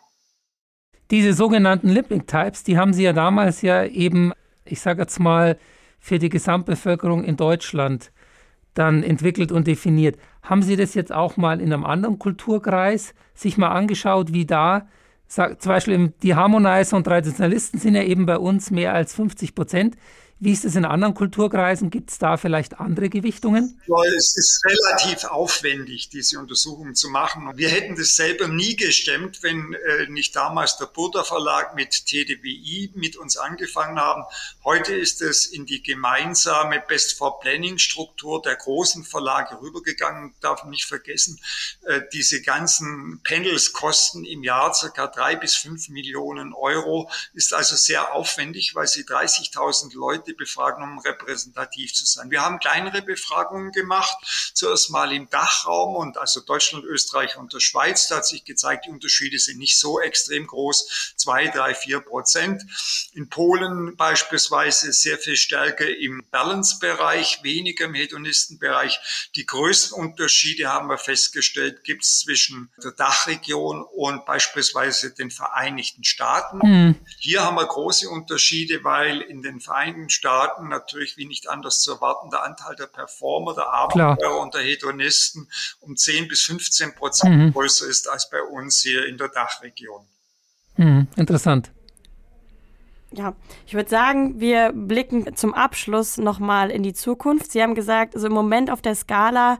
Diese 1.11 1.33
sogenannten 1.33 1.87
Limping 1.87 2.27
Types, 2.27 2.63
die 2.63 2.77
haben 2.77 2.93
Sie 2.93 3.03
ja 3.03 3.13
damals 3.13 3.61
ja 3.61 3.85
eben, 3.85 4.33
ich 4.65 4.81
sage 4.81 5.01
jetzt 5.01 5.19
mal, 5.19 5.57
für 5.99 6.19
die 6.19 6.29
Gesamtbevölkerung 6.29 7.23
in 7.23 7.37
Deutschland 7.37 8.11
dann 8.73 9.03
entwickelt 9.03 9.51
und 9.51 9.67
definiert. 9.67 10.17
Haben 10.43 10.61
Sie 10.61 10.75
das 10.75 10.93
jetzt 10.93 11.11
auch 11.11 11.35
mal 11.35 11.59
in 11.59 11.73
einem 11.73 11.83
anderen 11.83 12.19
Kulturkreis 12.19 13.13
sich 13.33 13.57
mal 13.57 13.69
angeschaut, 13.69 14.33
wie 14.33 14.45
da, 14.45 14.87
zum 15.27 15.55
Beispiel 15.65 16.13
die 16.23 16.35
Harmonizer 16.35 16.95
und 16.95 17.03
Traditionalisten 17.03 17.79
sind 17.79 17.95
ja 17.95 18.03
eben 18.03 18.25
bei 18.25 18.37
uns 18.37 18.71
mehr 18.71 18.93
als 18.93 19.13
50 19.13 19.55
Prozent. 19.55 19.97
Wie 20.39 20.51
ist 20.51 20.65
es 20.65 20.75
in 20.75 20.85
anderen 20.85 21.15
Kulturkreisen? 21.15 21.89
Gibt 21.89 22.11
es 22.11 22.19
da 22.19 22.37
vielleicht 22.37 22.79
andere 22.79 23.09
Gewichtungen? 23.09 23.81
es 24.17 24.37
ist 24.37 24.61
relativ 24.65 25.23
aufwendig, 25.23 26.09
diese 26.09 26.37
Untersuchung 26.37 26.93
zu 26.93 27.09
machen. 27.09 27.51
Wir 27.55 27.69
hätten 27.69 27.95
das 27.95 28.15
selber 28.15 28.47
nie 28.47 28.75
gestemmt, 28.75 29.41
wenn 29.41 29.73
äh, 29.73 30.07
nicht 30.09 30.35
damals 30.35 30.77
der 30.77 30.85
Burda 30.85 31.23
Verlag 31.23 31.73
mit 31.75 32.05
TDBI 32.05 32.91
mit 32.93 33.15
uns 33.15 33.37
angefangen 33.37 33.99
haben. 33.99 34.25
Heute 34.63 34.95
ist 34.95 35.23
es 35.23 35.47
in 35.47 35.65
die 35.65 35.81
gemeinsame 35.81 36.83
Best 36.87 37.17
for 37.17 37.39
Planning 37.39 37.79
Struktur 37.79 38.39
der 38.39 38.57
großen 38.57 39.05
Verlage 39.05 39.59
rübergegangen. 39.59 40.35
Darf 40.41 40.63
nicht 40.65 40.85
vergessen, 40.85 41.39
äh, 41.85 42.01
diese 42.13 42.43
ganzen 42.43 43.21
Panels 43.23 43.73
kosten 43.73 44.23
im 44.23 44.43
Jahr 44.43 44.71
circa 44.75 45.07
drei 45.07 45.35
bis 45.35 45.55
fünf 45.55 45.89
Millionen 45.89 46.53
Euro. 46.53 47.09
Ist 47.33 47.55
also 47.55 47.75
sehr 47.75 48.13
aufwendig, 48.13 48.75
weil 48.75 48.85
sie 48.85 49.03
30.000 49.03 49.95
Leute 49.95 50.26
Leute 50.27 50.33
befragen, 50.33 50.83
um 50.83 50.99
repräsentativ 50.99 51.93
zu 51.93 52.05
sein. 52.05 52.29
Wir 52.31 52.41
haben 52.41 52.59
kleinere 52.59 53.01
Befragungen 53.01 53.71
gemacht, 53.71 54.17
zuerst 54.53 54.89
mal 54.89 55.13
im 55.13 55.29
Dachraum 55.29 55.95
und 55.95 56.17
also 56.17 56.41
Deutschland, 56.41 56.83
Österreich 56.85 57.37
und 57.37 57.53
der 57.53 57.59
Schweiz. 57.59 58.07
Da 58.07 58.17
hat 58.17 58.27
sich 58.27 58.43
gezeigt, 58.43 58.85
die 58.85 58.89
Unterschiede 58.89 59.39
sind 59.39 59.59
nicht 59.59 59.79
so 59.79 59.99
extrem 59.99 60.47
groß, 60.47 61.13
zwei, 61.15 61.47
drei, 61.47 61.73
vier 61.73 62.01
Prozent. 62.01 62.63
In 63.13 63.29
Polen 63.29 63.95
beispielsweise 63.95 64.91
sehr 64.91 65.17
viel 65.17 65.37
stärker 65.37 65.87
im 65.87 66.23
Balance-Bereich, 66.31 67.43
weniger 67.43 67.85
im 67.85 67.93
Hedonistenbereich. 67.93 68.99
Die 69.35 69.45
größten 69.45 69.97
Unterschiede 69.97 70.67
haben 70.67 70.89
wir 70.89 70.97
festgestellt, 70.97 71.83
gibt 71.83 72.03
es 72.03 72.19
zwischen 72.19 72.69
der 72.83 72.91
Dachregion 72.91 73.83
und 73.83 74.25
beispielsweise 74.25 75.13
den 75.13 75.31
Vereinigten 75.31 76.03
Staaten. 76.03 76.57
Mhm. 76.57 76.95
Hier 77.19 77.43
haben 77.43 77.55
wir 77.55 77.65
große 77.65 78.09
Unterschiede, 78.09 78.83
weil 78.83 79.21
in 79.21 79.41
den 79.41 79.59
Vereinigten 79.59 80.09
Staaten 80.17 80.67
natürlich 80.67 81.17
wie 81.17 81.25
nicht 81.25 81.49
anders 81.49 81.81
zu 81.81 81.91
erwarten 81.93 82.29
der 82.29 82.43
Anteil 82.43 82.75
der 82.75 82.87
Performer, 82.87 83.53
der 83.53 83.67
Abenteurer 83.67 84.41
und 84.41 84.53
der 84.53 84.61
Hedonisten 84.61 85.47
um 85.79 85.95
10 85.95 86.27
bis 86.27 86.43
15 86.43 86.95
Prozent 86.95 87.35
mhm. 87.35 87.53
größer 87.53 87.87
ist 87.87 88.09
als 88.09 88.29
bei 88.29 88.41
uns 88.41 88.81
hier 88.81 89.05
in 89.05 89.17
der 89.17 89.29
Dachregion. 89.29 90.07
Mhm, 90.77 91.07
interessant. 91.15 91.71
Ja, 93.11 93.35
ich 93.65 93.73
würde 93.73 93.89
sagen, 93.89 94.39
wir 94.39 94.73
blicken 94.73 95.35
zum 95.35 95.53
Abschluss 95.53 96.17
nochmal 96.17 96.71
in 96.71 96.83
die 96.83 96.93
Zukunft. 96.93 97.51
Sie 97.51 97.61
haben 97.61 97.73
gesagt, 97.73 98.15
also 98.15 98.27
im 98.27 98.33
Moment 98.33 98.69
auf 98.69 98.81
der 98.81 98.95
Skala 98.95 99.59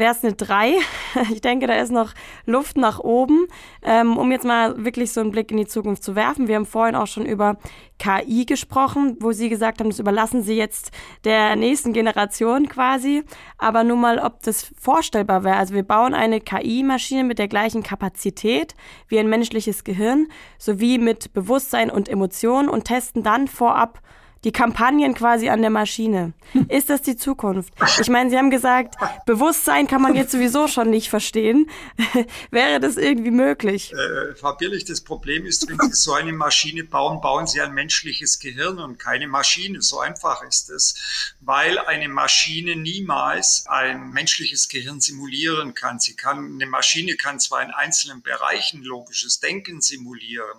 wäre 0.00 0.12
es 0.12 0.24
eine 0.24 0.34
3. 0.34 0.74
Ich 1.30 1.40
denke, 1.40 1.66
da 1.66 1.74
ist 1.74 1.92
noch 1.92 2.12
Luft 2.46 2.76
nach 2.76 2.98
oben. 2.98 3.46
Ähm, 3.82 4.16
um 4.16 4.32
jetzt 4.32 4.44
mal 4.44 4.84
wirklich 4.84 5.12
so 5.12 5.20
einen 5.20 5.30
Blick 5.30 5.50
in 5.50 5.58
die 5.58 5.66
Zukunft 5.66 6.02
zu 6.02 6.16
werfen. 6.16 6.48
Wir 6.48 6.56
haben 6.56 6.66
vorhin 6.66 6.96
auch 6.96 7.06
schon 7.06 7.26
über 7.26 7.56
KI 7.98 8.46
gesprochen, 8.46 9.16
wo 9.20 9.32
Sie 9.32 9.48
gesagt 9.48 9.80
haben, 9.80 9.90
das 9.90 9.98
überlassen 9.98 10.42
Sie 10.42 10.54
jetzt 10.54 10.90
der 11.24 11.54
nächsten 11.54 11.92
Generation 11.92 12.68
quasi. 12.68 13.22
Aber 13.58 13.84
nur 13.84 13.96
mal, 13.96 14.18
ob 14.18 14.42
das 14.42 14.72
vorstellbar 14.80 15.44
wäre. 15.44 15.56
Also 15.56 15.74
wir 15.74 15.84
bauen 15.84 16.14
eine 16.14 16.40
KI-Maschine 16.40 17.24
mit 17.24 17.38
der 17.38 17.48
gleichen 17.48 17.82
Kapazität 17.82 18.74
wie 19.08 19.18
ein 19.18 19.28
menschliches 19.28 19.84
Gehirn, 19.84 20.28
sowie 20.58 20.98
mit 20.98 21.32
Bewusstsein 21.32 21.90
und 21.90 22.08
Emotionen 22.08 22.68
und 22.68 22.84
testen 22.84 23.22
dann 23.22 23.46
vorab 23.46 24.00
die 24.44 24.52
Kampagnen 24.52 25.14
quasi 25.14 25.50
an 25.50 25.60
der 25.60 25.70
Maschine. 25.70 26.32
Ist 26.68 26.88
das 26.88 27.02
die 27.02 27.16
Zukunft? 27.16 27.74
Ich 28.00 28.08
meine, 28.08 28.30
Sie 28.30 28.38
haben 28.38 28.50
gesagt, 28.50 28.94
Bewusstsein 29.26 29.86
kann 29.86 30.00
man 30.00 30.14
jetzt 30.14 30.32
sowieso 30.32 30.66
schon 30.66 30.90
nicht 30.90 31.10
verstehen. 31.10 31.70
Wäre 32.50 32.80
das 32.80 32.96
irgendwie 32.96 33.30
möglich? 33.30 33.92
Äh, 33.92 34.34
Frau 34.34 34.54
Birlich, 34.54 34.84
das 34.84 35.02
Problem 35.02 35.44
ist, 35.44 35.68
wenn 35.68 35.78
Sie 35.78 35.92
so 35.92 36.14
eine 36.14 36.32
Maschine 36.32 36.84
bauen, 36.84 37.20
bauen 37.20 37.46
Sie 37.46 37.60
ein 37.60 37.74
menschliches 37.74 38.38
Gehirn 38.38 38.78
und 38.78 38.98
keine 38.98 39.28
Maschine. 39.28 39.82
So 39.82 40.00
einfach 40.00 40.42
ist 40.42 40.70
es, 40.70 41.36
weil 41.40 41.78
eine 41.78 42.08
Maschine 42.08 42.76
niemals 42.76 43.66
ein 43.66 44.10
menschliches 44.10 44.68
Gehirn 44.68 45.00
simulieren 45.00 45.74
kann. 45.74 46.00
Sie 46.00 46.16
kann, 46.16 46.54
eine 46.54 46.66
Maschine 46.66 47.16
kann 47.16 47.40
zwar 47.40 47.62
in 47.62 47.70
einzelnen 47.70 48.22
Bereichen 48.22 48.82
logisches 48.82 49.40
Denken 49.40 49.80
simulieren, 49.82 50.58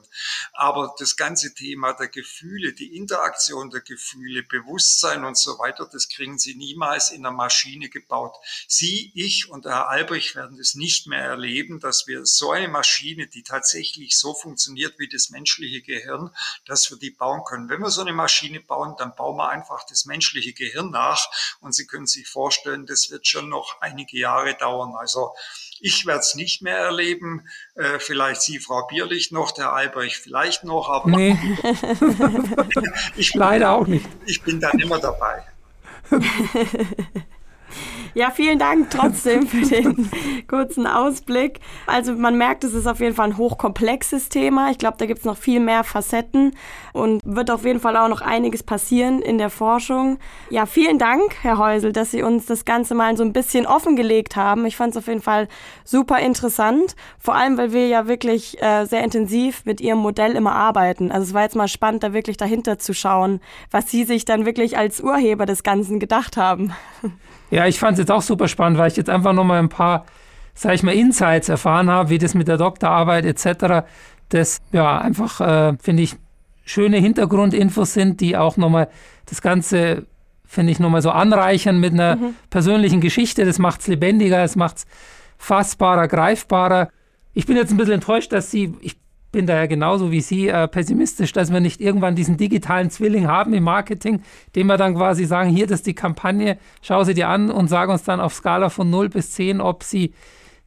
aber 0.54 0.94
das 1.00 1.16
ganze 1.16 1.54
Thema 1.54 1.94
der 1.94 2.08
Gefühle, 2.08 2.74
die 2.74 2.96
Interaktion 2.96 3.71
der 3.72 3.82
Gefühle, 3.82 4.44
Bewusstsein 4.44 5.24
und 5.24 5.38
so 5.38 5.58
weiter, 5.58 5.90
das 5.92 6.10
kriegen 6.10 6.38
Sie 6.38 6.56
niemals 6.56 7.12
in 7.12 7.24
der 7.24 7.32
Maschine 7.32 7.90
gebaut. 7.90 8.36
Sie, 8.68 9.12
ich 9.16 9.50
und 9.50 9.66
Herr 9.66 9.90
Albrecht 9.90 10.36
werden 10.36 10.58
das 10.58 10.76
nicht 10.76 11.08
mehr 11.08 11.24
erleben, 11.24 11.80
dass 11.80 12.08
wir 12.08 12.26
so 12.26 12.52
eine 12.52 12.68
Maschine, 12.68 13.28
die 13.28 13.44
tatsächlich 13.44 14.18
so 14.18 14.34
funktioniert 14.34 15.00
wie 15.00 15.10
das 15.10 15.30
menschliche 15.30 15.82
Gehirn, 15.82 16.30
dass 16.66 16.92
wir 16.92 16.98
die 16.98 17.12
bauen 17.12 17.44
können. 17.46 17.70
Wenn 17.70 17.82
wir 17.82 17.90
so 17.90 18.02
eine 18.02 18.14
Maschine 18.14 18.60
bauen, 18.60 18.96
dann 18.98 19.16
bauen 19.16 19.38
wir 19.38 19.50
einfach 19.50 19.86
das 19.88 20.06
menschliche 20.06 20.54
Gehirn 20.54 20.92
nach 20.92 21.30
und 21.60 21.74
Sie 21.74 21.88
können 21.88 22.08
sich 22.08 22.28
vorstellen, 22.28 22.86
das 22.86 23.10
wird 23.10 23.28
schon 23.28 23.50
noch 23.50 23.82
einige 23.82 24.18
Jahre 24.18 24.56
dauern. 24.56 24.96
Also 24.96 25.34
ich 25.82 26.06
werde 26.06 26.20
es 26.20 26.36
nicht 26.36 26.62
mehr 26.62 26.78
erleben. 26.78 27.48
Äh, 27.76 28.00
vielleicht 28.00 28.42
Sie, 28.42 28.60
Frau 28.60 28.86
Bierlich, 28.88 29.32
noch, 29.32 29.52
der 29.52 29.74
Albrecht 29.74 30.16
vielleicht 30.16 30.64
noch, 30.64 30.90
aber 30.90 31.10
nee. 31.10 31.38
ich 33.18 33.34
leider 33.34 33.72
auch 33.72 33.88
nicht. 33.88 34.06
Ich 34.26 34.42
bin 34.44 34.60
dann 34.60 34.80
immer 34.80 35.00
dabei. 35.00 35.44
Ja, 38.14 38.30
vielen 38.30 38.60
Dank 38.60 38.90
trotzdem 38.90 39.48
für 39.48 39.62
den 39.62 40.10
kurzen 40.48 40.86
Ausblick. 40.86 41.62
Also 41.88 42.14
man 42.14 42.38
merkt, 42.38 42.66
es 42.66 42.74
ist 42.74 42.86
auf 42.86 43.00
jeden 43.00 43.16
Fall 43.16 43.30
ein 43.30 43.38
hochkomplexes 43.38 44.28
Thema. 44.28 44.70
Ich 44.70 44.78
glaube, 44.78 44.98
da 44.98 45.06
gibt 45.06 45.20
es 45.20 45.26
noch 45.26 45.38
viel 45.38 45.62
mehr 45.62 45.86
Facetten 45.86 46.52
und 46.92 47.22
wird 47.24 47.50
auf 47.50 47.64
jeden 47.64 47.80
Fall 47.80 47.96
auch 47.96 48.10
noch 48.10 48.20
einiges 48.20 48.64
passieren 48.64 49.22
in 49.22 49.38
der 49.38 49.50
Forschung. 49.50 50.20
Ja, 50.50 50.66
vielen 50.66 50.98
Dank, 50.98 51.36
Herr 51.42 51.58
Häusel, 51.58 51.94
dass 51.94 52.12
Sie 52.12 52.22
uns 52.22 52.46
das 52.46 52.66
Ganze 52.66 52.96
mal 52.96 53.16
so 53.16 53.24
ein 53.24 53.32
bisschen 53.32 53.66
offengelegt 53.66 54.36
haben. 54.36 54.66
Ich 54.66 54.76
fand 54.76 54.92
es 54.92 54.98
auf 54.98 55.08
jeden 55.08 55.22
Fall 55.22 55.48
super 55.86 56.20
interessant, 56.20 56.98
vor 57.18 57.36
allem, 57.36 57.58
weil 57.58 57.72
wir 57.72 57.88
ja 57.88 58.08
wirklich 58.08 58.62
äh, 58.62 58.86
sehr 58.86 59.06
intensiv 59.06 59.64
mit 59.64 59.80
Ihrem 59.80 60.00
Modell 60.00 60.36
immer 60.36 60.54
arbeiten. 60.54 61.12
Also 61.12 61.28
es 61.28 61.34
war 61.34 61.44
jetzt 61.44 61.56
mal 61.56 61.70
spannend, 61.70 62.04
da 62.04 62.12
wirklich 62.12 62.36
dahinter 62.36 62.78
zu 62.78 62.94
schauen, 62.94 63.40
was 63.70 63.90
Sie 63.90 64.04
sich 64.04 64.26
dann 64.26 64.46
wirklich 64.46 64.78
als 64.78 65.00
Urheber 65.00 65.46
des 65.46 65.64
Ganzen 65.64 66.00
gedacht 66.00 66.36
haben. 66.36 66.74
Ja, 67.52 67.68
ich 67.68 67.80
fand 67.80 67.94
es 67.94 68.00
jetzt 68.00 68.12
auch 68.12 68.22
super 68.22 68.48
spannend, 68.48 68.80
weil 68.80 68.90
ich 68.90 68.98
jetzt 68.98 69.10
einfach 69.10 69.34
nochmal 69.34 69.60
ein 69.60 69.70
paar, 69.70 70.06
sag 70.56 70.74
ich 70.74 70.84
mal, 70.84 70.96
Insights 70.96 71.50
erfahren 71.50 71.90
habe, 71.90 72.10
wie 72.10 72.18
das 72.18 72.34
mit 72.34 72.48
der 72.48 72.58
Doktorarbeit 72.58 73.26
etc. 73.26 73.86
Das, 74.30 74.62
ja, 74.72 74.98
einfach, 74.98 75.42
äh, 75.42 75.78
finde 75.82 76.04
ich, 76.04 76.16
schöne 76.64 76.98
Hintergrundinfos 76.98 77.94
sind, 77.94 78.22
die 78.22 78.38
auch 78.38 78.56
nochmal 78.56 78.88
das 79.26 79.42
Ganze, 79.42 80.06
finde 80.46 80.72
ich, 80.72 80.80
nochmal 80.80 81.02
so 81.02 81.12
anreichern 81.12 81.80
mit 81.80 81.94
einer 81.94 82.16
mhm. 82.16 82.36
persönlichen 82.50 83.02
Geschichte. 83.02 83.46
Das 83.46 83.60
macht 83.60 83.82
es 83.82 83.88
lebendiger, 83.88 84.44
es 84.44 84.56
macht 84.56 84.78
es 84.78 84.86
fassbarer, 85.38 86.08
greifbarer. 86.08 86.90
Ich 87.34 87.46
bin 87.46 87.58
jetzt 87.58 87.72
ein 87.72 87.78
bisschen 87.78 87.96
enttäuscht, 87.96 88.32
dass 88.32 88.52
Sie, 88.52 88.74
ich 88.80 89.01
bin 89.32 89.48
da 89.48 89.56
ja 89.56 89.66
genauso 89.66 90.12
wie 90.12 90.22
Sie 90.22 90.48
äh, 90.48 90.68
pessimistisch, 90.68 91.32
dass 91.32 91.52
wir 91.52 91.60
nicht 91.60 91.82
irgendwann 91.82 92.16
diesen 92.16 92.38
digitalen 92.38 92.90
Zwilling 92.90 93.28
haben 93.28 93.54
im 93.54 93.64
Marketing, 93.64 94.22
dem 94.56 94.68
wir 94.68 94.78
dann 94.78 94.96
quasi 94.96 95.26
sagen, 95.26 95.50
hier, 95.50 95.68
das 95.68 95.80
ist 95.80 95.88
die 95.88 95.96
Kampagne, 95.96 96.58
schau 96.82 97.04
sie 97.04 97.14
dir 97.14 97.30
an 97.30 97.50
und 97.50 97.68
sag 97.68 97.90
uns 97.90 98.04
dann 98.04 98.20
auf 98.20 98.34
Skala 98.34 98.70
von 98.70 98.90
0 98.90 99.10
bis 99.10 99.32
10, 99.32 99.62
ob 99.62 99.84
sie 99.84 100.14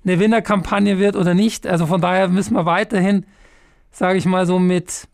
eine 0.04 0.18
Winnerkampagne 0.18 0.98
wird 0.98 1.16
oder 1.16 1.34
nicht. 1.34 1.66
Also 1.66 1.86
von 1.86 2.00
daher 2.00 2.28
müssen 2.28 2.54
wir 2.54 2.66
weiterhin, 2.66 3.26
sage 3.90 4.18
ich 4.18 4.26
mal 4.26 4.46
so, 4.46 4.58
mit 4.58 5.08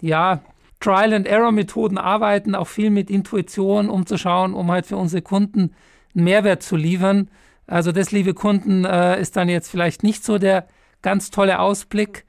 ja, 0.00 0.40
Trial-and-Error-Methoden 0.80 1.98
arbeiten, 1.98 2.54
auch 2.54 2.68
viel 2.68 2.90
mit 2.90 3.10
Intuition, 3.10 3.88
um 3.88 4.06
zu 4.06 4.18
schauen, 4.18 4.54
um 4.54 4.70
halt 4.70 4.86
für 4.86 4.96
unsere 4.96 5.22
Kunden 5.22 5.72
einen 6.14 6.24
Mehrwert 6.24 6.62
zu 6.62 6.76
liefern. 6.76 7.28
Also 7.66 7.92
das, 7.92 8.12
liebe 8.12 8.34
Kunden, 8.34 8.84
äh, 8.84 9.20
ist 9.20 9.36
dann 9.36 9.48
jetzt 9.48 9.70
vielleicht 9.70 10.02
nicht 10.02 10.24
so 10.24 10.38
der 10.38 10.66
ganz 11.02 11.30
tolle 11.30 11.58
Ausblick 11.58 12.25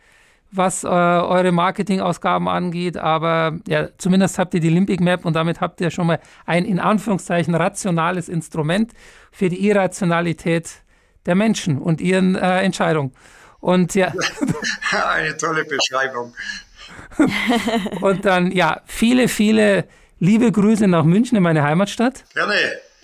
was 0.57 0.83
äh, 0.83 0.87
eure 0.87 1.51
Marketingausgaben 1.51 2.47
angeht, 2.47 2.97
aber 2.97 3.59
ja, 3.67 3.89
zumindest 3.97 4.37
habt 4.39 4.53
ihr 4.53 4.59
die 4.59 4.69
Limbic 4.69 4.99
Map 4.99 5.25
und 5.25 5.35
damit 5.35 5.61
habt 5.61 5.79
ihr 5.81 5.91
schon 5.91 6.07
mal 6.07 6.19
ein 6.45 6.65
in 6.65 6.79
Anführungszeichen 6.79 7.55
rationales 7.55 8.29
Instrument 8.29 8.91
für 9.31 9.49
die 9.49 9.67
Irrationalität 9.67 10.83
der 11.25 11.35
Menschen 11.35 11.77
und 11.77 12.01
ihren 12.01 12.35
äh, 12.35 12.61
Entscheidungen. 12.61 13.13
Und 13.59 13.95
ja. 13.95 14.13
Eine 15.09 15.35
tolle 15.37 15.65
Beschreibung. 15.65 16.33
und 18.01 18.25
dann, 18.25 18.51
ja, 18.51 18.81
viele, 18.85 19.27
viele 19.27 19.85
liebe 20.19 20.51
Grüße 20.51 20.87
nach 20.87 21.03
München 21.03 21.37
in 21.37 21.43
meine 21.43 21.63
Heimatstadt. 21.63 22.23
Gerne. 22.33 22.53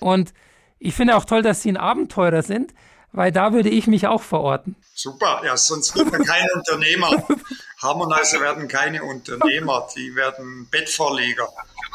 Und 0.00 0.32
ich 0.78 0.94
finde 0.94 1.16
auch 1.16 1.24
toll, 1.24 1.42
dass 1.42 1.62
Sie 1.62 1.70
ein 1.70 1.76
Abenteurer 1.76 2.42
sind, 2.42 2.74
weil 3.14 3.30
da 3.30 3.52
würde 3.52 3.70
ich 3.70 3.86
mich 3.86 4.06
auch 4.06 4.22
verorten. 4.22 4.76
Super, 4.94 5.40
ja, 5.44 5.56
sonst 5.56 5.96
wird 5.96 6.10
man 6.10 6.24
kein 6.24 6.44
Unternehmer. 6.54 7.10
Harmonizer 7.82 8.40
werden 8.40 8.68
keine 8.68 9.04
Unternehmer, 9.04 9.86
die 9.96 10.14
werden 10.14 10.68
Bettvorleger. 10.70 11.48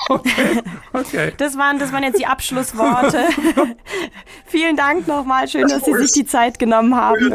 Okay, 0.08 0.62
okay. 0.94 1.34
Das 1.38 1.58
waren, 1.58 1.78
das 1.78 1.92
waren 1.92 2.04
jetzt 2.04 2.20
die 2.20 2.26
Abschlussworte. 2.26 3.26
Vielen 4.46 4.78
Dank 4.78 5.08
nochmal. 5.08 5.48
Schön, 5.48 5.68
dass 5.68 5.84
Sie 5.84 5.94
sich 5.94 6.12
die 6.14 6.26
Zeit 6.26 6.58
genommen 6.58 6.96
haben. 6.96 7.34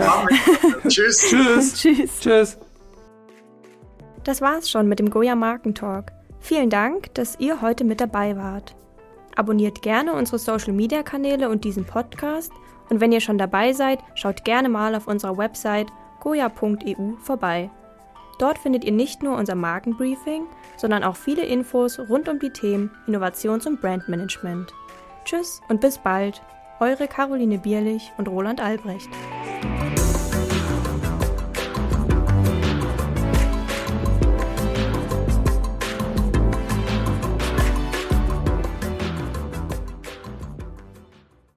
Tschüss. 0.89 1.29
Tschüss. 1.29 1.75
Tschüss. 1.75 2.21
Tschüss. 2.21 2.59
Das 4.25 4.41
war's 4.41 4.71
schon 4.71 4.89
mit 4.89 4.99
dem 4.99 5.11
Goya 5.11 5.35
Markentalk. 5.35 6.11
Vielen 6.41 6.71
Dank, 6.71 7.15
dass 7.15 7.39
ihr 7.39 7.61
heute 7.61 7.85
mit 7.85 8.01
dabei 8.01 8.37
wart. 8.37 8.75
Abonniert 9.37 9.83
gerne 9.83 10.15
unsere 10.15 10.39
Social 10.39 10.73
Media 10.73 11.03
Kanäle 11.03 11.51
und 11.51 11.65
diesen 11.65 11.85
Podcast 11.85 12.53
und 12.91 13.01
wenn 13.01 13.13
ihr 13.13 13.21
schon 13.21 13.39
dabei 13.39 13.73
seid, 13.73 14.01
schaut 14.15 14.45
gerne 14.45 14.69
mal 14.69 14.95
auf 14.95 15.07
unserer 15.07 15.37
Website 15.37 15.89
goya.eu 16.21 17.17
vorbei. 17.19 17.71
Dort 18.39 18.59
findet 18.59 18.85
ihr 18.85 18.93
nicht 18.93 19.23
nur 19.23 19.37
unser 19.37 19.55
Markenbriefing, 19.55 20.47
sondern 20.77 21.05
auch 21.05 21.17
viele 21.17 21.45
Infos 21.45 21.99
rund 21.99 22.29
um 22.29 22.39
die 22.39 22.51
Themen 22.51 22.91
Innovations- 23.07 23.67
und 23.67 23.81
Brandmanagement. 23.81 24.73
Tschüss 25.25 25.61
und 25.69 25.81
bis 25.81 25.99
bald, 25.99 26.43
eure 26.81 27.07
Caroline 27.07 27.59
Bierlich 27.59 28.13
und 28.19 28.29
Roland 28.29 28.61
Albrecht. 28.61 29.09